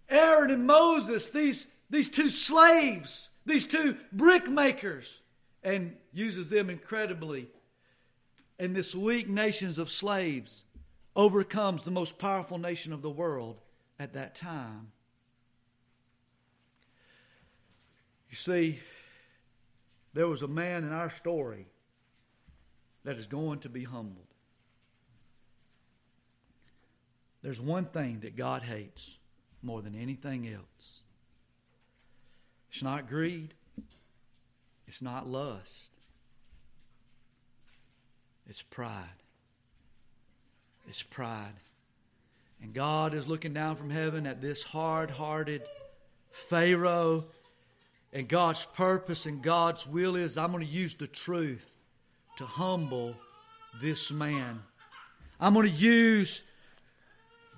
Aaron 0.09 0.51
and 0.51 0.65
Moses, 0.65 1.29
these, 1.29 1.67
these 1.89 2.09
two 2.09 2.29
slaves, 2.29 3.29
these 3.45 3.67
two 3.67 3.95
brickmakers, 4.15 5.19
and 5.63 5.95
uses 6.11 6.49
them 6.49 6.69
incredibly. 6.69 7.47
And 8.57 8.75
this 8.75 8.95
weak 8.95 9.29
nations 9.29 9.79
of 9.79 9.89
slaves 9.89 10.65
overcomes 11.15 11.83
the 11.83 11.91
most 11.91 12.17
powerful 12.17 12.57
nation 12.57 12.93
of 12.93 13.01
the 13.01 13.09
world 13.09 13.61
at 13.99 14.13
that 14.13 14.35
time. 14.35 14.91
You 18.29 18.35
see, 18.35 18.79
there 20.13 20.27
was 20.27 20.41
a 20.41 20.47
man 20.47 20.83
in 20.83 20.91
our 20.91 21.09
story 21.09 21.67
that 23.03 23.17
is 23.17 23.27
going 23.27 23.59
to 23.59 23.69
be 23.69 23.83
humbled. 23.83 24.25
There's 27.41 27.61
one 27.61 27.85
thing 27.85 28.19
that 28.21 28.35
God 28.35 28.63
hates 28.63 29.17
more 29.61 29.81
than 29.81 29.95
anything 29.95 30.47
else. 30.47 31.01
It's 32.71 32.83
not 32.83 33.07
greed, 33.07 33.53
it's 34.87 35.01
not 35.01 35.27
lust, 35.27 35.95
it's 38.49 38.61
pride. 38.61 39.05
It's 40.87 41.03
pride. 41.03 41.53
And 42.63 42.73
God 42.73 43.13
is 43.13 43.27
looking 43.27 43.53
down 43.53 43.75
from 43.75 43.91
heaven 43.91 44.25
at 44.25 44.41
this 44.41 44.63
hard 44.63 45.11
hearted 45.11 45.61
Pharaoh. 46.31 47.25
And 48.11 48.27
God's 48.27 48.65
purpose 48.65 49.27
and 49.27 49.43
God's 49.43 49.85
will 49.85 50.15
is 50.15 50.37
I'm 50.37 50.51
going 50.51 50.65
to 50.65 50.71
use 50.71 50.95
the 50.95 51.05
truth 51.05 51.69
to 52.39 52.45
humble 52.45 53.13
this 53.81 54.13
man. 54.13 54.61
I'm 55.41 55.53
going 55.53 55.69
to 55.69 55.75
use 55.75 56.45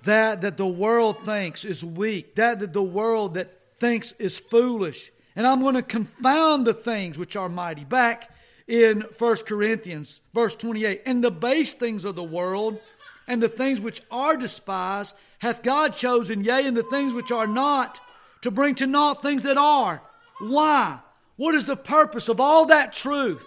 that 0.02 0.40
that 0.40 0.56
the 0.56 0.66
world 0.66 1.24
thinks 1.24 1.64
is 1.64 1.84
weak, 1.84 2.34
that 2.34 2.58
that 2.58 2.72
the 2.72 2.82
world 2.82 3.34
that 3.34 3.76
thinks 3.76 4.10
is 4.18 4.40
foolish. 4.40 5.12
And 5.36 5.46
I'm 5.46 5.60
going 5.60 5.76
to 5.76 5.82
confound 5.82 6.66
the 6.66 6.74
things 6.74 7.16
which 7.16 7.36
are 7.36 7.48
mighty. 7.48 7.84
Back 7.84 8.34
in 8.66 9.02
1 9.18 9.36
Corinthians, 9.46 10.20
verse 10.34 10.56
28, 10.56 11.02
and 11.06 11.22
the 11.22 11.30
base 11.30 11.74
things 11.74 12.04
of 12.04 12.16
the 12.16 12.24
world 12.24 12.80
and 13.28 13.40
the 13.40 13.48
things 13.48 13.80
which 13.80 14.02
are 14.10 14.36
despised 14.36 15.14
hath 15.38 15.62
God 15.62 15.94
chosen, 15.94 16.42
yea, 16.42 16.66
and 16.66 16.76
the 16.76 16.82
things 16.82 17.12
which 17.12 17.30
are 17.30 17.46
not, 17.46 18.00
to 18.40 18.50
bring 18.50 18.74
to 18.74 18.88
naught 18.88 19.22
things 19.22 19.44
that 19.44 19.56
are. 19.56 20.02
Why? 20.40 20.98
What 21.36 21.54
is 21.54 21.66
the 21.66 21.76
purpose 21.76 22.28
of 22.28 22.40
all 22.40 22.66
that 22.66 22.92
truth? 22.92 23.46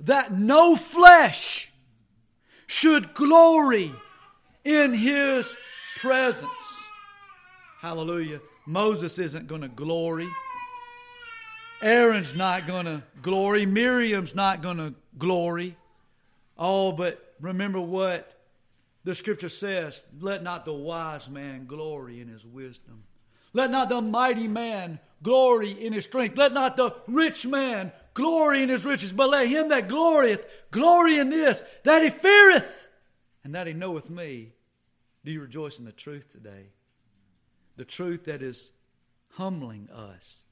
That 0.00 0.32
no 0.36 0.76
flesh 0.76 1.72
should 2.66 3.14
glory 3.14 3.92
in 4.64 4.92
his 4.92 5.54
presence. 5.98 6.50
Hallelujah. 7.80 8.40
Moses 8.66 9.18
isn't 9.18 9.46
going 9.46 9.62
to 9.62 9.68
glory. 9.68 10.28
Aaron's 11.82 12.34
not 12.34 12.66
going 12.66 12.86
to 12.86 13.02
glory. 13.22 13.64
Miriam's 13.64 14.34
not 14.34 14.62
going 14.62 14.78
to 14.78 14.94
glory. 15.18 15.76
Oh, 16.58 16.92
but 16.92 17.34
remember 17.40 17.80
what 17.80 18.32
the 19.04 19.14
scripture 19.14 19.48
says 19.48 20.02
let 20.20 20.42
not 20.42 20.64
the 20.64 20.72
wise 20.72 21.28
man 21.30 21.66
glory 21.66 22.20
in 22.20 22.28
his 22.28 22.44
wisdom. 22.44 23.04
Let 23.52 23.70
not 23.70 23.88
the 23.88 24.00
mighty 24.00 24.48
man 24.48 24.98
glory 25.22 25.70
in 25.70 25.92
his 25.92 26.04
strength. 26.04 26.36
Let 26.36 26.52
not 26.52 26.76
the 26.76 26.94
rich 27.06 27.46
man 27.46 27.92
glory 28.16 28.62
in 28.62 28.70
his 28.70 28.86
riches, 28.86 29.12
but 29.12 29.28
let 29.28 29.46
him 29.46 29.68
that 29.68 29.88
glorieth 29.88 30.46
glory 30.70 31.18
in 31.18 31.28
this, 31.28 31.62
that 31.84 32.02
he 32.02 32.08
feareth, 32.08 32.88
and 33.44 33.54
that 33.54 33.66
he 33.66 33.74
knoweth 33.74 34.08
me. 34.08 34.52
Do 35.24 35.30
you 35.30 35.42
rejoice 35.42 35.78
in 35.78 35.84
the 35.84 35.92
truth 35.92 36.32
today? 36.32 36.70
The 37.76 37.84
truth 37.84 38.24
that 38.24 38.42
is 38.42 38.72
humbling 39.34 39.90
us, 39.90 40.44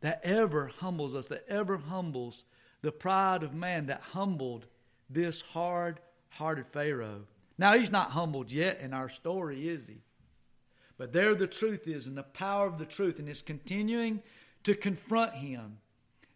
that 0.00 0.20
ever 0.24 0.70
humbles 0.78 1.14
us, 1.14 1.26
that 1.26 1.44
ever 1.48 1.76
humbles 1.76 2.46
the 2.80 2.92
pride 2.92 3.42
of 3.42 3.54
man 3.54 3.86
that 3.86 4.00
humbled 4.00 4.64
this 5.10 5.42
hard 5.42 6.00
hearted 6.30 6.66
Pharaoh. 6.68 7.26
Now, 7.58 7.76
he's 7.76 7.90
not 7.90 8.12
humbled 8.12 8.50
yet 8.50 8.80
in 8.80 8.94
our 8.94 9.10
story, 9.10 9.68
is 9.68 9.86
he? 9.86 9.98
But 10.96 11.12
there 11.12 11.34
the 11.34 11.46
truth 11.46 11.86
is, 11.86 12.06
and 12.06 12.16
the 12.16 12.22
power 12.22 12.66
of 12.66 12.78
the 12.78 12.86
truth, 12.86 13.18
and 13.18 13.28
it's 13.28 13.42
continuing 13.42 14.22
to 14.64 14.74
confront 14.74 15.34
him. 15.34 15.76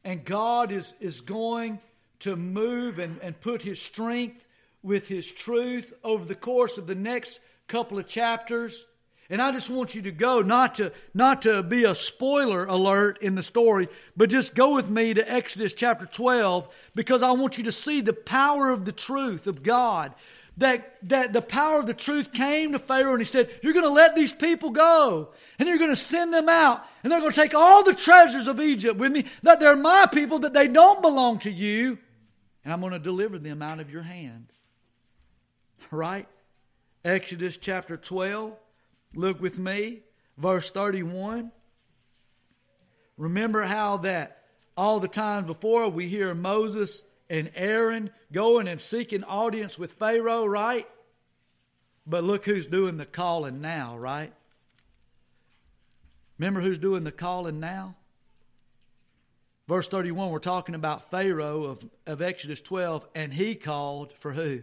And 0.05 0.25
God 0.25 0.71
is, 0.71 0.95
is 1.01 1.21
going 1.21 1.81
to 2.21 2.37
move 2.37 2.99
and, 2.99 3.19
and 3.21 3.39
put 3.41 3.63
his 3.63 3.81
strength 3.81 4.47
with 4.83 5.09
his 5.09 5.31
truth 5.31 5.95
over 6.05 6.25
the 6.25 6.35
course 6.35 6.79
of 6.79 6.87
the 6.87 6.95
next 6.95 7.41
couple 7.67 7.99
of 7.99 8.07
chapters. 8.07 8.87
And 9.31 9.41
I 9.41 9.53
just 9.53 9.71
want 9.71 9.95
you 9.95 10.03
to 10.03 10.13
go, 10.13 10.43
not 10.43 10.75
to, 10.77 10.93
not 11.15 11.43
to 11.43 11.63
be 11.63 11.85
a 11.85 11.95
spoiler 11.95 12.67
alert 12.67 13.19
in 13.23 13.35
the 13.35 13.43
story, 13.43 13.89
but 14.17 14.29
just 14.29 14.55
go 14.55 14.75
with 14.75 14.91
me 14.91 15.15
to 15.15 15.33
Exodus 15.33 15.73
chapter 15.73 16.05
12 16.05 16.69
because 16.95 17.23
I 17.23 17.33
want 17.33 17.57
you 17.57 17.65
to 17.65 17.73
see 17.73 18.03
the 18.03 18.13
power 18.13 18.71
of 18.71 18.85
the 18.85 18.93
truth 18.93 19.47
of 19.47 19.63
God. 19.63 20.15
That, 20.59 20.97
that 21.09 21.33
the 21.33 21.43
power 21.43 21.81
of 21.81 21.87
the 21.87 21.95
truth 21.95 22.33
came 22.33 22.73
to 22.73 22.79
Pharaoh 22.79 23.13
and 23.13 23.21
he 23.21 23.25
said, 23.25 23.51
You're 23.63 23.73
going 23.73 23.85
to 23.85 23.91
let 23.91 24.15
these 24.15 24.33
people 24.33 24.71
go 24.71 25.31
and 25.59 25.69
you're 25.69 25.79
going 25.79 25.91
to 25.91 25.97
send 25.97 26.33
them 26.33 26.49
out 26.49 26.87
and 27.03 27.11
they're 27.11 27.21
going 27.21 27.33
to 27.33 27.41
take 27.41 27.55
all 27.55 27.83
the 27.83 27.95
treasures 27.95 28.47
of 28.47 28.61
Egypt 28.61 28.99
with 28.99 29.11
me, 29.11 29.25
that 29.43 29.59
they're 29.59 29.75
my 29.75 30.07
people, 30.07 30.39
that 30.41 30.55
they 30.55 30.69
don't 30.69 31.03
belong 31.03 31.41
to 31.41 31.51
you, 31.51 31.99
and 32.65 32.73
I'm 32.73 32.81
going 32.81 32.93
to 32.93 32.99
deliver 32.99 33.39
them 33.39 33.63
out 33.63 33.81
of 33.81 33.91
your 33.91 34.03
hand. 34.03 34.47
Right? 35.91 36.27
Exodus 37.05 37.59
chapter 37.59 37.99
12. 37.99 38.55
Look 39.15 39.41
with 39.41 39.59
me, 39.59 40.01
verse 40.39 40.71
31. 40.71 41.53
Remember 43.19 43.63
how 43.63 43.99
that 43.99 44.45
all 44.77 44.99
the 45.01 45.09
times 45.09 45.47
before 45.47 45.89
we 45.89 46.09
hear 46.09 46.35
Moses 46.35 47.05
and 47.31 47.51
Aaron 47.55 48.11
going 48.33 48.69
and 48.69 48.81
seeking 48.81 49.25
audience 49.25 49.79
with 49.79 49.93
Pharaoh, 49.95 50.47
right? 50.47 50.87
But 52.07 52.25
look 52.25 52.45
who's 52.45 52.67
doing 52.67 52.97
the 52.97 53.07
calling 53.07 53.61
now, 53.61 53.97
right? 53.97 54.33
Remember 56.39 56.61
who's 56.61 56.79
doing 56.79 57.05
the 57.05 57.13
calling 57.13 57.61
now? 57.61 57.97
Verse 59.67 59.89
31, 59.89 60.31
we're 60.31 60.41
talking 60.41 60.75
about 60.75 61.11
Pharaoh 61.11 61.65
of, 61.65 61.89
of 62.07 62.21
Exodus 62.21 62.61
12, 62.61 63.07
and 63.15 63.33
he 63.33 63.55
called 63.55 64.13
for 64.19 64.33
who? 64.33 64.61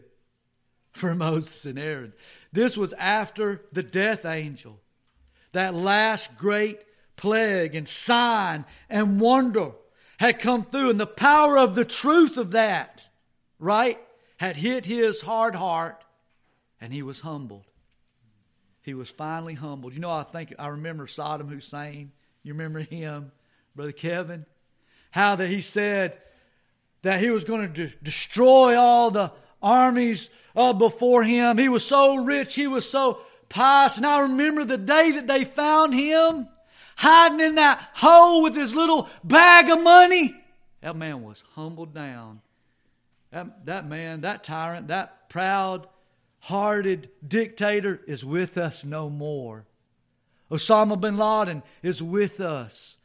For 0.92 1.16
Moses 1.16 1.66
and 1.66 1.80
Aaron. 1.80 2.14
This 2.54 2.78
was 2.78 2.94
after 2.94 3.62
the 3.72 3.82
death 3.82 4.26
angel, 4.26 4.80
that 5.54 5.74
last 5.74 6.38
great 6.38 6.80
plague 7.16 7.74
and 7.74 7.90
sign 7.90 8.66
and 8.90 9.20
wonder 9.20 9.72
had 10.22 10.38
come 10.38 10.64
through, 10.64 10.92
and 10.92 11.00
the 11.00 11.08
power 11.08 11.58
of 11.58 11.74
the 11.74 11.84
truth 11.84 12.38
of 12.38 12.52
that, 12.52 13.10
right, 13.58 14.00
had 14.38 14.56
hit 14.56 14.86
his 14.86 15.20
hard 15.20 15.56
heart, 15.56 16.06
and 16.80 16.94
he 16.94 17.02
was 17.02 17.22
humbled. 17.22 17.66
He 18.84 18.94
was 18.94 19.10
finally 19.10 19.56
humbled. 19.56 19.94
You 19.94 20.00
know, 20.00 20.12
I 20.12 20.22
think 20.22 20.54
I 20.60 20.68
remember 20.68 21.08
Saddam 21.08 21.50
Hussein. 21.50 22.12
You 22.44 22.54
remember 22.54 22.82
him, 22.82 23.32
Brother 23.76 23.94
Kevin? 23.94 24.46
How 25.10 25.38
that 25.38 25.48
he 25.48 25.62
said 25.62 26.20
that 27.02 27.20
he 27.20 27.32
was 27.32 27.44
going 27.44 27.74
to 27.74 27.88
de- 27.88 27.96
destroy 28.04 28.78
all 28.78 29.10
the 29.10 29.32
armies 29.60 30.30
uh, 30.56 30.74
before 30.74 31.24
him. 31.24 31.58
He 31.58 31.68
was 31.68 31.84
so 31.84 32.18
rich, 32.18 32.54
he 32.54 32.68
was 32.68 32.88
so 32.88 33.22
pious. 33.50 33.98
And 33.98 34.06
I 34.06 34.20
remember 34.20 34.66
the 34.66 34.78
day 34.78 35.14
that 35.14 35.26
they 35.26 35.46
found 35.46 35.96
him 35.96 36.48
hiding 37.02 37.40
in 37.40 37.56
that 37.56 37.90
hole 37.96 38.44
with 38.44 38.56
his 38.56 38.76
little 38.76 39.10
bag 39.24 39.70
of 39.70 39.82
money. 39.82 40.36
That 40.82 40.96
man 40.96 41.24
was 41.24 41.44
humbled 41.56 41.96
down. 41.96 42.42
That, 43.32 43.66
that 43.66 43.88
man, 43.88 44.22
that 44.22 44.44
tyrant, 44.44 44.90
that 44.90 45.28
proud 45.30 45.88
hearted 46.42 47.10
dictator 47.28 48.02
is 48.06 48.24
with 48.24 48.58
us 48.58 48.84
no 48.86 49.10
more. 49.10 49.66
Osama 50.52 51.00
bin 51.00 51.18
Laden 51.18 51.64
is 51.82 52.04
with 52.04 52.40
us 52.40 52.98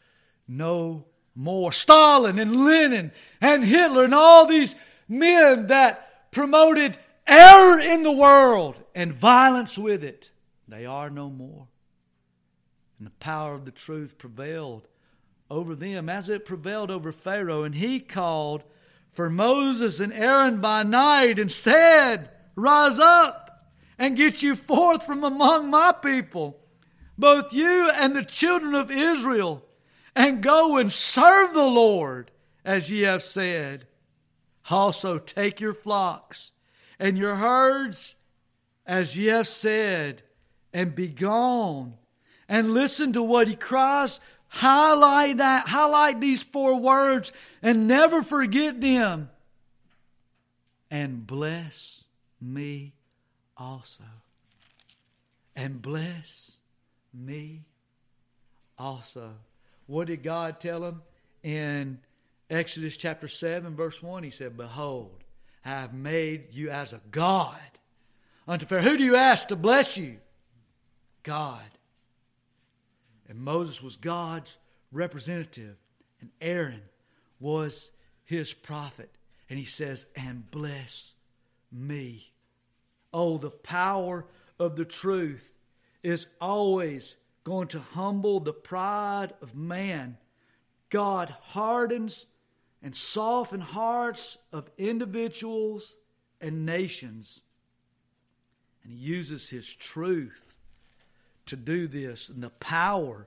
no 0.46 1.06
more. 1.34 1.72
Stalin 1.72 2.38
and 2.38 2.66
Lenin 2.66 3.12
and 3.40 3.64
Hitler 3.64 4.04
and 4.04 4.14
all 4.14 4.46
these 4.46 4.74
men 5.08 5.68
that 5.68 6.30
promoted 6.32 6.98
error 7.26 7.80
in 7.80 8.02
the 8.02 8.12
world 8.12 8.82
and 8.94 9.12
violence 9.12 9.78
with 9.78 10.04
it, 10.04 10.30
they 10.68 10.84
are 10.84 11.08
no 11.08 11.30
more. 11.30 11.68
And 12.98 13.06
the 13.06 13.12
power 13.12 13.54
of 13.54 13.64
the 13.64 13.70
truth 13.70 14.18
prevailed 14.18 14.88
over 15.50 15.74
them 15.74 16.08
as 16.08 16.28
it 16.28 16.44
prevailed 16.44 16.90
over 16.90 17.12
Pharaoh. 17.12 17.62
And 17.62 17.74
he 17.74 18.00
called 18.00 18.64
for 19.10 19.30
Moses 19.30 20.00
and 20.00 20.12
Aaron 20.12 20.60
by 20.60 20.82
night 20.82 21.38
and 21.38 21.50
said, 21.50 22.30
Rise 22.54 22.98
up 22.98 23.70
and 23.98 24.16
get 24.16 24.42
you 24.42 24.54
forth 24.54 25.04
from 25.04 25.24
among 25.24 25.70
my 25.70 25.92
people, 25.92 26.58
both 27.16 27.52
you 27.52 27.90
and 27.90 28.14
the 28.14 28.24
children 28.24 28.74
of 28.74 28.90
Israel, 28.90 29.64
and 30.14 30.42
go 30.42 30.76
and 30.76 30.92
serve 30.92 31.54
the 31.54 31.66
Lord 31.66 32.30
as 32.64 32.90
ye 32.90 33.02
have 33.02 33.22
said. 33.22 33.86
Also 34.70 35.18
take 35.18 35.60
your 35.60 35.74
flocks 35.74 36.52
and 36.98 37.16
your 37.16 37.36
herds 37.36 38.16
as 38.86 39.16
ye 39.16 39.26
have 39.26 39.48
said, 39.48 40.22
and 40.72 40.94
be 40.94 41.08
gone. 41.08 41.94
And 42.48 42.72
listen 42.72 43.12
to 43.14 43.22
what 43.22 43.48
he 43.48 43.56
cries. 43.56 44.20
Highlight 44.48 45.38
that, 45.38 45.66
highlight 45.66 46.20
these 46.20 46.42
four 46.42 46.78
words, 46.78 47.32
and 47.62 47.88
never 47.88 48.22
forget 48.22 48.80
them. 48.80 49.28
And 50.90 51.26
bless 51.26 52.04
me 52.40 52.92
also. 53.56 54.04
And 55.56 55.82
bless 55.82 56.56
me 57.12 57.62
also. 58.78 59.30
What 59.86 60.06
did 60.06 60.22
God 60.22 60.60
tell 60.60 60.84
him 60.84 61.02
in 61.42 61.98
Exodus 62.50 62.96
chapter 62.96 63.28
7, 63.28 63.74
verse 63.74 64.02
1? 64.02 64.22
He 64.22 64.30
said, 64.30 64.56
Behold, 64.56 65.24
I 65.64 65.70
have 65.70 65.94
made 65.94 66.52
you 66.52 66.70
as 66.70 66.92
a 66.92 67.00
God 67.10 67.58
unto 68.46 68.66
Pharaoh. 68.66 68.82
Who 68.82 68.96
do 68.96 69.04
you 69.04 69.16
ask 69.16 69.48
to 69.48 69.56
bless 69.56 69.96
you? 69.96 70.18
God. 71.22 71.62
And 73.28 73.38
Moses 73.38 73.82
was 73.82 73.96
God's 73.96 74.58
representative, 74.92 75.76
and 76.20 76.30
Aaron 76.40 76.82
was 77.40 77.90
his 78.24 78.52
prophet. 78.52 79.10
And 79.48 79.58
he 79.58 79.64
says, 79.64 80.06
And 80.14 80.48
bless 80.50 81.14
me. 81.72 82.32
Oh, 83.12 83.38
the 83.38 83.50
power 83.50 84.26
of 84.58 84.76
the 84.76 84.84
truth 84.84 85.56
is 86.02 86.26
always 86.40 87.16
going 87.44 87.68
to 87.68 87.80
humble 87.80 88.40
the 88.40 88.52
pride 88.52 89.32
of 89.40 89.54
man. 89.54 90.16
God 90.90 91.34
hardens 91.42 92.26
and 92.82 92.94
softens 92.94 93.64
hearts 93.64 94.38
of 94.52 94.70
individuals 94.78 95.98
and 96.40 96.66
nations. 96.66 97.40
And 98.82 98.92
he 98.92 98.98
uses 98.98 99.48
his 99.48 99.74
truth 99.74 100.45
to 101.46 101.56
do 101.56 101.88
this 101.88 102.28
and 102.28 102.42
the 102.42 102.50
power 102.50 103.26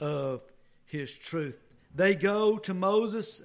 of 0.00 0.42
his 0.84 1.14
truth. 1.16 1.60
They 1.94 2.14
go 2.14 2.58
to 2.58 2.74
Moses 2.74 3.42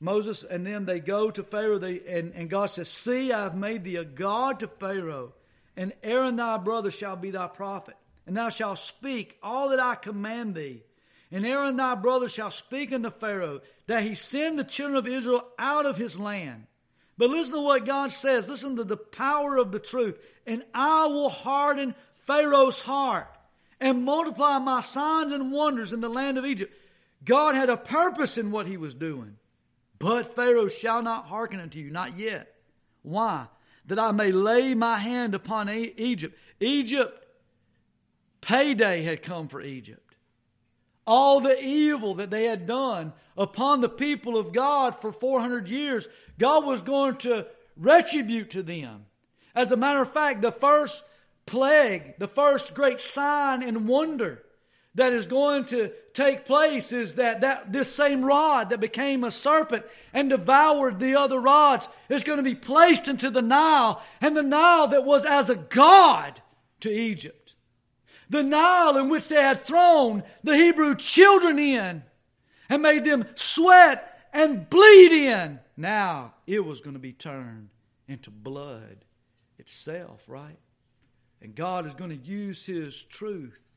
Moses 0.00 0.44
and 0.44 0.66
then 0.66 0.84
they 0.84 1.00
go 1.00 1.30
to 1.30 1.42
Pharaoh, 1.42 1.78
they, 1.78 2.00
and, 2.08 2.32
and 2.34 2.48
God 2.48 2.66
says, 2.66 2.88
See, 2.88 3.32
I 3.32 3.42
have 3.42 3.56
made 3.56 3.84
thee 3.84 3.96
a 3.96 4.04
God 4.04 4.60
to 4.60 4.68
Pharaoh, 4.68 5.34
and 5.76 5.92
Aaron 6.02 6.36
thy 6.36 6.58
brother 6.58 6.90
shall 6.90 7.16
be 7.16 7.30
thy 7.30 7.48
prophet. 7.48 7.96
And 8.26 8.36
thou 8.36 8.48
shalt 8.48 8.78
speak 8.78 9.38
all 9.42 9.70
that 9.70 9.80
I 9.80 9.94
command 9.94 10.54
thee. 10.54 10.82
And 11.30 11.44
Aaron 11.44 11.76
thy 11.76 11.94
brother 11.94 12.28
shall 12.28 12.50
speak 12.50 12.92
unto 12.92 13.10
Pharaoh, 13.10 13.60
that 13.86 14.02
he 14.02 14.14
send 14.14 14.58
the 14.58 14.64
children 14.64 14.96
of 14.96 15.06
Israel 15.06 15.46
out 15.58 15.86
of 15.86 15.96
his 15.96 16.18
land. 16.18 16.66
But 17.16 17.30
listen 17.30 17.54
to 17.54 17.60
what 17.60 17.84
God 17.84 18.12
says. 18.12 18.48
Listen 18.48 18.76
to 18.76 18.84
the 18.84 18.96
power 18.96 19.56
of 19.56 19.72
the 19.72 19.80
truth. 19.80 20.18
And 20.46 20.62
I 20.72 21.06
will 21.06 21.28
harden 21.28 21.94
Pharaoh's 22.14 22.80
heart 22.80 23.28
and 23.80 24.04
multiply 24.04 24.58
my 24.58 24.80
signs 24.80 25.32
and 25.32 25.52
wonders 25.52 25.92
in 25.92 26.00
the 26.00 26.08
land 26.08 26.38
of 26.38 26.46
Egypt. 26.46 26.74
God 27.24 27.54
had 27.54 27.70
a 27.70 27.76
purpose 27.76 28.38
in 28.38 28.50
what 28.50 28.66
he 28.66 28.76
was 28.76 28.94
doing. 28.94 29.36
But 29.98 30.34
Pharaoh 30.34 30.68
shall 30.68 31.02
not 31.02 31.26
hearken 31.26 31.60
unto 31.60 31.78
you, 31.78 31.90
not 31.90 32.18
yet. 32.18 32.54
Why? 33.02 33.46
That 33.86 33.98
I 33.98 34.12
may 34.12 34.32
lay 34.32 34.74
my 34.74 34.98
hand 34.98 35.34
upon 35.34 35.68
Egypt. 35.68 36.38
Egypt, 36.60 37.26
payday 38.40 39.02
had 39.02 39.22
come 39.22 39.48
for 39.48 39.60
Egypt. 39.60 40.14
All 41.06 41.40
the 41.40 41.58
evil 41.60 42.14
that 42.16 42.30
they 42.30 42.44
had 42.44 42.66
done 42.66 43.12
upon 43.36 43.80
the 43.80 43.88
people 43.88 44.36
of 44.36 44.52
God 44.52 44.94
for 44.94 45.10
400 45.10 45.66
years, 45.66 46.08
God 46.38 46.64
was 46.64 46.82
going 46.82 47.16
to 47.18 47.46
retribute 47.76 48.50
to 48.50 48.62
them. 48.62 49.06
As 49.54 49.72
a 49.72 49.76
matter 49.76 50.02
of 50.02 50.12
fact, 50.12 50.42
the 50.42 50.52
first 50.52 51.02
plague, 51.48 52.14
the 52.18 52.28
first 52.28 52.74
great 52.74 53.00
sign 53.00 53.62
and 53.62 53.88
wonder 53.88 54.42
that 54.94 55.12
is 55.12 55.26
going 55.26 55.64
to 55.64 55.92
take 56.12 56.44
place 56.44 56.92
is 56.92 57.14
that, 57.14 57.40
that 57.40 57.72
this 57.72 57.92
same 57.92 58.24
rod 58.24 58.70
that 58.70 58.80
became 58.80 59.24
a 59.24 59.30
serpent 59.30 59.84
and 60.12 60.30
devoured 60.30 60.98
the 60.98 61.14
other 61.14 61.40
rods 61.40 61.88
is 62.08 62.24
going 62.24 62.38
to 62.38 62.42
be 62.42 62.54
placed 62.54 63.08
into 63.08 63.30
the 63.30 63.42
Nile, 63.42 64.02
and 64.20 64.36
the 64.36 64.42
Nile 64.42 64.88
that 64.88 65.04
was 65.04 65.24
as 65.24 65.50
a 65.50 65.56
god 65.56 66.40
to 66.80 66.90
Egypt. 66.90 67.54
The 68.28 68.42
Nile 68.42 68.98
in 68.98 69.08
which 69.08 69.28
they 69.28 69.40
had 69.40 69.60
thrown 69.60 70.22
the 70.42 70.56
Hebrew 70.56 70.94
children 70.96 71.58
in 71.58 72.02
and 72.68 72.82
made 72.82 73.04
them 73.04 73.24
sweat 73.36 74.28
and 74.32 74.68
bleed 74.68 75.12
in. 75.12 75.60
Now 75.76 76.34
it 76.46 76.64
was 76.64 76.80
going 76.80 76.94
to 76.94 77.00
be 77.00 77.12
turned 77.12 77.70
into 78.06 78.30
blood 78.30 79.04
itself, 79.58 80.24
right? 80.26 80.58
And 81.40 81.54
God 81.54 81.86
is 81.86 81.94
going 81.94 82.10
to 82.10 82.16
use 82.16 82.66
His 82.66 83.02
truth 83.04 83.68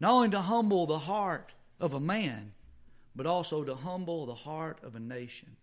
not 0.00 0.12
only 0.12 0.30
to 0.30 0.40
humble 0.40 0.86
the 0.86 0.98
heart 0.98 1.52
of 1.80 1.94
a 1.94 2.00
man, 2.00 2.52
but 3.16 3.26
also 3.26 3.64
to 3.64 3.74
humble 3.74 4.26
the 4.26 4.34
heart 4.34 4.78
of 4.82 4.94
a 4.94 5.00
nation. 5.00 5.56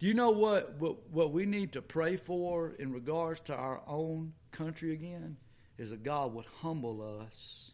Do 0.00 0.06
you 0.06 0.14
know 0.14 0.30
what, 0.30 0.74
what, 0.80 1.08
what 1.10 1.32
we 1.32 1.46
need 1.46 1.72
to 1.72 1.82
pray 1.82 2.16
for 2.16 2.74
in 2.78 2.92
regards 2.92 3.40
to 3.42 3.54
our 3.54 3.80
own 3.86 4.32
country 4.50 4.92
again? 4.92 5.36
Is 5.78 5.90
that 5.90 6.02
God 6.02 6.34
would 6.34 6.44
humble 6.60 7.20
us, 7.22 7.72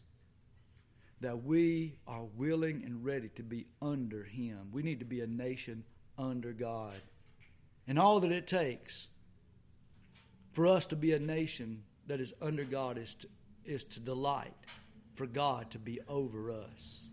that 1.21 1.43
we 1.43 1.97
are 2.07 2.25
willing 2.37 2.83
and 2.85 3.05
ready 3.05 3.31
to 3.37 3.43
be 3.43 3.67
under 3.81 4.25
Him. 4.25 4.69
We 4.71 4.83
need 4.83 4.99
to 4.99 5.07
be 5.07 5.23
a 5.23 5.27
nation 5.27 5.85
under 6.19 6.53
God. 6.53 7.01
And 7.87 7.99
all 7.99 8.21
that 8.21 8.33
it 8.33 8.47
takes 8.47 9.09
for 10.53 10.67
us 10.67 10.85
to 10.87 10.97
be 10.97 11.13
a 11.13 11.19
nation 11.19 11.83
that 12.09 12.21
is 12.21 12.35
under 12.43 12.65
God 12.65 12.99
is 12.99 13.15
to, 13.15 13.29
is 13.65 13.85
to 13.85 14.01
delight 14.01 14.53
for 15.15 15.27
God 15.27 15.71
to 15.71 15.79
be 15.79 16.01
over 16.09 16.53
us. 16.53 17.09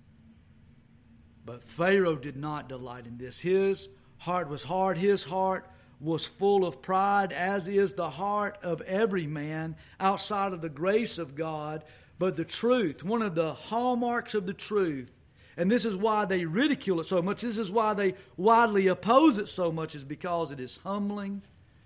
But 1.45 1.63
Pharaoh 1.63 2.15
did 2.15 2.37
not 2.37 2.69
delight 2.69 3.05
in 3.05 3.17
this. 3.17 3.39
His 3.39 3.87
heart 4.17 4.49
was 4.49 4.63
hard, 4.63 4.97
his 4.97 5.23
heart 5.23 5.69
was 5.99 6.25
full 6.25 6.65
of 6.65 6.81
pride, 6.81 7.31
as 7.31 7.67
is 7.67 7.93
the 7.93 8.09
heart 8.09 8.57
of 8.63 8.81
every 8.81 9.27
man 9.27 9.75
outside 9.99 10.53
of 10.53 10.61
the 10.61 10.69
grace 10.69 11.17
of 11.17 11.35
God. 11.35 11.83
But 12.17 12.35
the 12.35 12.45
truth, 12.45 13.03
one 13.03 13.21
of 13.21 13.35
the 13.35 13.53
hallmarks 13.53 14.33
of 14.33 14.45
the 14.45 14.53
truth, 14.53 15.11
and 15.57 15.69
this 15.69 15.85
is 15.85 15.95
why 15.95 16.25
they 16.25 16.45
ridicule 16.45 16.99
it 16.99 17.05
so 17.05 17.21
much, 17.21 17.41
this 17.41 17.57
is 17.57 17.71
why 17.71 17.93
they 17.93 18.15
widely 18.37 18.87
oppose 18.87 19.37
it 19.37 19.49
so 19.49 19.71
much, 19.71 19.95
is 19.95 20.03
because 20.03 20.51
it 20.51 20.59
is 20.59 20.77
humbling 20.77 21.41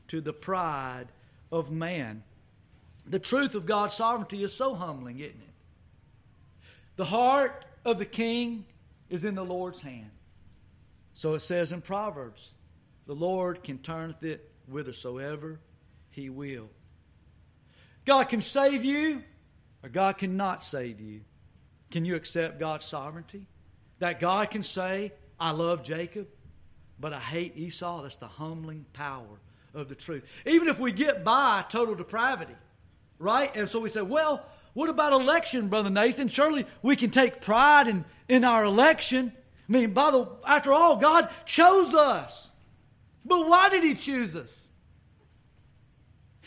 to 0.08 0.22
the 0.22 0.34
pride 0.34 1.08
of 1.52 1.72
man. 1.72 2.24
The 3.08 3.20
truth 3.20 3.56
of 3.56 3.66
God's 3.66 3.96
sovereignty 3.96 4.44
is 4.44 4.54
so 4.54 4.76
humbling, 4.76 5.20
isn't 5.20 5.32
it? 5.32 5.50
The 6.96 7.06
heart 7.06 7.66
of 7.86 7.98
the 7.98 8.06
king 8.06 8.66
is 9.10 9.26
in 9.26 9.36
the 9.36 9.44
Lord's 9.44 9.82
hand. 9.82 10.12
So 11.14 11.34
it 11.34 11.42
says 11.42 11.72
in 11.72 11.82
Proverbs, 11.82 12.54
the 13.08 13.16
Lord 13.16 13.64
can 13.64 13.80
turneth 13.80 14.24
it 14.24 14.52
whithersoever 14.70 15.60
he 16.12 16.30
will. 16.30 16.70
God 18.06 18.26
can 18.26 18.42
save 18.42 18.86
you, 18.86 19.24
or 19.84 19.90
God 19.90 20.18
cannot 20.18 20.64
save 20.64 21.00
you. 21.00 21.22
Can 21.92 22.06
you 22.06 22.16
accept 22.16 22.60
God's 22.60 22.86
sovereignty? 22.86 23.46
That 24.00 24.20
God 24.20 24.52
can 24.52 24.64
say, 24.64 25.12
I 25.40 25.52
love 25.52 25.84
Jacob, 25.84 26.28
but 27.00 27.14
I 27.14 27.20
hate 27.20 27.58
Esau. 27.58 28.02
That's 28.02 28.18
the 28.18 28.28
humbling 28.28 28.86
power 28.94 29.40
of 29.74 29.90
the 29.90 29.96
truth. 29.96 30.24
Even 30.46 30.68
if 30.68 30.80
we 30.80 30.92
get 30.92 31.24
by 31.24 31.64
total 31.70 31.96
depravity, 31.96 32.56
right? 33.20 33.56
And 33.56 33.70
so 33.70 33.80
we 33.80 33.90
say, 33.90 34.02
well, 34.02 34.44
what 34.74 34.90
about 34.90 35.14
election, 35.14 35.68
Brother 35.68 35.90
Nathan? 35.90 36.30
Surely 36.30 36.66
we 36.82 36.96
can 36.96 37.12
take 37.12 37.42
pride 37.42 37.88
in, 37.88 38.06
in 38.28 38.44
our 38.44 38.64
election. 38.64 39.34
I 39.68 39.72
mean, 39.72 39.94
by 39.94 40.12
the 40.12 40.28
after 40.48 40.72
all, 40.74 40.98
God 40.98 41.30
chose 41.46 41.94
us. 41.94 42.52
But 43.26 43.48
why 43.48 43.70
did 43.70 43.84
He 43.84 43.94
choose 43.94 44.36
us? 44.36 44.68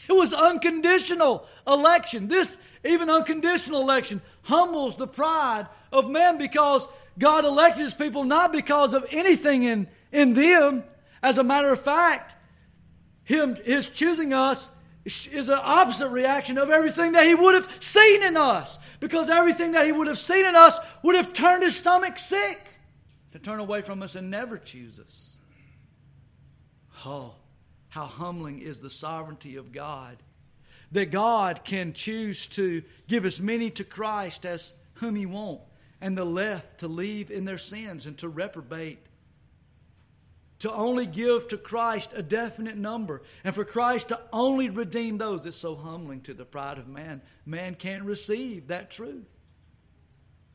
It 0.08 0.12
was 0.12 0.32
unconditional 0.32 1.46
election. 1.66 2.26
This, 2.26 2.58
even 2.85 3.08
unconditional 3.08 3.82
election, 3.82 4.20
humbles 4.42 4.96
the 4.96 5.06
pride 5.06 5.68
of 5.92 6.11
man 6.11 6.38
because 6.38 6.88
God 7.18 7.44
elected 7.44 7.82
His 7.82 7.94
people 7.94 8.24
not 8.24 8.52
because 8.52 8.94
of 8.94 9.06
anything 9.11 9.62
in, 9.62 9.87
in 10.11 10.35
them. 10.35 10.82
As 11.22 11.38
a 11.38 11.44
matter 11.44 11.70
of 11.70 11.80
fact, 11.80 12.35
him, 13.22 13.54
His 13.54 13.88
choosing 13.88 14.32
us 14.32 14.71
is 15.05 15.49
an 15.49 15.59
opposite 15.61 16.09
reaction 16.11 16.59
of 16.59 16.71
everything 16.71 17.12
that 17.12 17.27
He 17.27 17.35
would 17.35 17.55
have 17.55 17.69
seen 17.83 18.23
in 18.23 18.37
us. 18.37 18.79
Because 19.01 19.31
everything 19.31 19.73
that 19.73 19.87
He 19.87 19.93
would 19.93 20.07
have 20.07 20.19
seen 20.19 20.47
in 20.47 20.55
us 20.55 20.79
would 21.03 21.17
have 21.17 21.33
turned 21.33 21.62
His 21.62 21.77
stomach 21.77 22.19
sick 22.19 22.69
to 23.33 23.38
turn 23.38 23.59
away 23.59 23.83
from 23.83 24.03
us 24.03 24.15
and 24.15 24.31
never 24.31 24.59
choose 24.59 25.01
us. 25.01 25.37
Oh, 27.05 27.35
how 27.88 28.07
humbling 28.07 28.61
is 28.61 28.79
the 28.79 28.91
sovereignty 28.91 29.57
of 29.57 29.73
God. 29.73 30.19
That 30.93 31.11
God 31.11 31.65
can 31.65 31.95
choose 31.95 32.47
to 32.49 32.83
give 33.09 33.25
as 33.25 33.41
many 33.41 33.71
to 33.71 33.85
Christ 33.85 34.47
as 34.47 34.73
whom 34.95 35.17
He 35.17 35.27
won't, 35.27 35.62
and 36.01 36.17
the 36.17 36.25
left 36.25 36.81
to 36.81 36.88
leave 36.88 37.31
in 37.31 37.45
their 37.45 37.59
sins 37.59 38.07
and 38.07 38.17
to 38.19 38.29
reprobate 38.29 38.99
to 40.62 40.72
only 40.72 41.07
give 41.07 41.48
to 41.48 41.57
Christ 41.57 42.14
a 42.14 42.22
definite 42.22 42.77
number, 42.77 43.22
and 43.42 43.53
for 43.53 43.64
Christ 43.64 44.09
to 44.09 44.20
only 44.33 44.70
redeem 44.70 45.18
those. 45.18 45.44
It's 45.44 45.57
so 45.57 45.75
humbling 45.75 46.20
to 46.20 46.35
the 46.35 46.44
pride 46.44 46.79
of 46.79 46.87
man. 46.87 47.20
Man 47.44 47.75
can't 47.75 48.05
receive 48.05 48.68
that 48.68 48.88
truth. 48.88 49.27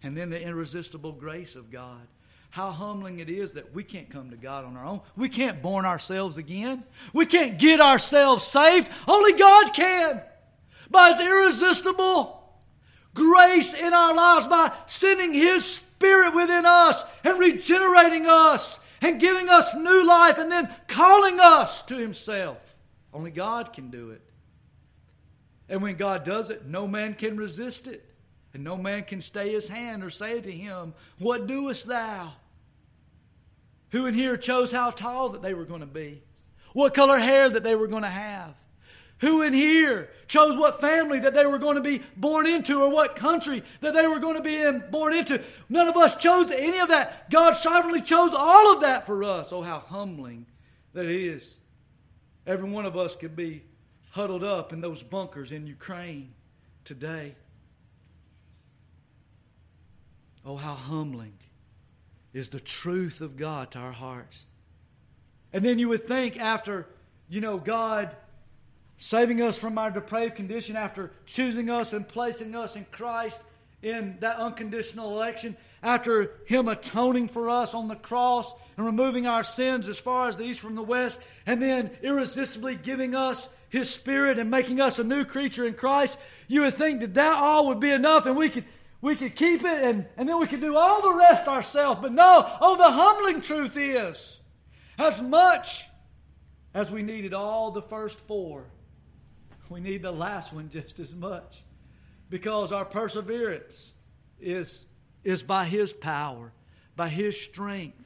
And 0.02 0.16
then 0.16 0.30
the 0.30 0.42
irresistible 0.42 1.12
grace 1.12 1.58
of 1.58 1.70
God. 1.72 2.08
How 2.52 2.72
humbling 2.72 3.20
it 3.20 3.30
is 3.30 3.52
that 3.54 3.74
we 3.74 3.84
can't 3.84 4.10
come 4.10 4.30
to 4.30 4.38
God 4.38 4.64
on 4.64 4.78
our 4.78 4.86
own. 4.86 5.02
We 5.18 5.28
can't 5.28 5.62
born 5.62 5.84
ourselves 5.84 6.38
again. 6.38 6.86
We 7.12 7.26
can't 7.26 7.60
get 7.60 7.82
ourselves 7.82 8.46
saved. 8.46 8.90
Only 9.10 9.34
God 9.34 9.74
can. 9.74 10.22
By 10.90 11.10
His 11.10 11.20
irresistible 11.20 12.50
grace 13.14 13.74
in 13.74 13.92
our 13.92 14.16
lives, 14.16 14.48
by 14.48 14.72
sending 14.86 15.34
His 15.34 15.66
Spirit 15.66 16.34
within 16.34 16.66
us 16.66 17.04
and 17.26 17.38
regenerating 17.38 18.26
us 18.26 18.80
and 19.02 19.20
giving 19.20 19.50
us 19.50 19.76
new 19.76 20.06
life 20.06 20.38
and 20.38 20.52
then 20.52 20.74
calling 20.88 21.40
us 21.40 21.82
to 21.84 21.98
Himself. 21.98 22.76
Only 23.14 23.32
God 23.32 23.74
can 23.74 23.90
do 23.90 24.12
it. 24.12 24.22
And 25.70 25.82
when 25.82 25.96
God 25.96 26.24
does 26.24 26.50
it, 26.50 26.66
no 26.66 26.88
man 26.88 27.14
can 27.14 27.38
resist 27.38 27.88
it. 27.88 28.04
And 28.54 28.64
no 28.64 28.78
man 28.78 29.04
can 29.04 29.22
stay 29.22 29.52
his 29.52 29.68
hand 29.68 30.04
or 30.04 30.10
say 30.10 30.40
to 30.42 30.52
him, 30.52 30.94
What 31.20 31.48
doest 31.48 31.86
thou? 31.88 32.34
Who 33.92 34.06
in 34.06 34.14
here 34.14 34.38
chose 34.38 34.72
how 34.72 34.92
tall 34.92 35.30
that 35.30 35.42
they 35.42 35.54
were 35.54 35.66
going 35.66 35.82
to 35.82 35.86
be? 35.86 36.22
What 36.74 36.94
color 36.94 37.18
hair 37.18 37.50
that 37.50 37.64
they 37.64 37.76
were 37.76 37.88
going 37.88 38.04
to 38.04 38.10
have? 38.10 38.56
Who 39.20 39.42
in 39.42 39.54
here 39.54 40.10
chose 40.28 40.56
what 40.56 40.80
family 40.80 41.20
that 41.22 41.34
they 41.34 41.46
were 41.46 41.58
going 41.58 41.76
to 41.76 41.82
be 41.82 42.02
born 42.16 42.46
into 42.46 42.82
or 42.82 42.90
what 42.90 43.16
country 43.16 43.64
that 43.82 43.94
they 43.94 44.08
were 44.08 44.20
going 44.20 44.36
to 44.36 44.44
be 44.44 44.56
in, 44.56 44.84
born 44.92 45.14
into? 45.14 45.42
None 45.70 45.88
of 45.88 45.98
us 45.98 46.16
chose 46.16 46.52
any 46.52 46.80
of 46.80 46.90
that. 46.90 47.30
God 47.32 47.52
sovereignly 47.54 48.02
chose 48.02 48.32
all 48.36 48.74
of 48.74 48.82
that 48.82 49.08
for 49.08 49.24
us. 49.24 49.52
Oh, 49.52 49.62
how 49.62 49.80
humbling 49.80 50.46
that 50.94 51.06
is. 51.06 51.58
Every 52.46 52.70
one 52.70 52.86
of 52.86 52.96
us 52.96 53.16
could 53.16 53.36
be 53.36 53.64
huddled 54.12 54.44
up 54.44 54.72
in 54.72 54.82
those 54.82 55.02
bunkers 55.02 55.52
in 55.52 55.66
Ukraine 55.66 56.34
today. 56.86 57.36
Oh, 60.46 60.56
how 60.56 60.76
humbling 60.76 61.34
is 62.34 62.50
the 62.50 62.60
truth 62.60 63.22
of 63.22 63.36
God 63.36 63.72
to 63.72 63.80
our 63.80 63.92
hearts. 63.92 64.46
And 65.52 65.66
then 65.66 65.80
you 65.80 65.90
would 65.90 66.08
think 66.08 66.40
after, 66.40 66.88
you 67.30 67.42
know, 67.42 67.58
God 67.58 68.16
saving 68.98 69.42
us 69.42 69.58
from 69.58 69.78
our 69.78 69.92
depraved 69.92 70.36
condition 70.36 70.76
after 70.76 71.12
choosing 71.26 71.70
us 71.70 71.94
and 71.94 72.08
placing 72.08 72.56
us 72.56 72.76
in 72.76 72.86
Christ 72.92 73.40
in 73.84 74.18
that 74.22 74.38
unconditional 74.38 75.14
election, 75.14 75.56
after 75.84 76.32
Him 76.46 76.68
atoning 76.68 77.28
for 77.28 77.50
us 77.50 77.74
on 77.74 77.88
the 77.88 77.96
cross 77.96 78.52
and 78.76 78.86
removing 78.86 79.28
our 79.28 79.44
sins 79.44 79.88
as 79.88 80.00
far 80.00 80.28
as 80.28 80.36
the 80.36 80.44
east 80.44 80.60
from 80.60 80.76
the 80.76 80.82
west, 80.82 81.20
and 81.46 81.62
then 81.62 81.92
irresistibly 82.02 82.76
giving 82.76 83.14
us 83.14 83.48
His 83.70 83.90
Spirit 83.90 84.40
and 84.40 84.50
making 84.50 84.82
us 84.82 84.98
a 84.98 85.04
new 85.04 85.24
creature 85.24 85.66
in 85.66 85.76
Christ, 85.76 86.18
you 86.48 86.62
would 86.62 86.74
think 86.74 87.02
that 87.02 87.14
that 87.14 87.36
all 87.36 87.68
would 87.68 87.80
be 87.80 87.92
enough 87.92 88.26
and 88.26 88.36
we 88.36 88.50
could. 88.50 88.66
We 89.00 89.16
could 89.16 89.36
keep 89.36 89.64
it 89.64 89.84
and, 89.84 90.08
and 90.18 90.28
then 90.28 90.40
we 90.40 90.48
could 90.48 90.60
do 90.60 90.76
all 90.76 91.04
the 91.04 91.14
rest 91.14 91.48
ourselves. 91.48 92.00
But 92.02 92.14
no, 92.14 92.52
oh, 92.60 92.76
the 92.78 92.90
humbling 92.90 93.42
truth 93.42 93.78
is 93.78 94.40
as 94.98 95.22
much 95.22 95.86
as 96.74 96.90
we 96.90 97.04
needed 97.04 97.32
all 97.32 97.70
the 97.70 97.84
first 97.84 98.20
four, 98.22 98.66
we 99.70 99.80
need 99.80 100.02
the 100.02 100.12
last 100.12 100.54
one 100.54 100.70
just 100.70 101.00
as 101.00 101.16
much 101.16 101.64
because 102.30 102.72
our 102.72 102.86
perseverance 102.86 103.94
is, 104.40 104.86
is 105.24 105.44
by 105.44 105.66
His 105.66 105.94
power, 105.94 106.52
by 106.96 107.10
His 107.10 107.40
strength. 107.40 108.04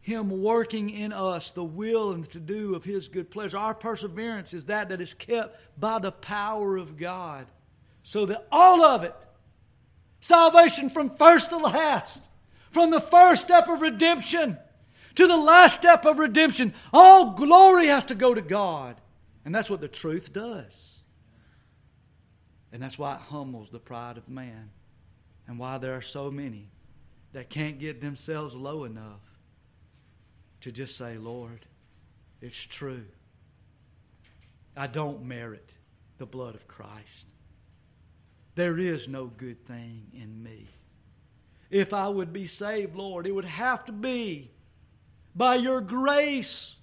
Him 0.00 0.42
working 0.42 0.90
in 0.90 1.12
us 1.12 1.50
the 1.50 1.64
will 1.64 2.12
and 2.12 2.30
to 2.30 2.38
do 2.38 2.74
of 2.74 2.84
His 2.84 3.08
good 3.08 3.30
pleasure. 3.30 3.58
Our 3.58 3.74
perseverance 3.74 4.54
is 4.54 4.66
that 4.66 4.90
that 4.90 5.00
is 5.00 5.14
kept 5.14 5.58
by 5.80 5.98
the 5.98 6.12
power 6.12 6.76
of 6.76 6.96
God. 6.96 7.46
So 8.02 8.26
that 8.26 8.46
all 8.52 8.84
of 8.84 9.02
it, 9.02 9.14
salvation 10.20 10.90
from 10.90 11.10
first 11.10 11.50
to 11.50 11.56
last, 11.56 12.22
from 12.70 12.90
the 12.90 13.00
first 13.00 13.44
step 13.44 13.68
of 13.68 13.80
redemption 13.80 14.58
to 15.16 15.26
the 15.26 15.36
last 15.36 15.74
step 15.74 16.04
of 16.04 16.18
redemption, 16.18 16.72
all 16.92 17.32
glory 17.32 17.86
has 17.88 18.04
to 18.04 18.14
go 18.14 18.32
to 18.32 18.42
God. 18.42 18.96
And 19.46 19.54
that's 19.54 19.70
what 19.70 19.80
the 19.80 19.88
truth 19.88 20.32
does. 20.32 21.04
And 22.72 22.82
that's 22.82 22.98
why 22.98 23.14
it 23.14 23.20
humbles 23.20 23.70
the 23.70 23.78
pride 23.78 24.18
of 24.18 24.28
man. 24.28 24.70
And 25.46 25.56
why 25.56 25.78
there 25.78 25.94
are 25.94 26.02
so 26.02 26.32
many 26.32 26.68
that 27.32 27.48
can't 27.48 27.78
get 27.78 28.00
themselves 28.00 28.56
low 28.56 28.82
enough 28.84 29.22
to 30.62 30.72
just 30.72 30.98
say, 30.98 31.16
Lord, 31.16 31.64
it's 32.42 32.58
true. 32.58 33.04
I 34.76 34.88
don't 34.88 35.24
merit 35.24 35.70
the 36.18 36.26
blood 36.26 36.56
of 36.56 36.66
Christ. 36.66 37.26
There 38.56 38.78
is 38.78 39.06
no 39.06 39.26
good 39.26 39.64
thing 39.64 40.08
in 40.12 40.42
me. 40.42 40.66
If 41.70 41.94
I 41.94 42.08
would 42.08 42.32
be 42.32 42.48
saved, 42.48 42.96
Lord, 42.96 43.28
it 43.28 43.32
would 43.32 43.44
have 43.44 43.84
to 43.84 43.92
be 43.92 44.50
by 45.36 45.54
your 45.54 45.80
grace, 45.80 46.74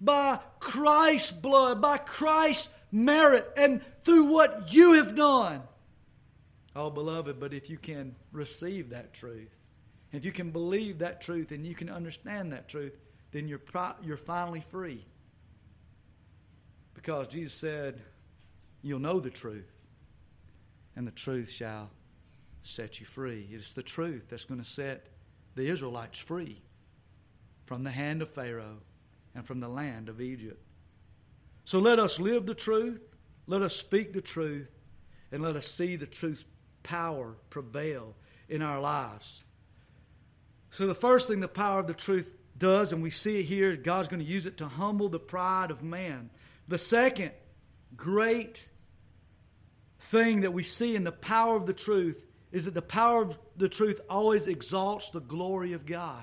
by 0.00 0.38
Christ's 0.58 1.32
blood, 1.32 1.80
by 1.80 1.98
Christ's 1.98 2.68
merit, 2.90 3.50
and 3.56 3.80
through 4.02 4.24
what 4.24 4.72
you 4.72 4.94
have 4.94 5.14
done. 5.14 5.62
Oh, 6.74 6.90
beloved, 6.90 7.40
but 7.40 7.52
if 7.52 7.68
you 7.68 7.76
can 7.76 8.14
receive 8.32 8.90
that 8.90 9.12
truth, 9.12 9.54
if 10.12 10.24
you 10.24 10.32
can 10.32 10.50
believe 10.50 10.98
that 10.98 11.20
truth 11.20 11.52
and 11.52 11.66
you 11.66 11.74
can 11.74 11.90
understand 11.90 12.52
that 12.52 12.68
truth, 12.68 12.96
then 13.32 13.48
you're, 13.48 13.60
you're 14.02 14.16
finally 14.16 14.60
free. 14.60 15.04
Because 16.94 17.28
Jesus 17.28 17.54
said, 17.54 18.00
You'll 18.82 18.98
know 18.98 19.20
the 19.20 19.30
truth, 19.30 19.70
and 20.96 21.06
the 21.06 21.12
truth 21.12 21.50
shall 21.50 21.90
set 22.62 22.98
you 22.98 23.04
free. 23.04 23.46
It's 23.52 23.72
the 23.72 23.82
truth 23.82 24.26
that's 24.30 24.46
going 24.46 24.60
to 24.60 24.66
set 24.66 25.06
the 25.54 25.68
Israelites 25.68 26.18
free 26.18 26.62
from 27.66 27.84
the 27.84 27.90
hand 27.90 28.22
of 28.22 28.30
Pharaoh 28.30 28.78
and 29.34 29.46
from 29.46 29.60
the 29.60 29.68
land 29.68 30.08
of 30.08 30.20
Egypt. 30.20 30.62
So 31.64 31.78
let 31.78 31.98
us 31.98 32.18
live 32.18 32.46
the 32.46 32.54
truth, 32.54 33.00
let 33.46 33.62
us 33.62 33.74
speak 33.74 34.12
the 34.12 34.20
truth, 34.20 34.68
and 35.32 35.42
let 35.42 35.56
us 35.56 35.66
see 35.66 35.96
the 35.96 36.06
truth's 36.06 36.44
power 36.82 37.36
prevail 37.50 38.14
in 38.48 38.62
our 38.62 38.80
lives. 38.80 39.44
So, 40.70 40.86
the 40.86 40.94
first 40.94 41.28
thing 41.28 41.40
the 41.40 41.48
power 41.48 41.80
of 41.80 41.86
the 41.86 41.94
truth 41.94 42.32
does, 42.56 42.92
and 42.92 43.02
we 43.02 43.10
see 43.10 43.40
it 43.40 43.44
here, 43.44 43.74
God's 43.76 44.08
going 44.08 44.24
to 44.24 44.30
use 44.30 44.46
it 44.46 44.58
to 44.58 44.68
humble 44.68 45.08
the 45.08 45.18
pride 45.18 45.70
of 45.70 45.82
man. 45.82 46.30
The 46.68 46.78
second 46.78 47.32
great 47.96 48.68
thing 49.98 50.42
that 50.42 50.52
we 50.52 50.62
see 50.62 50.94
in 50.94 51.04
the 51.04 51.12
power 51.12 51.56
of 51.56 51.66
the 51.66 51.72
truth 51.72 52.24
is 52.52 52.64
that 52.64 52.74
the 52.74 52.82
power 52.82 53.22
of 53.22 53.38
the 53.56 53.68
truth 53.68 54.00
always 54.08 54.46
exalts 54.46 55.10
the 55.10 55.20
glory 55.20 55.72
of 55.72 55.86
God. 55.86 56.22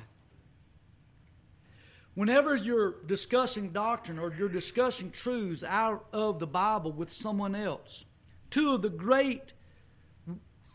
Whenever 2.18 2.56
you're 2.56 2.96
discussing 3.06 3.70
doctrine 3.70 4.18
or 4.18 4.34
you're 4.34 4.50
discussing 4.50 5.12
truths 5.12 5.64
out 5.64 6.04
of 6.12 6.40
the 6.40 6.48
Bible 6.48 6.92
with 6.92 7.12
someone 7.12 7.54
else, 7.54 8.06
two 8.50 8.74
of 8.74 8.82
the 8.82 8.90
great 8.90 9.54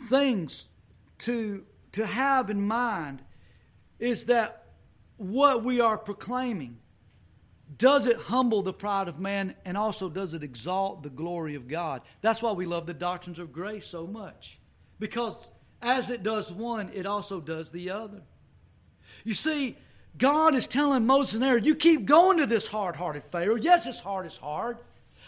things 0.08 0.68
to, 1.18 1.64
to 1.90 2.06
have 2.06 2.48
in 2.48 2.60
mind 2.60 3.24
is 3.98 4.26
that 4.26 4.66
what 5.16 5.64
we 5.64 5.80
are 5.80 5.98
proclaiming 5.98 6.78
does 7.76 8.06
it 8.06 8.18
humble 8.18 8.62
the 8.62 8.72
pride 8.72 9.08
of 9.08 9.18
man 9.18 9.56
and 9.64 9.76
also 9.76 10.08
does 10.08 10.34
it 10.34 10.44
exalt 10.44 11.02
the 11.02 11.10
glory 11.10 11.56
of 11.56 11.66
God? 11.66 12.02
That's 12.20 12.40
why 12.40 12.52
we 12.52 12.66
love 12.66 12.86
the 12.86 12.94
doctrines 12.94 13.40
of 13.40 13.52
grace 13.52 13.84
so 13.84 14.06
much. 14.06 14.60
Because 15.00 15.50
as 15.80 16.08
it 16.08 16.22
does 16.22 16.52
one, 16.52 16.88
it 16.94 17.04
also 17.04 17.40
does 17.40 17.72
the 17.72 17.90
other. 17.90 18.22
You 19.24 19.34
see, 19.34 19.76
God 20.18 20.54
is 20.54 20.66
telling 20.66 21.06
Moses 21.06 21.36
and 21.36 21.44
Aaron, 21.44 21.64
you 21.64 21.74
keep 21.74 22.04
going 22.04 22.38
to 22.38 22.46
this 22.46 22.66
hard 22.66 22.96
hearted 22.96 23.24
Pharaoh. 23.24 23.56
Yes, 23.56 23.86
his 23.86 23.98
heart 23.98 24.26
is 24.26 24.36
hard. 24.36 24.78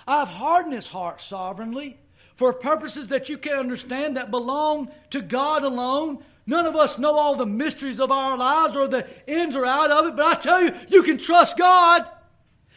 I've 0.07 0.29
hardened 0.29 0.75
his 0.75 0.89
heart 0.89 1.21
sovereignly 1.21 1.99
for 2.37 2.53
purposes 2.53 3.09
that 3.09 3.29
you 3.29 3.39
can 3.39 3.55
understand 3.55 4.17
that 4.17 4.31
belong 4.31 4.91
to 5.11 5.23
God 5.23 5.63
alone. 5.63 6.23
None 6.47 6.67
of 6.67 6.77
us 6.77 6.99
know 6.99 7.17
all 7.17 7.37
the 7.37 7.47
mysteries 7.47 8.01
of 8.01 8.11
our 8.11 8.37
lives 8.37 8.77
or 8.77 8.87
the 8.87 9.09
ins 9.27 9.57
or 9.57 9.65
out 9.65 9.91
of 9.91 10.07
it, 10.07 10.17
but 10.17 10.27
I 10.27 10.35
tell 10.39 10.63
you, 10.63 10.75
you 10.89 11.03
can 11.03 11.17
trust 11.17 11.57
God 11.57 12.07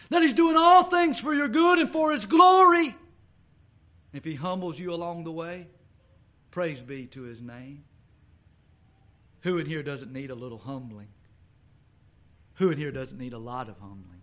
that 0.10 0.22
He's 0.22 0.34
doing 0.34 0.56
all 0.56 0.84
things 0.84 1.20
for 1.20 1.34
your 1.34 1.50
good 1.50 1.80
and 1.80 1.90
for 1.90 2.14
His 2.14 2.26
glory. 2.26 2.96
If 4.14 4.24
He 4.24 4.36
humbles 4.36 4.80
you 4.80 4.94
along 4.94 5.26
the 5.26 5.32
way, 5.32 5.68
praise 6.52 6.82
be 6.82 7.08
to 7.08 7.24
His 7.24 7.42
name. 7.42 7.84
Who 9.42 9.58
in 9.58 9.66
here 9.66 9.84
doesn't 9.84 10.14
need 10.14 10.32
a 10.32 10.36
little 10.36 10.58
humbling? 10.58 11.10
Who 12.58 12.72
in 12.72 12.78
here 12.78 12.92
doesn't 12.92 13.20
need 13.20 13.34
a 13.34 13.38
lot 13.38 13.70
of 13.70 13.78
humbling? 13.80 14.22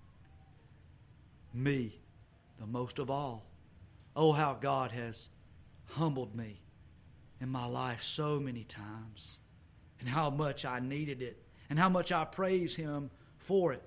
Me, 1.53 1.99
the 2.59 2.67
most 2.67 2.99
of 2.99 3.11
all. 3.11 3.47
Oh, 4.17 4.33
how 4.33 4.55
God 4.55 4.91
has 4.93 5.29
humbled 5.87 6.35
me 6.35 6.61
in 7.41 7.49
my 7.49 7.67
life 7.67 8.03
so 8.03 8.41
many 8.41 8.65
times, 8.65 9.39
and 10.01 10.09
how 10.09 10.31
much 10.31 10.65
I 10.65 10.81
needed 10.81 11.23
it, 11.23 11.43
and 11.71 11.79
how 11.79 11.89
much 11.89 12.11
I 12.11 12.25
praise 12.25 12.75
Him 12.75 13.11
for 13.39 13.73
it. 13.73 13.83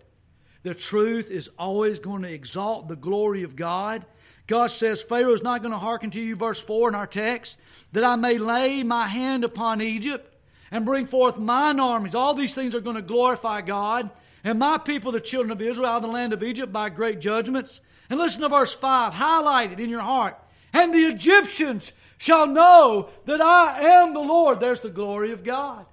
The 0.63 0.73
truth 0.73 1.29
is 1.29 1.49
always 1.57 1.99
going 1.99 2.21
to 2.23 2.33
exalt 2.33 2.87
the 2.87 2.95
glory 2.95 3.43
of 3.43 3.55
God. 3.55 4.05
God 4.47 4.67
says, 4.67 5.01
Pharaoh 5.01 5.33
is 5.33 5.43
not 5.43 5.61
going 5.61 5.73
to 5.73 5.77
hearken 5.77 6.09
to 6.11 6.21
you, 6.21 6.35
verse 6.35 6.61
4 6.61 6.89
in 6.89 6.95
our 6.95 7.07
text, 7.07 7.57
that 7.91 8.03
I 8.03 8.15
may 8.15 8.37
lay 8.37 8.83
my 8.83 9.07
hand 9.07 9.43
upon 9.43 9.81
Egypt 9.81 10.35
and 10.71 10.85
bring 10.85 11.05
forth 11.05 11.37
mine 11.37 11.79
armies. 11.79 12.15
All 12.15 12.33
these 12.33 12.55
things 12.55 12.75
are 12.75 12.81
going 12.81 12.95
to 12.95 13.01
glorify 13.01 13.61
God. 13.61 14.09
And 14.47 14.59
my 14.59 14.77
people, 14.77 15.11
the 15.11 15.19
children 15.19 15.51
of 15.51 15.61
Israel, 15.61 15.87
out 15.87 15.97
of 15.97 16.03
the 16.03 16.07
land 16.07 16.31
of 16.31 16.41
Egypt 16.41 16.71
by 16.71 16.87
great 16.87 17.19
judgments. 17.19 17.81
And 18.09 18.17
listen 18.17 18.41
to 18.43 18.47
verse 18.47 18.73
5, 18.73 19.13
highlight 19.13 19.73
it 19.73 19.81
in 19.81 19.89
your 19.89 19.99
heart. 19.99 20.39
And 20.71 20.93
the 20.93 21.03
Egyptians 21.03 21.91
shall 22.17 22.47
know 22.47 23.09
that 23.25 23.41
I 23.41 23.81
am 23.81 24.13
the 24.13 24.21
Lord. 24.21 24.61
There's 24.61 24.79
the 24.79 24.87
glory 24.87 25.33
of 25.33 25.43
God. 25.43 25.85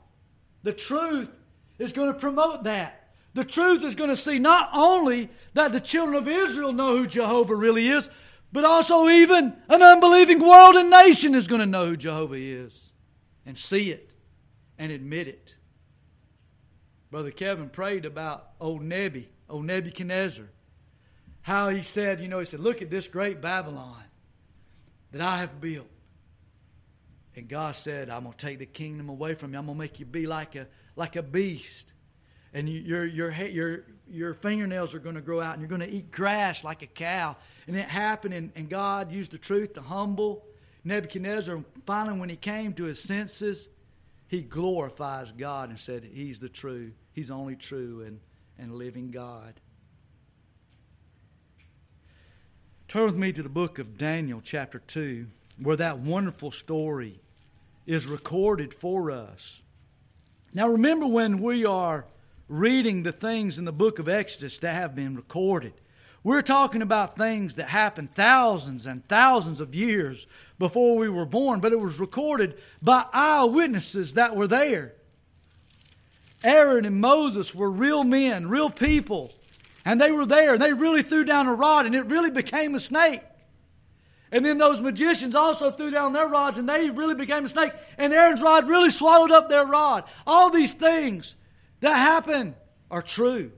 The 0.62 0.72
truth 0.72 1.36
is 1.80 1.90
going 1.90 2.12
to 2.12 2.18
promote 2.18 2.62
that. 2.62 3.08
The 3.34 3.44
truth 3.44 3.82
is 3.82 3.96
going 3.96 4.10
to 4.10 4.16
see 4.16 4.38
not 4.38 4.70
only 4.72 5.30
that 5.54 5.72
the 5.72 5.80
children 5.80 6.16
of 6.16 6.28
Israel 6.28 6.72
know 6.72 6.96
who 6.96 7.08
Jehovah 7.08 7.56
really 7.56 7.88
is, 7.88 8.08
but 8.52 8.64
also 8.64 9.08
even 9.08 9.52
an 9.68 9.82
unbelieving 9.82 10.38
world 10.38 10.76
and 10.76 10.90
nation 10.90 11.34
is 11.34 11.48
going 11.48 11.60
to 11.60 11.66
know 11.66 11.86
who 11.86 11.96
Jehovah 11.96 12.36
is 12.38 12.92
and 13.46 13.58
see 13.58 13.90
it 13.90 14.12
and 14.78 14.92
admit 14.92 15.26
it. 15.26 15.56
Brother 17.14 17.30
Kevin 17.30 17.68
prayed 17.68 18.06
about 18.06 18.44
old 18.60 18.82
Nebi, 18.82 19.28
old 19.48 19.66
Nebuchadnezzar. 19.66 20.46
How 21.42 21.68
he 21.68 21.82
said, 21.82 22.18
you 22.18 22.26
know, 22.26 22.40
he 22.40 22.44
said, 22.44 22.58
Look 22.58 22.82
at 22.82 22.90
this 22.90 23.06
great 23.06 23.40
Babylon 23.40 24.02
that 25.12 25.22
I 25.22 25.36
have 25.36 25.60
built. 25.60 25.86
And 27.36 27.46
God 27.46 27.76
said, 27.76 28.10
I'm 28.10 28.24
going 28.24 28.36
to 28.36 28.46
take 28.46 28.58
the 28.58 28.66
kingdom 28.66 29.10
away 29.10 29.34
from 29.34 29.52
you. 29.52 29.60
I'm 29.60 29.66
going 29.66 29.78
to 29.78 29.78
make 29.78 30.00
you 30.00 30.06
be 30.06 30.26
like 30.26 30.56
a, 30.56 30.66
like 30.96 31.14
a 31.14 31.22
beast 31.22 31.94
and 32.52 32.68
you, 32.68 32.80
your, 32.80 33.04
your, 33.04 33.30
your, 33.30 33.84
your 34.10 34.34
fingernails 34.34 34.92
are 34.92 34.98
going 34.98 35.14
to 35.14 35.20
grow 35.20 35.40
out 35.40 35.52
and 35.52 35.60
you're 35.60 35.68
going 35.68 35.88
to 35.88 35.96
eat 35.96 36.10
grass 36.10 36.64
like 36.64 36.82
a 36.82 36.88
cow. 36.88 37.36
And 37.68 37.76
it 37.76 37.86
happened, 37.86 38.34
and, 38.34 38.50
and 38.56 38.68
God 38.68 39.12
used 39.12 39.30
the 39.30 39.38
truth 39.38 39.74
to 39.74 39.82
humble 39.82 40.44
Nebuchadnezzar. 40.82 41.54
And 41.54 41.64
finally, 41.86 42.18
when 42.18 42.28
he 42.28 42.34
came 42.34 42.72
to 42.72 42.82
his 42.82 42.98
senses, 42.98 43.68
he 44.28 44.42
glorifies 44.42 45.32
God 45.32 45.70
and 45.70 45.78
said, 45.78 46.04
He's 46.04 46.38
the 46.38 46.48
true, 46.48 46.92
He's 47.12 47.30
only 47.30 47.56
true 47.56 48.02
and, 48.06 48.20
and 48.58 48.74
living 48.74 49.10
God. 49.10 49.54
Turn 52.88 53.06
with 53.06 53.16
me 53.16 53.32
to 53.32 53.42
the 53.42 53.48
book 53.48 53.78
of 53.78 53.98
Daniel, 53.98 54.40
chapter 54.42 54.78
2, 54.78 55.26
where 55.62 55.76
that 55.76 55.98
wonderful 55.98 56.50
story 56.50 57.20
is 57.86 58.06
recorded 58.06 58.72
for 58.72 59.10
us. 59.10 59.62
Now, 60.52 60.68
remember 60.68 61.06
when 61.06 61.42
we 61.42 61.64
are 61.64 62.06
reading 62.48 63.02
the 63.02 63.12
things 63.12 63.58
in 63.58 63.64
the 63.64 63.72
book 63.72 63.98
of 63.98 64.08
Exodus 64.08 64.58
that 64.60 64.74
have 64.74 64.94
been 64.94 65.16
recorded. 65.16 65.72
We're 66.22 66.42
talking 66.42 66.82
about 66.82 67.16
things 67.16 67.56
that 67.56 67.68
happened 67.68 68.14
thousands 68.14 68.86
and 68.86 69.06
thousands 69.08 69.60
of 69.60 69.74
years 69.74 70.26
before 70.64 70.96
we 70.96 71.10
were 71.10 71.26
born, 71.26 71.60
but 71.60 71.72
it 71.72 71.78
was 71.78 72.00
recorded 72.00 72.56
by 72.80 73.04
eyewitnesses 73.12 74.14
that 74.14 74.34
were 74.34 74.46
there. 74.46 74.94
Aaron 76.42 76.86
and 76.86 77.02
Moses 77.02 77.54
were 77.54 77.70
real 77.70 78.02
men, 78.02 78.48
real 78.48 78.70
people, 78.70 79.30
and 79.84 80.00
they 80.00 80.10
were 80.10 80.24
there. 80.24 80.54
And 80.54 80.62
they 80.62 80.72
really 80.72 81.02
threw 81.02 81.22
down 81.24 81.48
a 81.48 81.54
rod, 81.54 81.84
and 81.84 81.94
it 81.94 82.06
really 82.06 82.30
became 82.30 82.74
a 82.74 82.80
snake. 82.80 83.20
And 84.32 84.42
then 84.42 84.56
those 84.56 84.80
magicians 84.80 85.34
also 85.34 85.70
threw 85.70 85.90
down 85.90 86.14
their 86.14 86.28
rods, 86.28 86.56
and 86.56 86.66
they 86.66 86.88
really 86.88 87.14
became 87.14 87.44
a 87.44 87.48
snake. 87.50 87.72
And 87.98 88.14
Aaron's 88.14 88.40
rod 88.40 88.66
really 88.66 88.88
swallowed 88.88 89.32
up 89.32 89.50
their 89.50 89.66
rod. 89.66 90.04
All 90.26 90.48
these 90.48 90.72
things 90.72 91.36
that 91.80 91.94
happen 91.94 92.54
are 92.90 93.02
true. 93.02 93.52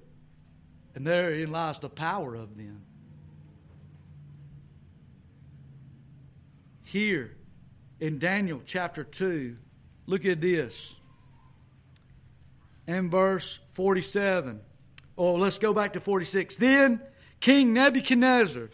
And 0.97 1.07
therein 1.07 1.53
lies 1.53 1.79
the 1.79 1.89
power 1.89 2.35
of 2.35 2.57
them. 2.57 2.86
Here 6.87 7.37
in 7.99 8.21
Daniel 8.21 8.63
chapter 8.65 9.03
2, 9.03 9.57
look 10.07 10.25
at 10.25 10.41
this. 10.41 10.95
In 12.87 13.11
verse 13.11 13.59
47. 13.73 14.61
Oh, 15.19 15.35
let's 15.35 15.59
go 15.59 15.75
back 15.75 15.95
to 15.95 16.01
46. 16.01 16.57
Then 16.59 17.01
King 17.41 17.73
Nebuchadnezzar 17.73 18.71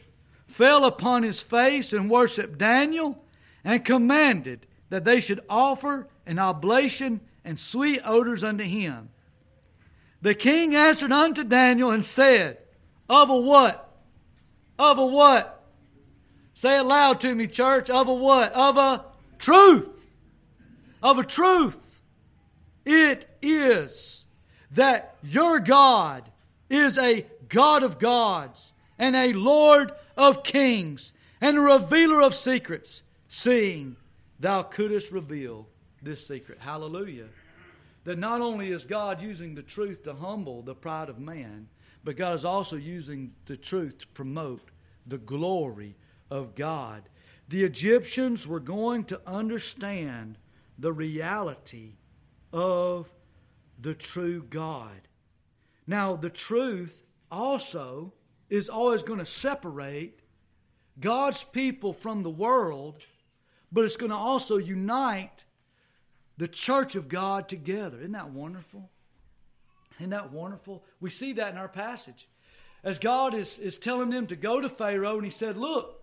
fell 0.47 0.85
upon 0.85 1.23
his 1.23 1.41
face 1.41 1.95
and 1.95 2.11
worshiped 2.11 2.59
Daniel 2.59 3.25
and 3.65 3.83
commanded 3.83 4.67
that 4.91 5.05
they 5.05 5.19
should 5.19 5.41
offer 5.49 6.07
an 6.27 6.39
oblation 6.39 7.23
and 7.47 7.59
sweet 7.59 8.03
odors 8.05 8.45
unto 8.45 8.65
him. 8.65 9.09
The 10.21 10.35
king 10.35 10.75
answered 10.75 11.13
unto 11.13 11.45
Daniel 11.45 11.91
and 11.91 12.05
said, 12.05 12.59
Of 13.09 13.31
a 13.31 13.41
what? 13.41 13.91
Of 14.79 14.99
a 14.99 15.07
what? 15.07 15.62
Say 16.55 16.79
it 16.79 16.85
loud 16.85 17.21
to 17.23 17.35
me, 17.35 17.47
church. 17.47 17.91
Of 17.91 18.09
a 18.09 18.15
what? 18.15 18.53
Of 18.53 18.77
a 18.77 19.05
truth. 19.39 20.07
Of 21.03 21.19
a 21.19 21.25
truth. 21.25 22.03
It 22.85 23.29
is 23.41 24.27
that 24.73 25.17
your 25.23 25.61
God 25.61 26.31
is 26.69 26.99
a 26.99 27.27
God 27.49 27.83
of 27.83 27.99
gods 27.99 28.73
and 28.99 29.15
a 29.15 29.33
Lord 29.33 29.93
of 30.17 30.43
kings 30.43 31.13
and 31.41 31.57
a 31.57 31.61
revealer 31.61 32.23
of 32.23 32.35
secrets, 32.35 33.03
seeing 33.29 33.97
thou 34.41 34.63
couldst 34.63 35.11
reveal 35.11 35.69
this 36.03 36.27
secret. 36.27 36.59
Hallelujah. 36.61 37.29
That 38.05 38.19
not 38.19 38.41
only 38.41 38.73
is 38.73 38.85
God 38.85 39.21
using 39.21 39.55
the 39.55 39.63
truth 39.63 40.03
to 40.05 40.15
humble 40.15 40.63
the 40.63 40.75
pride 40.75 41.09
of 41.09 41.19
man, 41.19 41.69
but 42.05 42.17
God 42.17 42.35
is 42.35 42.45
also 42.45 42.77
using 42.77 43.33
the 43.47 43.57
truth 43.57 43.99
to 43.99 44.07
promote 44.09 44.71
the 45.07 45.19
glory 45.19 45.95
of 46.33 46.55
God. 46.55 47.03
The 47.51 47.63
Egyptians 47.63 48.47
were 48.47 48.59
going 48.59 49.05
to 49.05 49.21
understand 49.27 50.39
the 50.79 50.93
reality 50.93 51.97
of 52.55 53.13
the 53.79 53.93
true 53.93 54.43
God. 54.49 55.09
Now, 55.87 56.17
the 56.17 56.31
truth 56.31 57.05
also 57.31 58.15
is 58.49 58.71
always 58.71 59.03
going 59.03 59.19
to 59.19 59.27
separate 59.27 60.21
God's 60.99 61.45
people 61.45 61.93
from 61.93 62.23
the 62.23 62.31
world, 62.31 63.05
but 63.71 63.85
it's 63.85 63.99
going 63.99 64.11
to 64.11 64.17
also 64.17 64.57
unite 64.57 65.45
the 66.39 66.49
church 66.49 66.97
of 66.97 67.09
God 67.09 67.47
together. 67.47 67.99
Isn't 67.99 68.13
that 68.13 68.31
wonderful? 68.31 68.89
Isn't 69.99 70.11
that 70.11 70.33
wonderful? 70.33 70.83
We 70.99 71.11
see 71.11 71.35
that 71.35 71.53
in 71.53 71.59
our 71.59 71.69
passage. 71.69 72.31
As 72.83 72.99
God 72.99 73.35
is, 73.35 73.59
is 73.59 73.79
telling 73.79 74.09
them 74.09 74.27
to 74.29 74.37
go 74.37 74.63
to 74.63 74.71
Pharaoh, 74.71 75.17
and 75.17 75.25
He 75.25 75.31
said, 75.31 75.59
Look, 75.59 76.02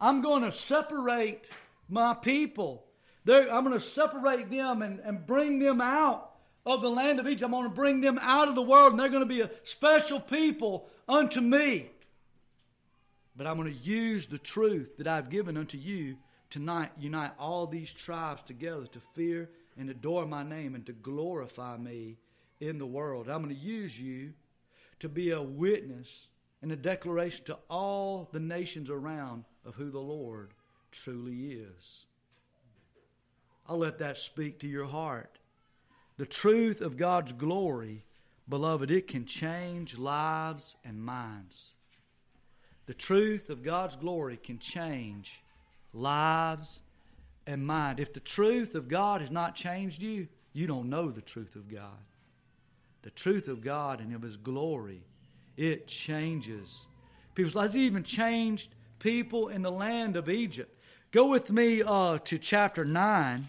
I'm 0.00 0.22
going 0.22 0.42
to 0.42 0.52
separate 0.52 1.48
my 1.88 2.14
people. 2.14 2.86
They're, 3.24 3.52
I'm 3.52 3.64
going 3.64 3.76
to 3.76 3.80
separate 3.80 4.50
them 4.50 4.82
and, 4.82 5.00
and 5.00 5.26
bring 5.26 5.58
them 5.58 5.80
out 5.80 6.30
of 6.64 6.82
the 6.82 6.90
land 6.90 7.20
of 7.20 7.26
Egypt. 7.26 7.44
I'm 7.44 7.50
going 7.50 7.64
to 7.64 7.70
bring 7.70 8.00
them 8.00 8.18
out 8.22 8.48
of 8.48 8.54
the 8.54 8.62
world, 8.62 8.92
and 8.92 9.00
they're 9.00 9.08
going 9.08 9.20
to 9.20 9.26
be 9.26 9.42
a 9.42 9.50
special 9.62 10.20
people 10.20 10.88
unto 11.08 11.40
me. 11.40 11.90
But 13.36 13.46
I'm 13.46 13.56
going 13.56 13.72
to 13.72 13.84
use 13.84 14.26
the 14.26 14.38
truth 14.38 14.96
that 14.98 15.06
I've 15.06 15.28
given 15.28 15.56
unto 15.56 15.78
you 15.78 16.16
tonight, 16.48 16.90
unite 16.98 17.32
all 17.38 17.66
these 17.66 17.92
tribes 17.92 18.42
together 18.42 18.86
to 18.86 19.00
fear 19.14 19.50
and 19.78 19.88
adore 19.88 20.26
my 20.26 20.42
name 20.42 20.74
and 20.74 20.84
to 20.86 20.92
glorify 20.92 21.76
me 21.76 22.16
in 22.60 22.78
the 22.78 22.86
world. 22.86 23.28
I'm 23.28 23.42
going 23.42 23.54
to 23.54 23.60
use 23.60 23.98
you 23.98 24.32
to 24.98 25.08
be 25.08 25.30
a 25.30 25.40
witness 25.40 26.28
and 26.62 26.72
a 26.72 26.76
declaration 26.76 27.44
to 27.46 27.58
all 27.70 28.28
the 28.32 28.40
nations 28.40 28.90
around 28.90 29.44
of 29.70 29.76
who 29.76 29.90
the 29.90 30.00
Lord 30.00 30.50
truly 30.90 31.52
is. 31.52 32.06
I'll 33.68 33.78
let 33.78 34.00
that 34.00 34.16
speak 34.16 34.58
to 34.58 34.66
your 34.66 34.86
heart. 34.86 35.38
The 36.16 36.26
truth 36.26 36.80
of 36.80 36.96
God's 36.96 37.32
glory, 37.32 38.02
beloved, 38.48 38.90
it 38.90 39.06
can 39.06 39.24
change 39.24 39.96
lives 39.96 40.74
and 40.84 41.00
minds. 41.00 41.74
The 42.86 42.94
truth 42.94 43.48
of 43.48 43.62
God's 43.62 43.94
glory 43.94 44.38
can 44.38 44.58
change 44.58 45.40
lives 45.92 46.80
and 47.46 47.64
mind. 47.64 48.00
If 48.00 48.12
the 48.12 48.18
truth 48.18 48.74
of 48.74 48.88
God 48.88 49.20
has 49.20 49.30
not 49.30 49.54
changed 49.54 50.02
you, 50.02 50.26
you 50.52 50.66
don't 50.66 50.90
know 50.90 51.12
the 51.12 51.20
truth 51.20 51.54
of 51.54 51.72
God. 51.72 52.02
The 53.02 53.10
truth 53.10 53.46
of 53.46 53.62
God 53.62 54.00
and 54.00 54.12
of 54.16 54.22
His 54.22 54.36
glory, 54.36 55.04
it 55.56 55.86
changes 55.86 56.88
people's 57.36 57.54
lives. 57.54 57.76
It 57.76 57.82
even 57.82 58.02
changed 58.02 58.74
people 59.00 59.48
in 59.48 59.62
the 59.62 59.72
land 59.72 60.16
of 60.16 60.28
Egypt. 60.28 60.72
Go 61.10 61.26
with 61.26 61.50
me 61.50 61.82
uh, 61.82 62.18
to 62.18 62.38
chapter 62.38 62.84
9. 62.84 63.46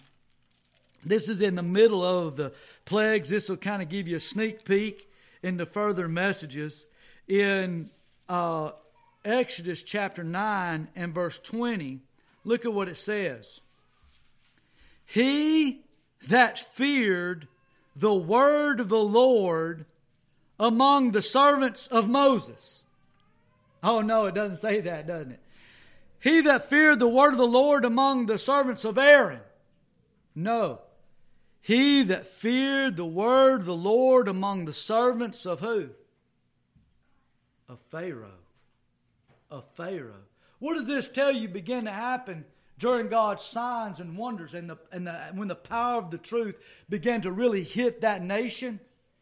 This 1.06 1.30
is 1.30 1.42
in 1.42 1.56
the 1.56 1.64
middle 1.64 2.04
of 2.04 2.36
the 2.36 2.54
plagues. 2.86 3.30
This 3.30 3.50
will 3.50 3.58
kind 3.58 3.82
of 3.82 3.90
give 3.90 4.08
you 4.08 4.18
a 4.18 4.20
sneak 4.20 4.66
peek 4.66 5.08
into 5.44 5.66
further 5.66 6.08
messages. 6.08 6.88
In 7.28 7.90
uh, 8.28 8.72
Exodus 9.24 9.84
chapter 9.84 10.24
9 10.24 10.88
and 10.96 11.14
verse 11.14 11.38
20, 11.40 12.00
look 12.44 12.66
at 12.66 12.74
what 12.74 12.88
it 12.88 12.98
says. 12.98 13.60
He 15.06 15.82
that 16.28 16.60
feared 16.60 17.48
the 17.96 18.14
word 18.14 18.80
of 18.80 18.90
the 18.90 19.04
Lord 19.04 19.86
among 20.60 21.12
the 21.12 21.22
servants 21.22 21.88
of 21.88 22.10
Moses. 22.10 22.82
Oh, 23.84 24.02
no, 24.02 24.26
it 24.26 24.36
doesn't 24.36 24.58
say 24.58 24.82
that, 24.82 25.08
doesn't 25.08 25.32
it? 25.32 25.40
He 26.22 26.42
that 26.42 26.70
feared 26.70 27.00
the 27.00 27.08
word 27.08 27.34
of 27.34 27.40
the 27.40 27.48
Lord 27.48 27.84
among 27.84 28.28
the 28.28 28.38
servants 28.38 28.86
of 28.86 29.00
Aaron. 29.00 29.40
No. 30.36 30.82
He 31.62 32.04
that 32.04 32.28
feared 32.28 32.96
the 32.96 33.06
word 33.06 33.62
of 33.62 33.66
the 33.66 33.76
Lord 33.76 34.28
among 34.28 34.66
the 34.66 34.74
servants 34.74 35.48
of 35.48 35.62
who? 35.62 35.90
Of 37.68 37.80
Pharaoh. 37.90 38.40
Of 39.50 39.66
Pharaoh. 39.74 40.24
What 40.60 40.76
does 40.76 40.86
this 40.86 41.10
tell 41.10 41.32
you 41.32 41.48
began 41.48 41.86
to 41.86 41.92
happen 41.92 42.46
during 42.78 43.08
God's 43.08 43.44
signs 43.44 44.00
and 44.00 44.16
wonders 44.16 44.54
and, 44.54 44.70
the, 44.70 44.78
and 44.92 45.08
the, 45.08 45.14
when 45.34 45.48
the 45.48 45.56
power 45.56 45.98
of 45.98 46.12
the 46.12 46.20
truth 46.20 46.56
began 46.88 47.22
to 47.22 47.32
really 47.32 47.64
hit 47.64 48.02
that 48.02 48.22
nation? 48.22 48.80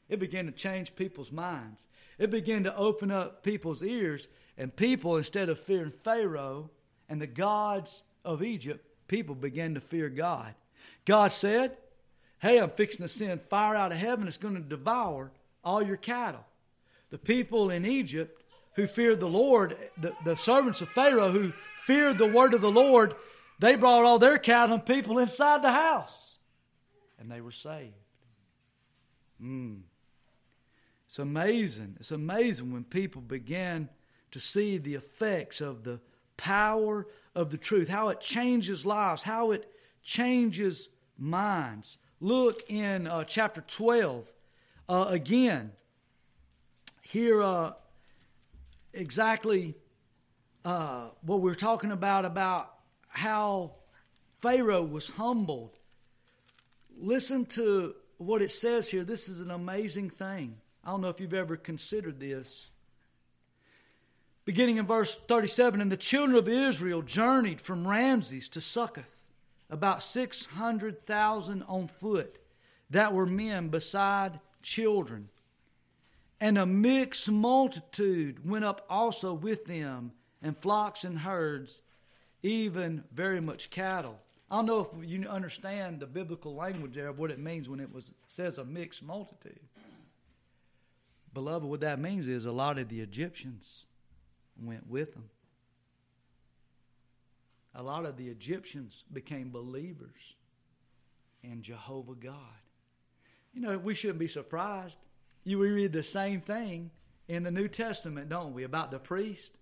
It 0.10 0.20
began 0.20 0.48
to 0.48 0.52
change 0.52 0.98
people's 0.98 1.32
minds. 1.32 1.88
It 2.18 2.30
began 2.30 2.66
to 2.66 2.76
open 2.76 3.10
up 3.10 3.42
people's 3.42 3.84
ears, 3.84 4.28
and 4.58 4.76
people, 4.76 5.16
instead 5.16 5.48
of 5.48 5.58
fearing 5.58 5.92
Pharaoh 5.92 6.70
and 7.10 7.22
the 7.22 7.28
gods 7.28 8.04
of 8.24 8.44
Egypt, 8.44 8.86
people 9.08 9.36
began 9.36 9.74
to 9.74 9.82
fear 9.82 10.10
God. 10.10 10.54
God 11.06 11.32
said, 11.32 11.76
Hey, 12.38 12.60
I'm 12.60 12.70
fixing 12.70 13.04
to 13.04 13.10
send 13.10 13.42
fire 13.42 13.76
out 13.76 13.92
of 13.92 13.98
heaven. 13.98 14.28
It's 14.28 14.38
going 14.38 14.56
to 14.56 14.62
devour 14.62 15.32
all 15.64 15.82
your 15.82 15.98
cattle. 15.98 16.46
The 17.10 17.18
people 17.18 17.70
in 17.70 17.86
Egypt 17.86 18.44
who 18.76 18.88
feared 18.88 19.20
the 19.20 19.28
Lord, 19.28 19.76
the, 19.98 20.14
the 20.24 20.36
servants 20.36 20.80
of 20.82 20.88
Pharaoh 20.90 21.32
who 21.32 21.52
feared 21.84 22.18
the 22.18 22.28
word 22.28 22.54
of 22.54 22.62
the 22.62 22.72
Lord, 22.72 23.16
they 23.60 23.76
brought 23.76 24.06
all 24.06 24.20
their 24.20 24.38
cattle 24.38 24.76
and 24.76 24.86
people 24.86 25.20
inside 25.20 25.62
the 25.62 25.72
house. 25.72 26.38
And 27.20 27.30
they 27.30 27.42
were 27.42 27.52
saved. 27.52 27.94
Mm. 29.42 29.82
It's 31.08 31.20
amazing. 31.20 31.98
It's 32.00 32.12
amazing 32.12 32.72
when 32.72 32.86
people 32.86 33.22
begin 33.22 33.90
to 34.32 34.40
see 34.40 34.78
the 34.78 34.96
effects 34.96 35.60
of 35.60 35.84
the 35.84 36.00
power 36.40 37.06
of 37.36 37.52
the 37.52 37.58
truth, 37.58 37.90
how 37.90 38.10
it 38.10 38.22
changes 38.22 38.86
lives, 38.86 39.24
how 39.24 39.52
it 39.52 39.70
changes 40.02 40.88
minds. 41.18 41.98
Look 42.22 42.70
in 42.70 43.08
uh, 43.08 43.26
chapter 43.26 43.62
12 43.62 44.26
uh, 44.88 45.06
again. 45.10 45.74
Here, 47.02 47.42
uh, 47.42 47.74
exactly 48.94 49.76
uh, 50.64 51.10
what 51.22 51.42
we're 51.42 51.56
talking 51.56 51.92
about 51.92 52.24
about 52.24 52.74
how 53.10 53.74
Pharaoh 54.42 54.84
was 54.84 55.10
humbled. 55.10 55.78
Listen 56.98 57.46
to 57.48 57.96
what 58.18 58.42
it 58.42 58.52
says 58.52 58.90
here. 58.90 59.04
This 59.04 59.28
is 59.28 59.42
an 59.42 59.52
amazing 59.52 60.10
thing. 60.10 60.56
I 60.86 60.92
don't 60.92 61.02
know 61.02 61.10
if 61.10 61.20
you've 61.20 61.34
ever 61.34 61.58
considered 61.58 62.20
this. 62.20 62.72
Beginning 64.50 64.78
in 64.78 64.88
verse 64.88 65.14
37 65.14 65.80
And 65.80 65.92
the 65.92 65.96
children 65.96 66.36
of 66.36 66.48
Israel 66.48 67.04
journeyed 67.04 67.62
from 67.62 67.88
Ramses 67.88 68.50
to 68.50 68.62
Succoth, 68.62 69.24
about 69.70 70.02
600,000 70.02 71.64
on 71.68 71.88
foot, 71.88 72.40
that 72.90 73.14
were 73.14 73.28
men 73.28 73.68
beside 73.68 74.40
children. 74.64 75.30
And 76.42 76.58
a 76.58 76.66
mixed 76.66 77.30
multitude 77.30 78.44
went 78.44 78.66
up 78.66 78.88
also 78.90 79.36
with 79.36 79.66
them, 79.66 80.14
and 80.42 80.58
flocks 80.58 81.04
and 81.04 81.20
herds, 81.20 81.84
even 82.42 83.04
very 83.14 83.42
much 83.42 83.70
cattle. 83.70 84.18
I 84.50 84.56
don't 84.56 84.66
know 84.66 84.80
if 84.80 85.08
you 85.08 85.28
understand 85.28 86.00
the 86.00 86.08
biblical 86.08 86.56
language 86.56 86.96
there 86.96 87.10
of 87.10 87.20
what 87.20 87.30
it 87.30 87.38
means 87.38 87.70
when 87.70 87.80
it 87.80 87.94
was 87.94 88.14
says 88.26 88.58
a 88.58 88.66
mixed 88.66 89.04
multitude. 89.04 89.60
Beloved, 91.36 91.70
what 91.70 91.82
that 91.82 92.00
means 92.00 92.28
is 92.28 92.48
a 92.48 92.52
lot 92.52 92.80
of 92.80 92.90
the 92.90 93.02
Egyptians 93.02 93.86
went 94.62 94.88
with 94.90 95.14
them. 95.14 95.30
A 97.76 97.84
lot 97.84 98.06
of 98.06 98.18
the 98.18 98.28
Egyptians 98.28 99.04
became 99.14 99.52
believers 99.52 100.36
in 101.44 101.62
Jehovah 101.62 102.16
God. 102.16 102.34
You 103.54 103.62
know, 103.62 103.78
we 103.78 103.96
shouldn't 103.96 104.20
be 104.20 104.28
surprised. 104.28 104.98
You 105.44 105.60
we 105.60 105.70
read 105.70 105.94
the 105.94 106.04
same 106.04 106.42
thing 106.42 106.92
in 107.28 107.44
the 107.44 107.52
New 107.52 107.68
Testament, 107.68 108.30
don't 108.30 108.54
we, 108.54 108.64
about 108.64 108.92
the 108.92 109.00
priest? 109.00 109.56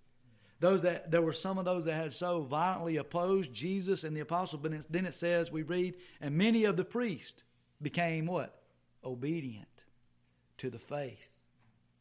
Those 0.59 0.81
that 0.81 1.11
there 1.11 1.21
were 1.21 1.33
some 1.33 1.57
of 1.57 1.65
those 1.65 1.85
that 1.85 1.93
had 1.93 2.13
so 2.13 2.41
violently 2.41 2.97
opposed 2.97 3.53
Jesus 3.53 4.03
and 4.03 4.15
the 4.15 4.21
apostles, 4.21 4.61
but 4.61 4.91
then 4.91 5.05
it 5.05 5.13
says 5.13 5.51
we 5.51 5.61
read, 5.61 5.95
and 6.19 6.35
many 6.35 6.63
of 6.63 6.77
the 6.77 6.85
priests 6.85 7.43
became 7.81 8.25
what? 8.25 8.59
Obedient 9.03 9.67
to 10.57 10.69
the 10.69 10.79
faith. 10.79 11.39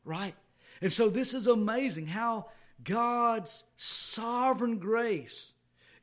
Right? 0.04 0.34
And 0.80 0.92
so 0.92 1.08
this 1.10 1.34
is 1.34 1.46
amazing 1.46 2.06
how 2.06 2.46
God's 2.82 3.64
sovereign 3.76 4.78
grace 4.78 5.52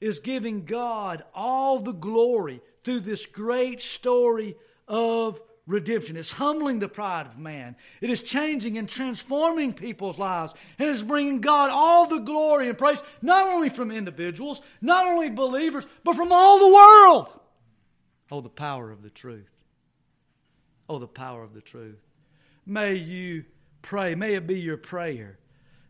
is 0.01 0.19
giving 0.19 0.65
God 0.65 1.23
all 1.33 1.79
the 1.79 1.93
glory 1.93 2.61
through 2.83 3.01
this 3.01 3.25
great 3.25 3.81
story 3.81 4.55
of 4.87 5.39
redemption. 5.65 6.17
It's 6.17 6.31
humbling 6.31 6.79
the 6.79 6.89
pride 6.89 7.27
of 7.27 7.39
man. 7.39 7.75
It 8.01 8.09
is 8.09 8.21
changing 8.21 8.77
and 8.77 8.89
transforming 8.89 9.73
people's 9.73 10.19
lives. 10.19 10.53
And 10.77 10.89
it's 10.89 11.03
bringing 11.03 11.39
God 11.41 11.69
all 11.69 12.07
the 12.07 12.19
glory 12.19 12.67
and 12.67 12.77
praise, 12.77 13.01
not 13.21 13.47
only 13.47 13.69
from 13.69 13.91
individuals, 13.91 14.61
not 14.81 15.07
only 15.07 15.29
believers, 15.29 15.85
but 16.03 16.15
from 16.15 16.31
all 16.31 16.59
the 16.59 16.73
world. 16.73 17.39
Oh, 18.31 18.41
the 18.41 18.49
power 18.49 18.91
of 18.91 19.03
the 19.03 19.09
truth. 19.09 19.49
Oh, 20.89 20.99
the 20.99 21.07
power 21.07 21.43
of 21.43 21.53
the 21.53 21.61
truth. 21.61 22.01
May 22.65 22.95
you 22.95 23.45
pray. 23.81 24.15
May 24.15 24.33
it 24.33 24.47
be 24.47 24.59
your 24.59 24.77
prayer 24.77 25.37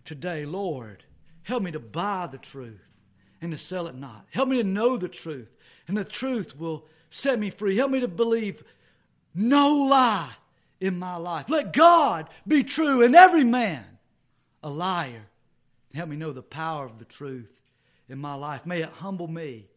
today, 0.05 0.45
Lord, 0.45 1.03
help 1.43 1.63
me 1.63 1.71
to 1.71 1.79
buy 1.79 2.27
the 2.31 2.37
truth 2.37 2.89
and 3.41 3.51
to 3.51 3.57
sell 3.57 3.87
it 3.87 3.95
not. 3.95 4.25
Help 4.31 4.49
me 4.49 4.57
to 4.57 4.63
know 4.63 4.97
the 4.97 5.09
truth, 5.09 5.49
and 5.87 5.97
the 5.97 6.03
truth 6.03 6.57
will 6.57 6.85
set 7.09 7.39
me 7.39 7.49
free. 7.49 7.75
Help 7.75 7.91
me 7.91 7.99
to 7.99 8.07
believe 8.07 8.63
no 9.35 9.69
lie 9.69 10.31
in 10.79 10.99
my 10.99 11.15
life. 11.15 11.49
Let 11.49 11.73
God 11.73 12.29
be 12.47 12.63
true 12.63 13.03
and 13.03 13.15
every 13.15 13.43
man 13.43 13.85
a 14.61 14.69
liar. 14.69 15.25
Help 15.93 16.09
me 16.09 16.15
know 16.15 16.31
the 16.31 16.41
power 16.41 16.85
of 16.85 16.99
the 16.99 17.05
truth 17.05 17.61
in 18.09 18.17
my 18.17 18.33
life. 18.33 18.65
May 18.65 18.81
it 18.81 18.89
humble 18.89 19.27
me 19.27 19.67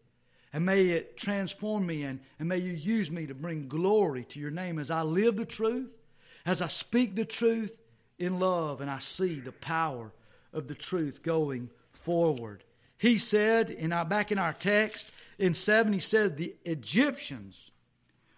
and 0.52 0.64
may 0.64 0.88
it 0.88 1.16
transform 1.16 1.86
me 1.86 2.04
and, 2.04 2.20
and 2.38 2.48
may 2.48 2.58
you 2.58 2.72
use 2.72 3.10
me 3.10 3.26
to 3.26 3.34
bring 3.34 3.68
glory 3.68 4.24
to 4.24 4.40
your 4.40 4.50
name 4.50 4.78
as 4.78 4.90
I 4.90 5.02
live 5.02 5.36
the 5.36 5.44
truth, 5.44 5.90
as 6.46 6.62
I 6.62 6.68
speak 6.68 7.14
the 7.14 7.24
truth 7.24 7.78
in 8.18 8.38
love, 8.38 8.80
and 8.80 8.90
I 8.90 8.98
see 8.98 9.40
the 9.40 9.52
power 9.52 10.10
of 10.56 10.66
the 10.66 10.74
truth 10.74 11.22
going 11.22 11.70
forward. 11.92 12.64
He 12.98 13.18
said, 13.18 13.70
in 13.70 13.92
our, 13.92 14.04
back 14.04 14.32
in 14.32 14.38
our 14.38 14.54
text 14.54 15.12
in 15.38 15.54
7, 15.54 15.92
he 15.92 16.00
said, 16.00 16.36
The 16.36 16.56
Egyptians 16.64 17.70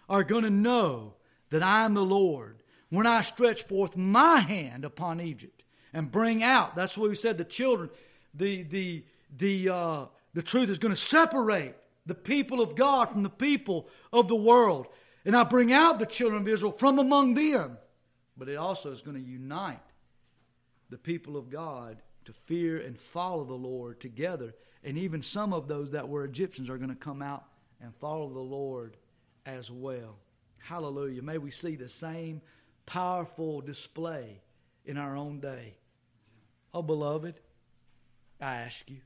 are 0.09 0.23
going 0.23 0.43
to 0.43 0.49
know 0.49 1.13
that 1.49 1.63
I 1.63 1.85
am 1.85 1.93
the 1.93 2.03
Lord 2.03 2.57
when 2.89 3.07
I 3.07 3.21
stretch 3.21 3.63
forth 3.63 3.95
my 3.95 4.39
hand 4.39 4.83
upon 4.83 5.21
Egypt 5.21 5.63
and 5.93 6.11
bring 6.11 6.43
out. 6.43 6.75
That's 6.75 6.97
what 6.97 7.09
we 7.09 7.15
said. 7.15 7.37
The 7.37 7.45
children, 7.45 7.89
the 8.33 8.63
the 8.63 9.03
the 9.37 9.69
uh, 9.69 10.05
the 10.33 10.41
truth 10.41 10.69
is 10.69 10.79
going 10.79 10.93
to 10.93 10.99
separate 10.99 11.75
the 12.05 12.15
people 12.15 12.61
of 12.61 12.75
God 12.75 13.09
from 13.09 13.23
the 13.23 13.29
people 13.29 13.87
of 14.11 14.27
the 14.27 14.35
world, 14.35 14.87
and 15.25 15.35
I 15.35 15.43
bring 15.43 15.71
out 15.71 15.99
the 15.99 16.05
children 16.05 16.41
of 16.41 16.47
Israel 16.47 16.71
from 16.71 16.99
among 16.99 17.35
them. 17.35 17.77
But 18.37 18.49
it 18.49 18.55
also 18.55 18.91
is 18.91 19.01
going 19.01 19.17
to 19.17 19.29
unite 19.29 19.79
the 20.89 20.97
people 20.97 21.37
of 21.37 21.49
God 21.49 22.01
to 22.29 22.33
fear 22.33 22.77
and 22.77 22.95
follow 22.95 23.43
the 23.43 23.55
Lord 23.55 23.99
together. 23.99 24.53
And 24.83 24.97
even 24.99 25.23
some 25.23 25.51
of 25.51 25.67
those 25.67 25.91
that 25.91 26.07
were 26.07 26.23
Egyptians 26.23 26.69
are 26.69 26.77
going 26.77 26.91
to 26.91 26.95
come 26.95 27.23
out 27.23 27.43
and 27.81 27.93
follow 27.95 28.29
the 28.29 28.39
Lord 28.39 28.97
as 29.47 29.71
well. 29.71 30.15
Hallelujah. 30.59 31.23
May 31.23 31.39
we 31.39 31.49
see 31.49 31.75
the 31.75 31.89
same 31.89 32.41
powerful 32.85 33.61
display 33.61 34.41
in 34.85 34.97
our 34.97 35.17
own 35.17 35.39
day. 35.39 35.75
Oh, 36.71 36.83
beloved, 36.83 37.39
I 38.39 38.57
ask 38.57 38.87
you, 38.89 39.01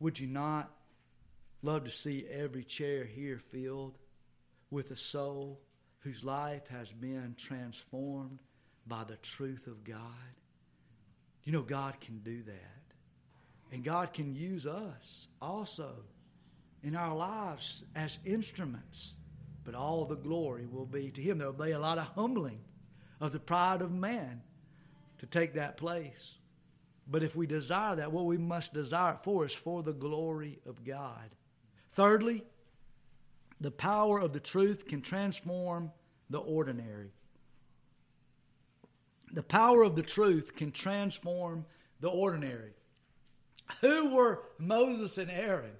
would 0.00 0.18
you 0.18 0.26
not 0.26 0.68
love 1.62 1.84
to 1.84 1.92
see 1.92 2.26
every 2.28 2.64
chair 2.64 3.04
here 3.04 3.38
filled 3.38 3.98
with 4.70 4.90
a 4.90 4.96
soul 4.96 5.60
whose 6.00 6.24
life 6.24 6.66
has 6.68 6.90
been 6.90 7.36
transformed 7.38 8.40
by 8.88 9.04
the 9.04 9.16
truth 9.16 9.68
of 9.68 9.84
God? 9.84 10.00
You 11.46 11.52
know, 11.52 11.62
God 11.62 11.98
can 12.00 12.18
do 12.18 12.42
that. 12.42 12.82
And 13.72 13.82
God 13.82 14.12
can 14.12 14.34
use 14.34 14.66
us 14.66 15.28
also 15.40 15.94
in 16.82 16.94
our 16.94 17.16
lives 17.16 17.82
as 17.94 18.18
instruments 18.26 19.14
but 19.66 19.74
all 19.74 20.04
the 20.04 20.14
glory 20.14 20.64
will 20.64 20.86
be 20.86 21.10
to 21.10 21.20
him. 21.20 21.38
There 21.38 21.48
will 21.50 21.66
be 21.66 21.72
a 21.72 21.78
lot 21.78 21.98
of 21.98 22.06
humbling 22.14 22.60
of 23.20 23.32
the 23.32 23.40
pride 23.40 23.82
of 23.82 23.90
man 23.90 24.40
to 25.18 25.26
take 25.26 25.54
that 25.54 25.76
place. 25.76 26.38
But 27.08 27.24
if 27.24 27.34
we 27.34 27.48
desire 27.48 27.96
that, 27.96 28.12
what 28.12 28.26
we 28.26 28.38
must 28.38 28.72
desire 28.72 29.14
it 29.14 29.24
for 29.24 29.44
is 29.44 29.52
for 29.52 29.82
the 29.82 29.92
glory 29.92 30.60
of 30.66 30.84
God. 30.84 31.34
Thirdly, 31.94 32.44
the 33.60 33.72
power 33.72 34.20
of 34.20 34.32
the 34.32 34.40
truth 34.40 34.86
can 34.86 35.02
transform 35.02 35.90
the 36.30 36.38
ordinary. 36.38 37.10
The 39.36 39.42
power 39.42 39.82
of 39.82 39.96
the 39.96 40.02
truth 40.02 40.56
can 40.56 40.72
transform 40.72 41.66
the 42.00 42.08
ordinary. 42.08 42.72
Who 43.82 44.14
were 44.14 44.40
Moses 44.58 45.18
and 45.18 45.30
Aaron? 45.30 45.72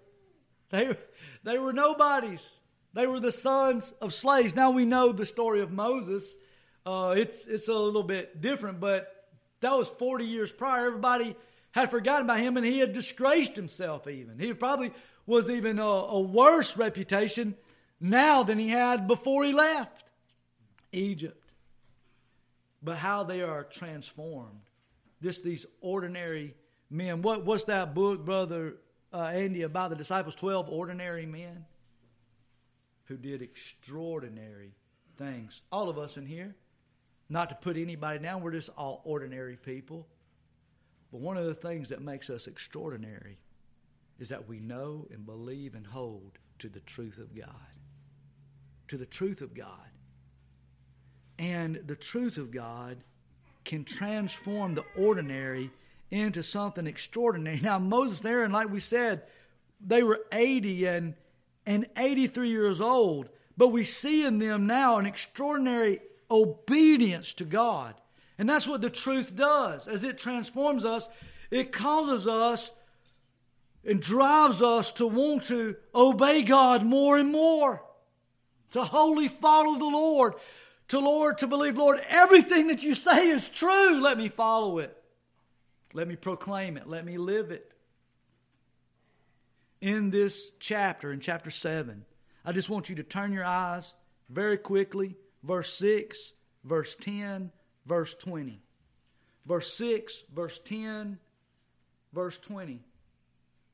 They, 0.68 0.94
they 1.42 1.56
were 1.56 1.72
nobodies. 1.72 2.60
They 2.92 3.06
were 3.06 3.18
the 3.18 3.32
sons 3.32 3.94
of 4.02 4.12
slaves. 4.12 4.54
Now 4.54 4.72
we 4.72 4.84
know 4.84 5.10
the 5.10 5.24
story 5.24 5.62
of 5.62 5.72
Moses. 5.72 6.36
Uh, 6.84 7.14
it's 7.16 7.46
it's 7.46 7.68
a 7.68 7.74
little 7.74 8.02
bit 8.02 8.42
different, 8.42 8.78
but 8.78 9.26
that 9.60 9.72
was 9.72 9.88
40 9.88 10.26
years 10.26 10.52
prior. 10.52 10.88
Everybody 10.88 11.34
had 11.70 11.90
forgotten 11.90 12.26
about 12.26 12.40
him, 12.40 12.58
and 12.58 12.66
he 12.66 12.78
had 12.78 12.92
disgraced 12.92 13.56
himself. 13.56 14.06
Even 14.06 14.38
he 14.38 14.52
probably 14.52 14.92
was 15.24 15.48
even 15.48 15.78
a, 15.78 15.82
a 15.82 16.20
worse 16.20 16.76
reputation 16.76 17.54
now 18.00 18.42
than 18.42 18.58
he 18.58 18.68
had 18.68 19.06
before 19.06 19.44
he 19.44 19.54
left 19.54 20.12
Egypt. 20.92 21.45
But 22.82 22.96
how 22.96 23.24
they 23.24 23.42
are 23.42 23.64
transformed. 23.64 24.60
This 25.20 25.40
these 25.40 25.66
ordinary 25.80 26.54
men. 26.90 27.22
What 27.22 27.44
what's 27.44 27.64
that 27.64 27.94
book, 27.94 28.24
brother 28.24 28.76
uh, 29.12 29.30
Andy, 29.32 29.62
about 29.62 29.90
the 29.90 29.96
disciples? 29.96 30.34
Twelve 30.34 30.68
ordinary 30.68 31.26
men 31.26 31.64
who 33.04 33.16
did 33.16 33.42
extraordinary 33.42 34.74
things. 35.16 35.62
All 35.72 35.88
of 35.88 35.98
us 35.98 36.16
in 36.16 36.26
here, 36.26 36.54
not 37.28 37.48
to 37.48 37.54
put 37.54 37.76
anybody 37.76 38.18
down, 38.18 38.42
we're 38.42 38.52
just 38.52 38.70
all 38.76 39.00
ordinary 39.04 39.56
people. 39.56 40.06
But 41.12 41.20
one 41.20 41.36
of 41.36 41.46
the 41.46 41.54
things 41.54 41.88
that 41.88 42.02
makes 42.02 42.30
us 42.30 42.46
extraordinary 42.46 43.38
is 44.18 44.28
that 44.28 44.48
we 44.48 44.60
know 44.60 45.06
and 45.10 45.24
believe 45.24 45.74
and 45.74 45.86
hold 45.86 46.38
to 46.58 46.68
the 46.68 46.80
truth 46.80 47.18
of 47.18 47.34
God. 47.34 47.54
To 48.88 48.96
the 48.96 49.06
truth 49.06 49.40
of 49.40 49.54
God. 49.54 49.88
And 51.38 51.82
the 51.86 51.96
truth 51.96 52.38
of 52.38 52.50
God 52.50 52.98
can 53.64 53.84
transform 53.84 54.74
the 54.74 54.84
ordinary 54.96 55.70
into 56.10 56.42
something 56.42 56.86
extraordinary. 56.86 57.60
Now, 57.62 57.78
Moses 57.78 58.20
and 58.20 58.30
Aaron, 58.30 58.52
like 58.52 58.70
we 58.70 58.80
said, 58.80 59.22
they 59.84 60.02
were 60.02 60.20
80 60.32 60.86
and 60.86 61.14
and 61.66 61.86
83 61.96 62.48
years 62.48 62.80
old, 62.80 63.28
but 63.56 63.68
we 63.68 63.84
see 63.84 64.24
in 64.24 64.38
them 64.38 64.66
now 64.66 64.98
an 64.98 65.06
extraordinary 65.06 66.00
obedience 66.30 67.32
to 67.34 67.44
God. 67.44 67.94
And 68.38 68.48
that's 68.48 68.68
what 68.68 68.80
the 68.80 68.90
truth 68.90 69.34
does. 69.34 69.88
As 69.88 70.04
it 70.04 70.18
transforms 70.18 70.84
us, 70.84 71.08
it 71.50 71.72
causes 71.72 72.28
us 72.28 72.70
and 73.84 74.00
drives 74.00 74.62
us 74.62 74.92
to 74.92 75.06
want 75.06 75.44
to 75.44 75.76
obey 75.94 76.42
God 76.42 76.84
more 76.84 77.18
and 77.18 77.30
more, 77.30 77.82
to 78.72 78.84
wholly 78.84 79.28
follow 79.28 79.78
the 79.78 79.84
Lord, 79.84 80.34
to 80.88 80.98
Lord, 80.98 81.38
to 81.38 81.46
believe, 81.46 81.76
Lord, 81.76 82.00
everything 82.08 82.68
that 82.68 82.82
you 82.82 82.94
say 82.94 83.28
is 83.28 83.48
true. 83.48 84.00
Let 84.00 84.18
me 84.18 84.28
follow 84.28 84.78
it. 84.78 84.96
Let 85.92 86.06
me 86.08 86.16
proclaim 86.16 86.76
it. 86.76 86.86
Let 86.86 87.04
me 87.04 87.16
live 87.16 87.50
it 87.50 87.72
in 89.80 90.10
this 90.10 90.50
chapter, 90.60 91.12
in 91.12 91.20
chapter 91.20 91.50
7. 91.50 92.04
I 92.44 92.52
just 92.52 92.70
want 92.70 92.88
you 92.88 92.96
to 92.96 93.02
turn 93.02 93.32
your 93.32 93.44
eyes 93.44 93.94
very 94.28 94.58
quickly, 94.58 95.16
verse 95.42 95.72
6, 95.74 96.34
verse 96.64 96.94
10, 96.96 97.50
verse 97.86 98.14
20. 98.14 98.60
Verse 99.46 99.72
6, 99.74 100.24
verse 100.34 100.58
10, 100.64 101.18
verse 102.12 102.38
20. 102.38 102.80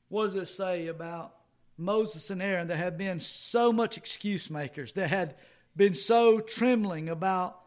What 0.09 0.25
does 0.25 0.35
it 0.35 0.49
say 0.49 0.89
about 0.89 1.35
Moses 1.79 2.31
and 2.31 2.43
Aaron 2.43 2.69
that 2.69 2.77
had 2.77 2.99
been 2.99 3.19
so 3.19 3.73
much 3.73 3.97
excuse 3.97 4.51
makers, 4.51 4.93
that 4.93 5.09
had 5.09 5.37
been 5.77 5.95
so 5.95 6.41
trembling 6.41 7.09
about 7.09 7.61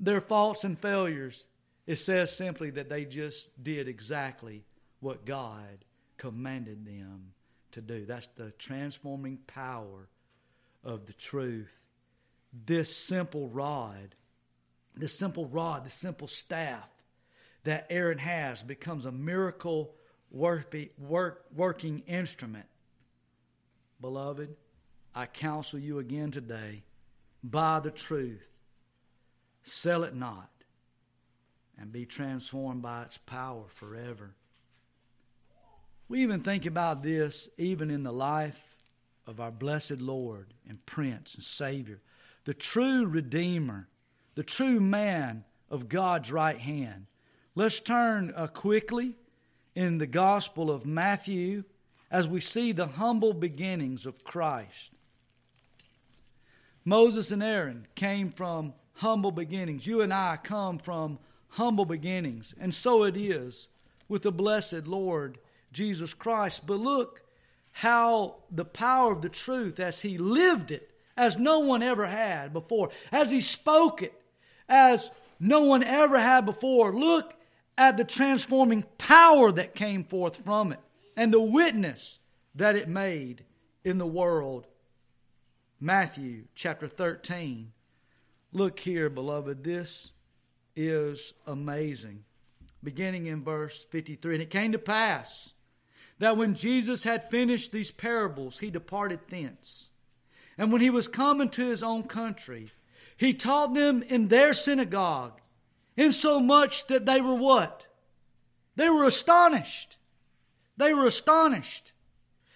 their 0.00 0.20
faults 0.20 0.64
and 0.64 0.78
failures? 0.78 1.46
It 1.86 1.96
says 1.96 2.34
simply 2.34 2.70
that 2.70 2.88
they 2.88 3.04
just 3.04 3.48
did 3.62 3.88
exactly 3.88 4.64
what 5.00 5.26
God 5.26 5.84
commanded 6.16 6.86
them 6.86 7.32
to 7.72 7.80
do. 7.80 8.06
That's 8.06 8.28
the 8.28 8.52
transforming 8.52 9.38
power 9.46 10.08
of 10.82 11.06
the 11.06 11.12
truth. 11.12 11.74
This 12.66 12.94
simple 12.94 13.48
rod, 13.48 14.14
this 14.96 15.18
simple 15.18 15.46
rod, 15.46 15.84
the 15.84 15.90
simple 15.90 16.28
staff 16.28 16.88
that 17.64 17.86
Aaron 17.90 18.18
has 18.18 18.62
becomes 18.62 19.04
a 19.04 19.12
miracle 19.12 19.94
work, 20.30 20.74
work, 20.98 21.44
working 21.54 22.00
instrument. 22.06 22.66
Beloved, 24.00 24.54
I 25.14 25.26
counsel 25.26 25.78
you 25.78 25.98
again 25.98 26.30
today 26.30 26.82
buy 27.44 27.78
the 27.78 27.90
truth, 27.90 28.48
sell 29.62 30.02
it 30.02 30.16
not, 30.16 30.50
and 31.78 31.92
be 31.92 32.06
transformed 32.06 32.82
by 32.82 33.02
its 33.02 33.18
power 33.18 33.64
forever. 33.68 34.34
We 36.08 36.22
even 36.22 36.40
think 36.40 36.66
about 36.66 37.02
this 37.02 37.50
even 37.58 37.90
in 37.90 38.02
the 38.02 38.12
life 38.12 38.62
of 39.26 39.40
our 39.40 39.50
blessed 39.50 40.00
Lord 40.00 40.54
and 40.68 40.84
Prince 40.86 41.34
and 41.34 41.44
Savior, 41.44 42.00
the 42.44 42.54
true 42.54 43.06
Redeemer, 43.06 43.88
the 44.34 44.42
true 44.42 44.80
man 44.80 45.44
of 45.70 45.88
God's 45.88 46.32
right 46.32 46.58
hand. 46.58 47.06
Let's 47.54 47.80
turn 47.80 48.32
uh, 48.34 48.46
quickly 48.48 49.16
in 49.74 49.98
the 49.98 50.06
Gospel 50.06 50.70
of 50.70 50.86
Matthew 50.86 51.64
as 52.10 52.28
we 52.28 52.40
see 52.40 52.72
the 52.72 52.86
humble 52.86 53.32
beginnings 53.32 54.06
of 54.06 54.24
Christ. 54.24 54.93
Moses 56.84 57.32
and 57.32 57.42
Aaron 57.42 57.86
came 57.94 58.30
from 58.30 58.74
humble 58.94 59.32
beginnings. 59.32 59.86
You 59.86 60.02
and 60.02 60.12
I 60.12 60.38
come 60.42 60.78
from 60.78 61.18
humble 61.48 61.84
beginnings. 61.84 62.54
And 62.60 62.74
so 62.74 63.04
it 63.04 63.16
is 63.16 63.68
with 64.08 64.22
the 64.22 64.32
blessed 64.32 64.86
Lord 64.86 65.38
Jesus 65.72 66.12
Christ. 66.12 66.66
But 66.66 66.80
look 66.80 67.22
how 67.72 68.36
the 68.50 68.64
power 68.64 69.12
of 69.12 69.22
the 69.22 69.28
truth, 69.28 69.80
as 69.80 70.00
he 70.00 70.18
lived 70.18 70.70
it, 70.70 70.90
as 71.16 71.38
no 71.38 71.60
one 71.60 71.82
ever 71.82 72.06
had 72.06 72.52
before, 72.52 72.90
as 73.12 73.30
he 73.30 73.40
spoke 73.40 74.02
it, 74.02 74.14
as 74.68 75.10
no 75.40 75.62
one 75.62 75.82
ever 75.82 76.18
had 76.18 76.44
before. 76.44 76.94
Look 76.94 77.34
at 77.78 77.96
the 77.96 78.04
transforming 78.04 78.84
power 78.98 79.50
that 79.52 79.74
came 79.74 80.04
forth 80.04 80.36
from 80.44 80.72
it 80.72 80.80
and 81.16 81.32
the 81.32 81.40
witness 81.40 82.18
that 82.54 82.76
it 82.76 82.88
made 82.88 83.44
in 83.84 83.98
the 83.98 84.06
world. 84.06 84.66
Matthew 85.80 86.44
chapter 86.54 86.88
13. 86.88 87.72
Look 88.52 88.78
here, 88.78 89.10
beloved. 89.10 89.64
This 89.64 90.12
is 90.76 91.34
amazing. 91.46 92.24
Beginning 92.82 93.26
in 93.26 93.42
verse 93.42 93.84
53. 93.90 94.34
And 94.34 94.42
it 94.42 94.50
came 94.50 94.72
to 94.72 94.78
pass 94.78 95.54
that 96.18 96.36
when 96.36 96.54
Jesus 96.54 97.02
had 97.02 97.30
finished 97.30 97.72
these 97.72 97.90
parables, 97.90 98.60
he 98.60 98.70
departed 98.70 99.20
thence. 99.28 99.90
And 100.56 100.70
when 100.70 100.80
he 100.80 100.90
was 100.90 101.08
come 101.08 101.40
into 101.40 101.68
his 101.68 101.82
own 101.82 102.04
country, 102.04 102.70
he 103.16 103.34
taught 103.34 103.74
them 103.74 104.02
in 104.02 104.28
their 104.28 104.54
synagogue, 104.54 105.40
insomuch 105.96 106.86
that 106.86 107.06
they 107.06 107.20
were 107.20 107.34
what? 107.34 107.86
They 108.76 108.88
were 108.88 109.04
astonished. 109.04 109.98
They 110.76 110.94
were 110.94 111.06
astonished 111.06 111.92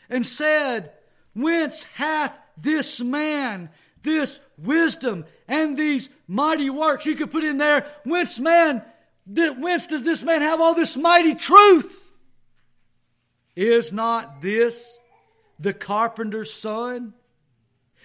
and 0.09 0.27
said, 0.27 0.93
Whence 1.35 1.85
hath 1.95 2.39
this 2.57 3.01
man 3.01 3.71
this 4.03 4.41
wisdom 4.57 5.25
and 5.47 5.77
these 5.77 6.09
mighty 6.27 6.71
works? 6.71 7.07
You 7.07 7.15
could 7.15 7.31
put 7.31 7.45
in 7.45 7.59
there, 7.59 7.87
whence 8.05 8.39
man, 8.39 8.83
whence 9.27 9.87
does 9.87 10.05
this 10.05 10.23
man 10.23 10.43
have 10.43 10.61
all 10.61 10.75
this 10.75 10.97
mighty 10.97 11.35
truth? 11.35 12.11
Is 13.57 13.93
not 13.93 14.41
this 14.41 15.01
the 15.59 15.73
carpenter's 15.73 16.53
son? 16.53 17.15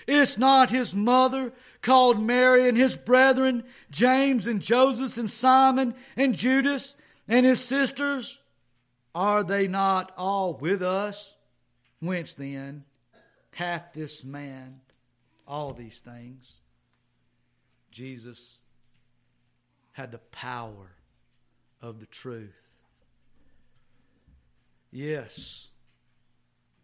Is 0.08 0.38
not 0.38 0.70
his 0.70 0.94
mother 0.94 1.54
called 1.82 2.22
Mary 2.22 2.68
and 2.68 2.78
his 2.78 2.98
brethren, 2.98 3.64
James 3.90 4.48
and 4.48 4.62
Joseph 4.62 5.18
and 5.18 5.30
Simon 5.30 5.96
and 6.18 6.36
Judas 6.36 6.98
and 7.28 7.46
his 7.46 7.64
sisters? 7.64 8.40
Are 9.16 9.44
they 9.44 9.68
not 9.68 10.12
all 10.18 10.56
with 10.56 10.82
us? 10.82 11.38
Whence 12.00 12.34
then 12.34 12.84
hath 13.54 13.94
this 13.94 14.24
man 14.24 14.82
all 15.48 15.74
these 15.74 16.00
things? 16.00 16.62
Jesus 17.92 18.60
had 19.92 20.12
the 20.12 20.18
power 20.18 20.92
of 21.82 22.00
the 22.00 22.06
truth. 22.08 22.56
Yes, 24.92 25.70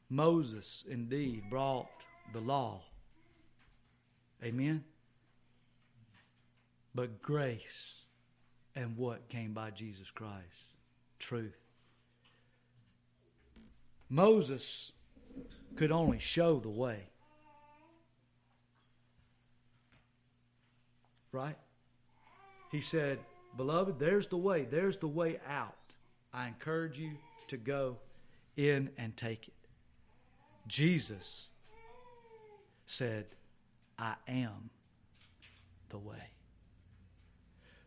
Moses 0.10 0.86
indeed 0.90 1.44
brought 1.50 1.88
the 2.34 2.42
law. 2.42 2.82
Amen. 4.44 4.84
But 6.96 7.22
grace 7.22 8.06
and 8.76 8.98
what 8.98 9.30
came 9.30 9.54
by 9.54 9.72
Jesus 9.72 10.12
Christ? 10.12 10.74
Truth. 11.20 11.58
Moses 14.10 14.92
could 15.76 15.92
only 15.92 16.20
show 16.20 16.60
the 16.60 16.70
way. 16.70 17.00
Right? 21.32 21.58
He 22.72 22.82
said, 22.82 23.20
Beloved, 23.58 24.00
there's 24.00 24.28
the 24.28 24.38
way. 24.38 24.66
There's 24.70 24.98
the 24.98 25.08
way 25.08 25.40
out. 25.48 25.76
I 26.34 26.48
encourage 26.48 27.00
you 27.00 27.12
to 27.48 27.58
go 27.58 27.98
in 28.58 28.90
and 28.98 29.16
take 29.18 29.48
it. 29.48 29.54
Jesus 30.68 31.50
said, 32.86 33.26
I 33.98 34.16
am 34.28 34.70
the 35.90 35.98
way. 35.98 36.30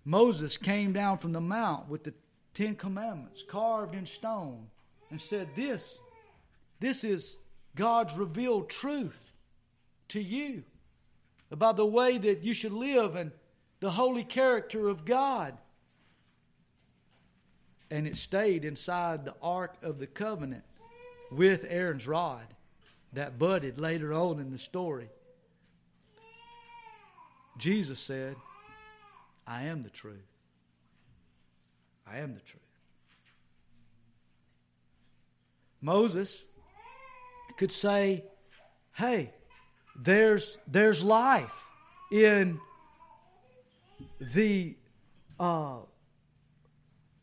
Moses 0.05 0.57
came 0.57 0.93
down 0.93 1.19
from 1.19 1.33
the 1.33 1.41
mount 1.41 1.89
with 1.89 2.03
the 2.05 2.15
Ten 2.55 2.75
Commandments 2.75 3.45
carved 3.49 3.95
in 3.95 4.05
stone 4.05 4.67
and 5.11 5.21
said, 5.21 5.49
This, 5.55 5.99
this 6.81 7.05
is 7.05 7.39
God's 7.75 8.15
revealed 8.15 8.69
truth 8.69 9.35
to 10.09 10.21
you 10.21 10.63
about 11.51 11.77
the 11.77 11.87
way 11.87 12.19
that 12.19 12.43
you 12.43 12.55
should 12.55 12.73
live 12.73 13.17
and 13.17 13.33
the 13.81 13.91
holy 13.91 14.25
character 14.25 14.89
of 14.89 15.05
God. 15.05 15.57
And 17.91 18.07
it 18.07 18.17
stayed 18.17 18.65
inside 18.65 19.25
the 19.25 19.35
Ark 19.43 19.77
of 19.83 19.99
the 19.99 20.07
Covenant 20.07 20.65
with 21.31 21.67
Aaron's 21.69 22.07
rod 22.07 22.47
that 23.13 23.39
budded 23.39 23.79
later 23.79 24.13
on 24.13 24.39
in 24.39 24.51
the 24.51 24.59
story. 24.59 25.09
Jesus 27.59 28.01
said, 28.01 28.37
I 29.47 29.65
am 29.65 29.83
the 29.83 29.91
truth. 29.91 30.17
I 32.07 32.19
am 32.19 32.35
the 32.35 32.41
truth. 32.41 32.63
Moses 35.81 36.45
could 37.63 37.71
say, 37.71 38.25
hey, 38.97 39.31
there's, 39.95 40.59
there's 40.67 41.01
life 41.01 41.65
in 42.11 42.59
the 44.35 44.75
uh, 45.39 45.77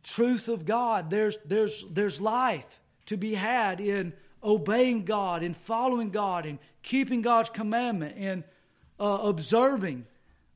truth 0.01 0.47
of 0.47 0.65
God. 0.65 1.09
There's, 1.09 1.37
there's, 1.43 1.83
there's 1.91 2.21
life 2.21 2.79
to 3.07 3.17
be 3.17 3.33
had 3.33 3.81
in 3.81 4.13
obeying 4.41 5.03
God, 5.03 5.43
in 5.43 5.53
following 5.53 6.09
God, 6.09 6.45
in 6.45 6.57
keeping 6.83 7.21
God's 7.21 7.49
commandment, 7.49 8.15
in 8.15 8.45
uh, 8.97 9.19
observing 9.23 10.05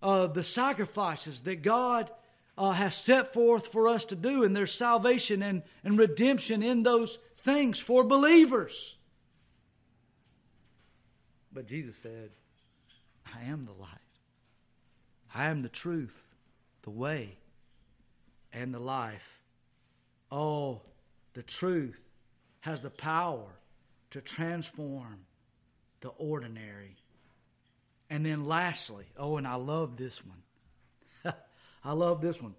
uh, 0.01 0.27
the 0.27 0.45
sacrifices 0.45 1.41
that 1.41 1.61
God 1.61 2.09
uh, 2.57 2.71
has 2.71 2.95
set 2.95 3.33
forth 3.33 3.67
for 3.67 3.89
us 3.89 4.05
to 4.05 4.15
do, 4.15 4.45
and 4.45 4.55
there's 4.55 4.71
salvation 4.71 5.43
and, 5.43 5.61
and 5.83 5.97
redemption 5.97 6.63
in 6.63 6.83
those 6.83 7.19
things 7.35 7.81
for 7.81 8.05
believers. 8.05 8.95
But 11.53 11.67
Jesus 11.67 11.97
said, 11.97 12.31
I 13.25 13.43
am 13.49 13.65
the 13.65 13.73
life. 13.73 13.89
I 15.33 15.45
am 15.45 15.61
the 15.61 15.69
truth, 15.69 16.19
the 16.81 16.89
way, 16.89 17.37
and 18.51 18.73
the 18.73 18.79
life. 18.79 19.41
Oh, 20.31 20.81
the 21.33 21.43
truth 21.43 22.03
has 22.61 22.81
the 22.81 22.89
power 22.89 23.47
to 24.11 24.21
transform 24.21 25.25
the 26.01 26.09
ordinary. 26.09 26.95
And 28.09 28.25
then 28.25 28.45
lastly, 28.45 29.05
oh, 29.17 29.37
and 29.37 29.47
I 29.47 29.55
love 29.55 29.97
this 29.97 30.21
one. 30.25 31.33
I 31.83 31.93
love 31.93 32.21
this 32.21 32.41
one. 32.41 32.55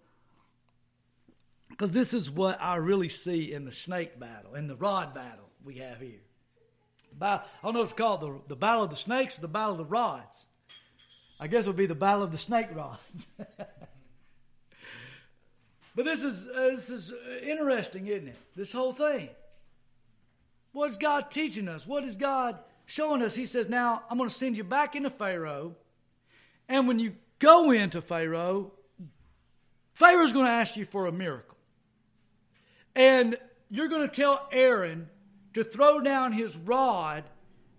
Because 1.69 1.91
this 1.91 2.15
is 2.15 2.31
what 2.31 2.61
I 2.61 2.77
really 2.77 3.09
see 3.09 3.53
in 3.53 3.65
the 3.65 3.73
snake 3.73 4.19
battle, 4.19 4.55
in 4.55 4.67
the 4.67 4.77
rod 4.77 5.15
battle 5.15 5.49
we 5.65 5.77
have 5.77 6.01
here. 6.01 6.21
I 7.21 7.41
don't 7.63 7.75
know 7.75 7.83
if 7.83 7.91
it's 7.91 7.99
called 7.99 8.21
the, 8.21 8.41
the 8.49 8.57
battle 8.57 8.83
of 8.83 8.91
the 8.91 8.97
snakes 8.97 9.39
or 9.39 9.41
the 9.41 9.49
battle 9.49 9.73
of 9.73 9.79
the 9.79 9.85
rods. 9.85 10.47
I 11.41 11.47
guess 11.47 11.67
it 11.67 11.71
would 11.71 11.77
be 11.77 11.87
the 11.87 11.95
battle 11.95 12.23
of 12.23 12.33
the 12.33 12.39
snake 12.39 12.69
rods. 12.75 13.27
but 15.95 16.05
this 16.05 16.23
is, 16.23 16.47
uh, 16.47 16.71
this 16.71 16.91
is 16.91 17.13
interesting, 17.43 18.07
isn't 18.07 18.29
it? 18.29 18.37
This 18.57 18.73
whole 18.73 18.93
thing. 18.93 19.29
What 20.73 20.91
is 20.91 20.97
God 20.99 21.31
teaching 21.31 21.69
us? 21.69 21.87
What 21.87 22.05
is 22.05 22.17
God 22.17 22.59
showing 22.87 23.23
us? 23.23 23.35
He 23.35 23.47
says, 23.47 23.69
Now 23.69 24.03
I'm 24.11 24.19
going 24.19 24.29
to 24.29 24.35
send 24.35 24.57
you 24.57 24.65
back 24.65 24.97
into 24.97 25.11
Pharaoh. 25.11 25.77
And 26.69 26.89
when 26.89 26.99
you 26.99 27.15
go 27.39 27.71
into 27.71 28.01
Pharaoh, 28.01 28.73
Pharaoh's 29.93 30.33
going 30.33 30.47
to 30.47 30.53
ask 30.53 30.77
you 30.77 30.85
for 30.85 31.07
a 31.07 31.13
miracle. 31.13 31.57
And 32.97 33.37
you're 33.71 33.89
going 33.89 34.09
to 34.09 34.15
tell 34.15 34.49
Aaron 34.53 35.09
to 35.55 35.65
throw 35.65 36.01
down 36.01 36.33
his 36.33 36.57
rod, 36.57 37.25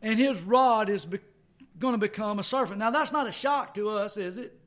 and 0.02 0.18
his 0.18 0.42
rod 0.42 0.90
is 0.90 1.06
be- 1.06 1.20
going 1.78 1.94
to 1.94 2.00
become 2.00 2.40
a 2.40 2.44
serpent. 2.44 2.80
Now, 2.80 2.92
that's 2.92 3.12
not 3.12 3.28
a 3.28 3.32
shock 3.32 3.74
to 3.76 3.90
us, 3.90 4.18
is 4.18 4.38
it? 4.38 4.58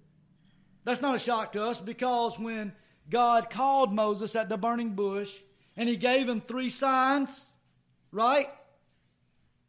That's 0.85 1.03
not 1.03 1.15
a 1.15 1.19
shock 1.19 1.53
to 1.53 1.65
us 1.65 1.81
because 1.81 2.39
when 2.39 2.73
God 3.11 3.51
called 3.51 3.93
Moses 3.93 4.37
at 4.37 4.49
the 4.49 4.57
burning 4.57 4.95
bush 4.95 5.35
and 5.77 5.89
he 5.89 5.97
gave 5.97 6.29
him 6.29 6.41
three 6.41 6.71
signs, 6.71 7.55
right? 8.13 8.49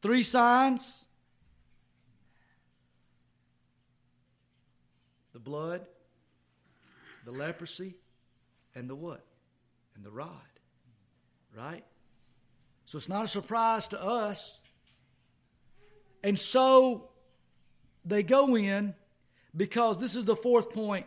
Three 0.01 0.23
signs 0.23 1.05
the 5.33 5.39
blood, 5.39 5.85
the 7.25 7.31
leprosy, 7.31 7.95
and 8.75 8.89
the 8.89 8.95
what? 8.95 9.25
And 9.95 10.03
the 10.03 10.11
rod, 10.11 10.29
right? 11.55 11.85
So 12.89 12.97
it's 12.97 13.07
not 13.07 13.23
a 13.23 13.27
surprise 13.27 13.87
to 13.89 14.03
us. 14.03 14.57
And 16.23 16.39
so 16.39 17.11
they 18.03 18.23
go 18.23 18.55
in 18.55 18.95
because 19.55 19.99
this 19.99 20.15
is 20.15 20.25
the 20.25 20.35
fourth 20.35 20.73
point. 20.73 21.05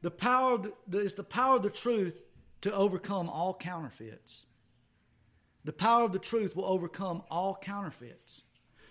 The 0.00 0.12
power 0.12 0.58
the, 0.86 0.98
it's 0.98 1.14
the 1.14 1.24
power 1.24 1.56
of 1.56 1.64
the 1.64 1.70
truth 1.70 2.22
to 2.60 2.72
overcome 2.72 3.28
all 3.28 3.52
counterfeits. 3.52 4.46
The 5.64 5.72
power 5.72 6.04
of 6.04 6.12
the 6.12 6.20
truth 6.20 6.54
will 6.54 6.66
overcome 6.66 7.24
all 7.32 7.58
counterfeits. 7.60 8.44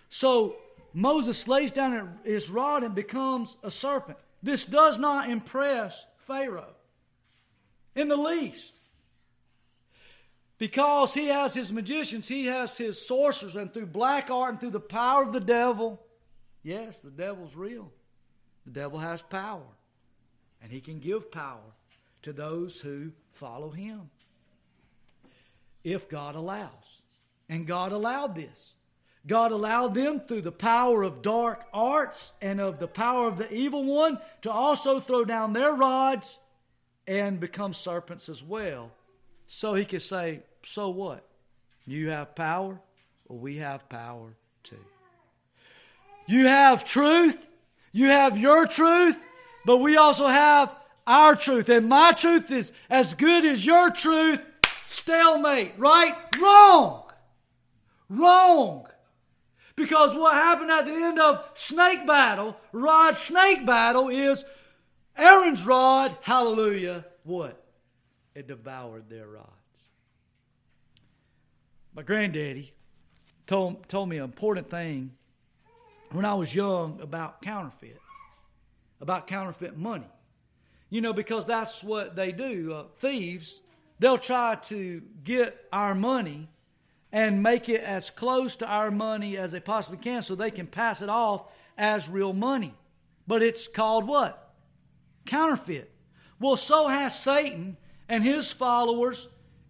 So 0.10 0.58
Moses 0.94 1.48
lays 1.48 1.72
down 1.72 2.20
his 2.26 2.50
rod 2.50 2.84
and 2.84 2.94
becomes 2.94 3.56
a 3.64 3.72
serpent. 3.72 4.18
This 4.44 4.66
does 4.66 4.98
not 4.98 5.30
impress 5.30 6.06
Pharaoh 6.18 6.76
in 7.96 8.10
the 8.10 8.18
least. 8.18 8.77
Because 10.58 11.14
he 11.14 11.28
has 11.28 11.54
his 11.54 11.72
magicians, 11.72 12.28
he 12.28 12.46
has 12.48 12.78
his 12.78 13.00
sorcerers, 13.00 13.56
and 13.56 13.72
through 13.72 13.86
black 13.88 14.32
art 14.32 14.52
and 14.52 14.60
through 14.60 14.72
the 14.72 14.80
power 14.80 15.24
of 15.24 15.32
the 15.32 15.40
devil, 15.40 16.02
yes, 16.64 17.00
the 17.00 17.12
devil's 17.12 17.56
real. 17.56 17.92
The 18.66 18.72
devil 18.72 18.98
has 19.00 19.22
power, 19.22 19.68
and 20.62 20.72
he 20.72 20.82
can 20.82 21.00
give 21.00 21.32
power 21.32 21.62
to 22.24 22.34
those 22.34 22.82
who 22.82 23.12
follow 23.32 23.70
him 23.70 24.10
if 25.84 26.10
God 26.10 26.36
allows. 26.36 27.02
And 27.50 27.66
God 27.66 27.92
allowed 27.92 28.36
this. 28.36 28.76
God 29.26 29.52
allowed 29.52 29.94
them 29.94 30.22
through 30.22 30.42
the 30.42 30.52
power 30.52 31.04
of 31.04 31.22
dark 31.22 31.66
arts 31.74 32.34
and 32.42 32.60
of 32.60 32.80
the 32.80 32.88
power 32.88 33.28
of 33.28 33.38
the 33.38 33.54
evil 33.54 33.84
one 33.84 34.20
to 34.42 34.52
also 34.52 35.00
throw 35.00 35.24
down 35.24 35.54
their 35.54 35.74
rods 35.74 36.40
and 37.08 37.40
become 37.40 37.74
serpents 37.74 38.28
as 38.28 38.44
well. 38.44 38.92
So 39.48 39.74
he 39.74 39.86
could 39.86 40.02
say, 40.02 40.42
So 40.64 40.90
what? 40.90 41.26
You 41.86 42.10
have 42.10 42.36
power? 42.36 42.80
Well, 43.28 43.40
we 43.40 43.58
have 43.58 43.88
power 43.90 44.36
too. 44.64 44.84
You 46.28 46.48
have 46.48 46.84
truth. 46.84 47.44
You 47.92 48.10
have 48.10 48.38
your 48.38 48.68
truth, 48.68 49.18
but 49.66 49.78
we 49.78 49.98
also 49.98 50.28
have 50.28 50.76
our 51.08 51.36
truth. 51.36 51.70
And 51.70 51.88
my 51.88 52.12
truth 52.12 52.52
is 52.52 52.72
as 52.90 53.14
good 53.14 53.46
as 53.46 53.66
your 53.66 53.90
truth. 53.90 54.46
Stalemate, 54.86 55.74
right? 55.78 56.16
Wrong. 56.40 57.10
Wrong. 58.10 58.88
Because 59.76 60.16
what 60.16 60.34
happened 60.34 60.72
at 60.72 60.86
the 60.86 60.94
end 60.94 61.20
of 61.20 61.44
snake 61.54 62.06
battle, 62.06 62.58
rod 62.72 63.18
snake 63.18 63.66
battle, 63.66 64.10
is 64.10 64.44
Aaron's 65.18 65.66
rod, 65.66 66.16
hallelujah, 66.22 67.06
what? 67.24 67.64
It 68.36 68.48
devoured 68.48 69.10
their 69.10 69.28
rods. 69.28 69.57
My 71.98 72.04
granddaddy 72.04 72.72
told, 73.48 73.90
told 73.90 74.08
me 74.08 74.18
an 74.18 74.24
important 74.24 74.70
thing 74.70 75.14
when 76.12 76.26
I 76.26 76.36
was 76.36 76.54
young 76.54 77.00
about 77.02 77.42
counterfeit, 77.42 78.00
about 79.02 79.26
counterfeit 79.26 79.76
money. 79.76 80.06
You 80.92 81.02
know, 81.02 81.12
because 81.12 81.48
that's 81.48 81.84
what 81.84 82.16
they 82.16 82.32
do. 82.32 82.72
Uh, 82.72 82.84
thieves, 82.98 83.62
they'll 83.98 84.20
try 84.20 84.60
to 84.66 85.02
get 85.24 85.58
our 85.74 85.96
money 85.96 86.48
and 87.12 87.42
make 87.42 87.68
it 87.68 87.82
as 87.82 88.12
close 88.12 88.56
to 88.58 88.68
our 88.68 88.92
money 88.92 89.36
as 89.36 89.54
they 89.54 89.60
possibly 89.60 89.98
can 89.98 90.22
so 90.22 90.36
they 90.36 90.52
can 90.52 90.68
pass 90.68 91.02
it 91.02 91.10
off 91.10 91.46
as 91.80 92.08
real 92.08 92.32
money. 92.32 92.76
But 93.26 93.42
it's 93.42 93.68
called 93.68 94.08
what? 94.08 94.54
Counterfeit. 95.26 95.90
Well, 96.40 96.58
so 96.58 96.88
has 96.90 97.20
Satan 97.20 97.76
and 98.08 98.24
his 98.24 98.52
followers 98.52 99.30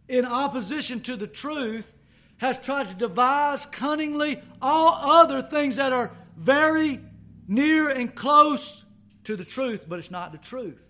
in 0.09 0.25
opposition 0.25 0.99
to 1.03 1.15
the 1.15 1.27
truth 1.27 1.93
has 2.37 2.57
tried 2.57 2.87
to 2.87 2.93
devise 2.93 3.65
cunningly 3.65 4.41
all 4.61 4.99
other 5.01 5.41
things 5.41 5.75
that 5.77 5.93
are 5.93 6.11
very 6.37 6.99
near 7.47 7.89
and 7.89 8.13
close 8.13 8.85
to 9.23 9.35
the 9.35 9.45
truth, 9.45 9.85
but 9.87 9.99
it's 9.99 10.11
not 10.11 10.31
the 10.31 10.37
truth. 10.37 10.81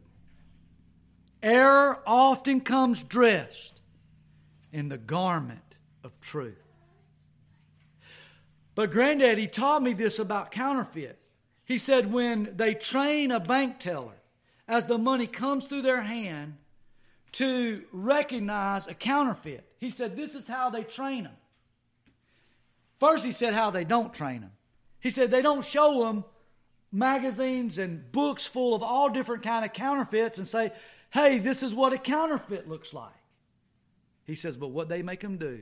Error 1.41 2.01
often 2.05 2.61
comes 2.61 3.03
dressed 3.03 3.81
in 4.71 4.89
the 4.89 4.97
garment 4.97 5.75
of 6.03 6.19
truth. 6.19 6.61
But 8.75 8.91
Granddaddy 8.91 9.47
taught 9.47 9.81
me 9.81 9.93
this 9.93 10.19
about 10.19 10.51
counterfeit. 10.51 11.19
He 11.65 11.77
said 11.77 12.11
when 12.11 12.53
they 12.55 12.73
train 12.73 13.31
a 13.31 13.39
bank 13.39 13.79
teller, 13.79 14.13
as 14.67 14.85
the 14.85 14.97
money 14.97 15.27
comes 15.27 15.65
through 15.65 15.81
their 15.81 16.01
hand, 16.01 16.57
to 17.33 17.83
recognize 17.91 18.87
a 18.87 18.93
counterfeit, 18.93 19.66
he 19.79 19.89
said 19.89 20.15
this 20.15 20.35
is 20.35 20.47
how 20.47 20.69
they 20.69 20.83
train 20.83 21.23
them. 21.25 21.35
First, 22.99 23.23
he 23.23 23.31
said 23.31 23.53
how 23.53 23.69
they 23.69 23.83
don't 23.83 24.13
train 24.13 24.41
them. 24.41 24.51
He 24.99 25.09
said 25.09 25.29
they 25.29 25.41
don't 25.41 25.63
show 25.63 26.03
them 26.05 26.25
magazines 26.91 27.77
and 27.77 28.11
books 28.11 28.45
full 28.45 28.73
of 28.73 28.81
all 28.81 29.09
different 29.09 29.43
kind 29.43 29.63
of 29.63 29.73
counterfeits 29.73 30.37
and 30.37 30.47
say, 30.47 30.71
hey, 31.11 31.37
this 31.37 31.63
is 31.63 31.75
what 31.75 31.93
a 31.93 31.97
counterfeit 31.97 32.67
looks 32.67 32.93
like. 32.93 33.11
He 34.25 34.35
says, 34.35 34.57
but 34.57 34.69
what 34.69 34.89
they 34.89 35.01
make 35.01 35.21
them 35.21 35.37
do 35.37 35.61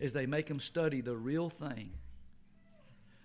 is 0.00 0.12
they 0.12 0.26
make 0.26 0.46
them 0.46 0.60
study 0.60 1.00
the 1.00 1.16
real 1.16 1.48
thing 1.48 1.90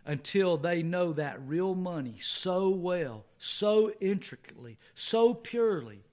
until 0.06 0.58
they 0.58 0.84
know 0.84 1.14
that 1.14 1.40
real 1.48 1.76
money 1.76 2.18
so 2.20 2.70
well, 2.70 3.26
so 3.38 3.92
intricately, 4.00 4.78
so 4.96 5.34
purely, 5.34 6.04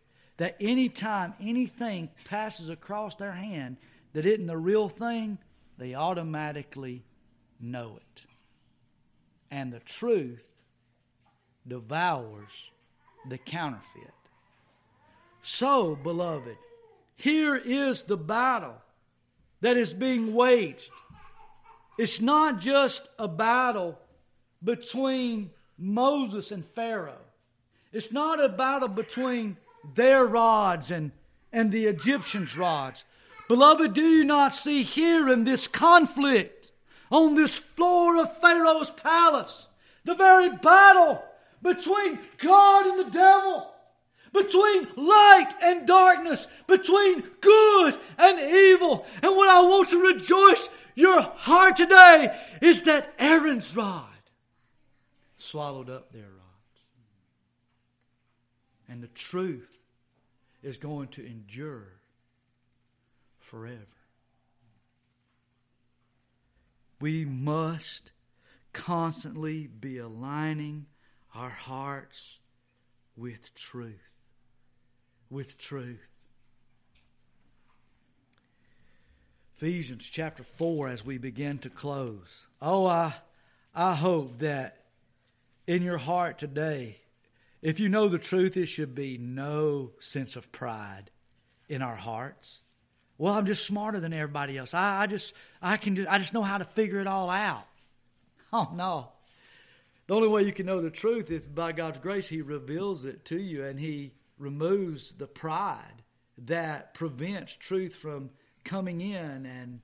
that 0.40 0.56
anytime 0.58 1.34
anything 1.38 2.08
passes 2.24 2.70
across 2.70 3.14
their 3.16 3.30
hand 3.30 3.76
that 4.14 4.24
isn't 4.24 4.46
the 4.46 4.56
real 4.56 4.88
thing, 4.88 5.36
they 5.76 5.94
automatically 5.94 7.04
know 7.60 7.98
it. 7.98 8.24
And 9.50 9.70
the 9.70 9.80
truth 9.80 10.48
devours 11.68 12.70
the 13.28 13.36
counterfeit. 13.36 14.14
So, 15.42 15.94
beloved, 15.94 16.56
here 17.16 17.56
is 17.56 18.04
the 18.04 18.16
battle 18.16 18.80
that 19.60 19.76
is 19.76 19.92
being 19.92 20.32
waged. 20.32 20.90
It's 21.98 22.22
not 22.22 22.60
just 22.60 23.10
a 23.18 23.28
battle 23.28 23.98
between 24.64 25.50
Moses 25.76 26.50
and 26.50 26.64
Pharaoh. 26.64 27.26
It's 27.92 28.10
not 28.10 28.42
a 28.42 28.48
battle 28.48 28.88
between 28.88 29.58
their 29.94 30.24
rods 30.24 30.90
and, 30.90 31.12
and 31.52 31.70
the 31.70 31.86
Egyptians' 31.86 32.56
rods. 32.56 33.04
Beloved, 33.48 33.94
do 33.94 34.02
you 34.02 34.24
not 34.24 34.54
see 34.54 34.82
here 34.82 35.28
in 35.28 35.44
this 35.44 35.66
conflict 35.66 36.72
on 37.10 37.34
this 37.34 37.58
floor 37.58 38.22
of 38.22 38.38
Pharaoh's 38.38 38.90
palace 38.90 39.68
the 40.04 40.14
very 40.14 40.50
battle 40.50 41.22
between 41.62 42.18
God 42.38 42.86
and 42.86 42.98
the 42.98 43.10
devil? 43.10 43.70
between 44.32 44.86
light 44.96 45.50
and 45.62 45.86
darkness, 45.86 46.46
between 46.66 47.22
good 47.40 47.98
and 48.18 48.38
evil. 48.38 49.06
And 49.22 49.36
what 49.36 49.48
I 49.48 49.62
want 49.62 49.88
to 49.90 50.00
rejoice 50.00 50.68
your 50.94 51.20
heart 51.22 51.76
today 51.76 52.36
is 52.60 52.82
that 52.84 53.12
Aaron's 53.18 53.74
rod 53.74 54.06
swallowed 55.36 55.90
up 55.90 56.12
their 56.12 56.22
rods. 56.22 56.39
And 58.90 59.00
the 59.00 59.08
truth 59.08 59.80
is 60.62 60.76
going 60.76 61.08
to 61.08 61.24
endure 61.24 61.86
forever. 63.38 63.86
We 67.00 67.24
must 67.24 68.12
constantly 68.74 69.66
be 69.68 69.96
aligning 69.96 70.84
our 71.34 71.48
hearts 71.48 72.40
with 73.16 73.54
truth 73.54 74.10
with 75.30 75.56
truth. 75.56 76.06
Ephesians 79.56 80.08
chapter 80.10 80.42
4 80.42 80.88
as 80.88 81.04
we 81.04 81.18
begin 81.18 81.58
to 81.58 81.70
close. 81.70 82.48
Oh, 82.60 82.86
I, 82.86 83.14
I 83.74 83.94
hope 83.94 84.38
that 84.40 84.84
in 85.66 85.82
your 85.82 85.98
heart 85.98 86.38
today, 86.38 86.99
if 87.62 87.78
you 87.78 87.88
know 87.88 88.08
the 88.08 88.18
truth, 88.18 88.56
it 88.56 88.66
should 88.66 88.94
be 88.94 89.18
no 89.18 89.92
sense 90.00 90.36
of 90.36 90.50
pride 90.50 91.10
in 91.68 91.82
our 91.82 91.96
hearts. 91.96 92.62
Well, 93.18 93.34
I'm 93.34 93.44
just 93.44 93.66
smarter 93.66 94.00
than 94.00 94.14
everybody 94.14 94.56
else. 94.56 94.72
I, 94.72 95.02
I 95.02 95.06
just 95.06 95.34
I 95.60 95.76
can 95.76 95.94
just, 95.94 96.08
I 96.08 96.18
just 96.18 96.32
know 96.32 96.42
how 96.42 96.58
to 96.58 96.64
figure 96.64 97.00
it 97.00 97.06
all 97.06 97.30
out. 97.30 97.66
Oh 98.52 98.68
no. 98.74 99.12
The 100.08 100.16
only 100.16 100.26
way 100.26 100.42
you 100.42 100.50
can 100.50 100.66
know 100.66 100.80
the 100.80 100.90
truth 100.90 101.30
is 101.30 101.46
by 101.46 101.70
God's 101.70 102.00
grace 102.00 102.26
He 102.26 102.42
reveals 102.42 103.04
it 103.04 103.24
to 103.26 103.40
you 103.40 103.64
and 103.64 103.78
He 103.78 104.12
removes 104.38 105.12
the 105.12 105.28
pride 105.28 106.02
that 106.46 106.94
prevents 106.94 107.54
truth 107.54 107.94
from 107.94 108.30
coming 108.64 109.00
in 109.00 109.46
and 109.46 109.80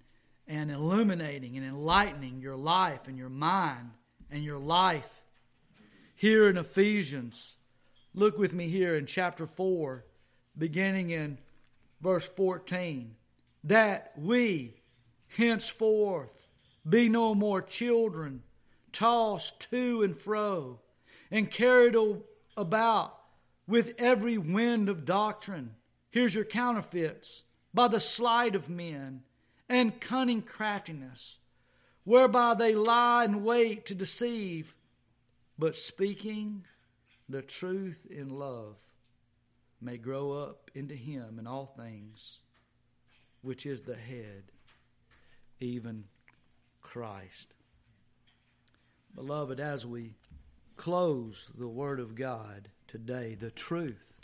and 0.49 0.73
illuminating 0.73 1.57
and 1.57 1.65
enlightening 1.65 2.41
your 2.41 2.57
life 2.57 3.07
and 3.07 3.17
your 3.17 3.29
mind 3.29 3.91
and 4.31 4.43
your 4.43 4.59
life. 4.59 5.23
Here 6.17 6.49
in 6.49 6.57
Ephesians, 6.57 7.56
look 8.17 8.39
with 8.39 8.55
me 8.55 8.69
here 8.69 8.97
in 8.97 9.07
chapter 9.07 9.47
4, 9.47 10.03
beginning 10.57 11.11
in 11.11 11.39
verse 12.01 12.27
14, 12.27 13.15
that 13.65 14.13
we 14.17 14.75
henceforth 15.29 16.47
be 16.89 17.09
no 17.09 17.35
more 17.35 17.61
children, 17.61 18.43
tossed 18.91 19.61
to 19.71 20.03
and 20.03 20.17
fro, 20.17 20.81
and 21.31 21.51
carried 21.51 21.95
about 22.57 23.19
with 23.69 23.95
every 23.99 24.39
wind 24.39 24.89
of 24.89 25.05
doctrine. 25.05 25.75
Here's 26.11 26.35
your 26.35 26.45
counterfeits 26.45 27.43
by 27.75 27.89
the 27.89 28.01
sleight 28.01 28.55
of 28.55 28.71
men 28.71 29.23
and 29.69 30.01
cunning 30.01 30.41
craftiness, 30.41 31.39
whereby 32.05 32.55
they 32.55 32.75
lie 32.75 33.25
in 33.25 33.45
wait 33.45 33.85
to 33.87 33.95
deceive, 33.95 34.73
but 35.59 35.77
speaking 35.77 36.65
the 37.29 37.43
truth 37.43 38.07
in 38.11 38.31
love 38.31 38.77
may 39.81 39.99
grow 39.99 40.33
up 40.33 40.71
into 40.75 40.95
him 40.95 41.39
in 41.39 41.47
all 41.47 41.67
things, 41.67 42.39
which 43.43 43.67
is 43.67 43.83
the 43.83 43.97
head, 43.97 44.45
even 45.61 46.05
Christ. 46.81 47.55
Beloved, 49.15 49.61
as 49.61 49.87
we 49.87 50.15
close 50.77 51.51
the 51.59 51.69
Word 51.69 52.01
of 52.01 52.15
God 52.15 52.69
today, 52.87 53.37
the 53.39 53.51
truth 53.51 54.15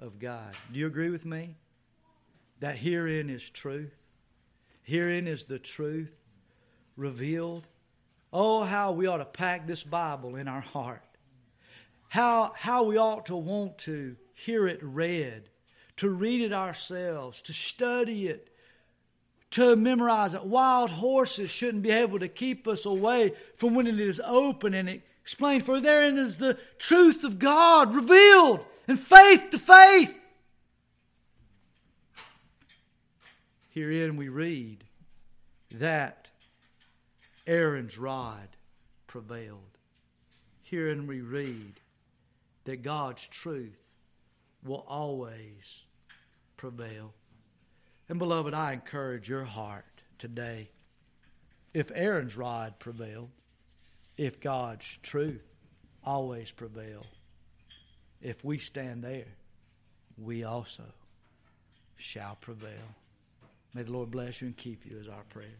of 0.00 0.18
God, 0.18 0.54
do 0.72 0.78
you 0.78 0.86
agree 0.86 1.10
with 1.10 1.24
me? 1.24 1.56
That 2.60 2.76
herein 2.76 3.28
is 3.28 3.48
truth? 3.48 3.96
Herein 4.82 5.26
is 5.26 5.44
the 5.44 5.58
truth 5.58 6.14
revealed. 6.96 7.66
Oh, 8.32 8.62
how 8.62 8.92
we 8.92 9.06
ought 9.06 9.18
to 9.18 9.24
pack 9.24 9.66
this 9.66 9.82
Bible 9.82 10.36
in 10.36 10.48
our 10.48 10.60
heart. 10.60 11.02
How, 12.12 12.52
how 12.54 12.82
we 12.82 12.98
ought 12.98 13.24
to 13.26 13.36
want 13.36 13.78
to 13.78 14.16
hear 14.34 14.68
it 14.68 14.80
read, 14.82 15.48
to 15.96 16.10
read 16.10 16.42
it 16.42 16.52
ourselves, 16.52 17.40
to 17.40 17.54
study 17.54 18.26
it, 18.26 18.54
to 19.52 19.76
memorize 19.76 20.34
it. 20.34 20.44
Wild 20.44 20.90
horses 20.90 21.48
shouldn't 21.48 21.82
be 21.82 21.90
able 21.90 22.18
to 22.18 22.28
keep 22.28 22.68
us 22.68 22.84
away 22.84 23.32
from 23.56 23.74
when 23.74 23.86
it 23.86 23.98
is 23.98 24.20
open 24.26 24.74
and 24.74 24.90
explained, 25.22 25.64
for 25.64 25.80
therein 25.80 26.18
is 26.18 26.36
the 26.36 26.58
truth 26.76 27.24
of 27.24 27.38
God 27.38 27.94
revealed 27.94 28.62
and 28.86 29.00
faith 29.00 29.46
to 29.50 29.58
faith. 29.58 30.14
Herein 33.70 34.16
we 34.18 34.28
read 34.28 34.84
that 35.70 36.28
Aaron's 37.46 37.96
rod 37.96 38.48
prevailed. 39.06 39.78
Herein 40.60 41.06
we 41.06 41.22
read 41.22 41.80
that 42.64 42.82
God's 42.82 43.26
truth 43.28 43.98
will 44.64 44.84
always 44.88 45.82
prevail. 46.56 47.12
And 48.08 48.18
beloved, 48.18 48.54
I 48.54 48.72
encourage 48.72 49.28
your 49.28 49.44
heart 49.44 49.84
today. 50.18 50.70
If 51.74 51.90
Aaron's 51.94 52.36
rod 52.36 52.78
prevailed, 52.78 53.30
if 54.16 54.40
God's 54.40 54.98
truth 55.02 55.42
always 56.04 56.52
prevail, 56.52 57.06
if 58.20 58.44
we 58.44 58.58
stand 58.58 59.02
there, 59.02 59.26
we 60.18 60.44
also 60.44 60.84
shall 61.96 62.36
prevail. 62.40 62.94
May 63.74 63.82
the 63.82 63.92
Lord 63.92 64.10
bless 64.10 64.40
you 64.40 64.48
and 64.48 64.56
keep 64.56 64.84
you 64.84 64.98
as 65.00 65.08
our 65.08 65.24
prayer. 65.30 65.58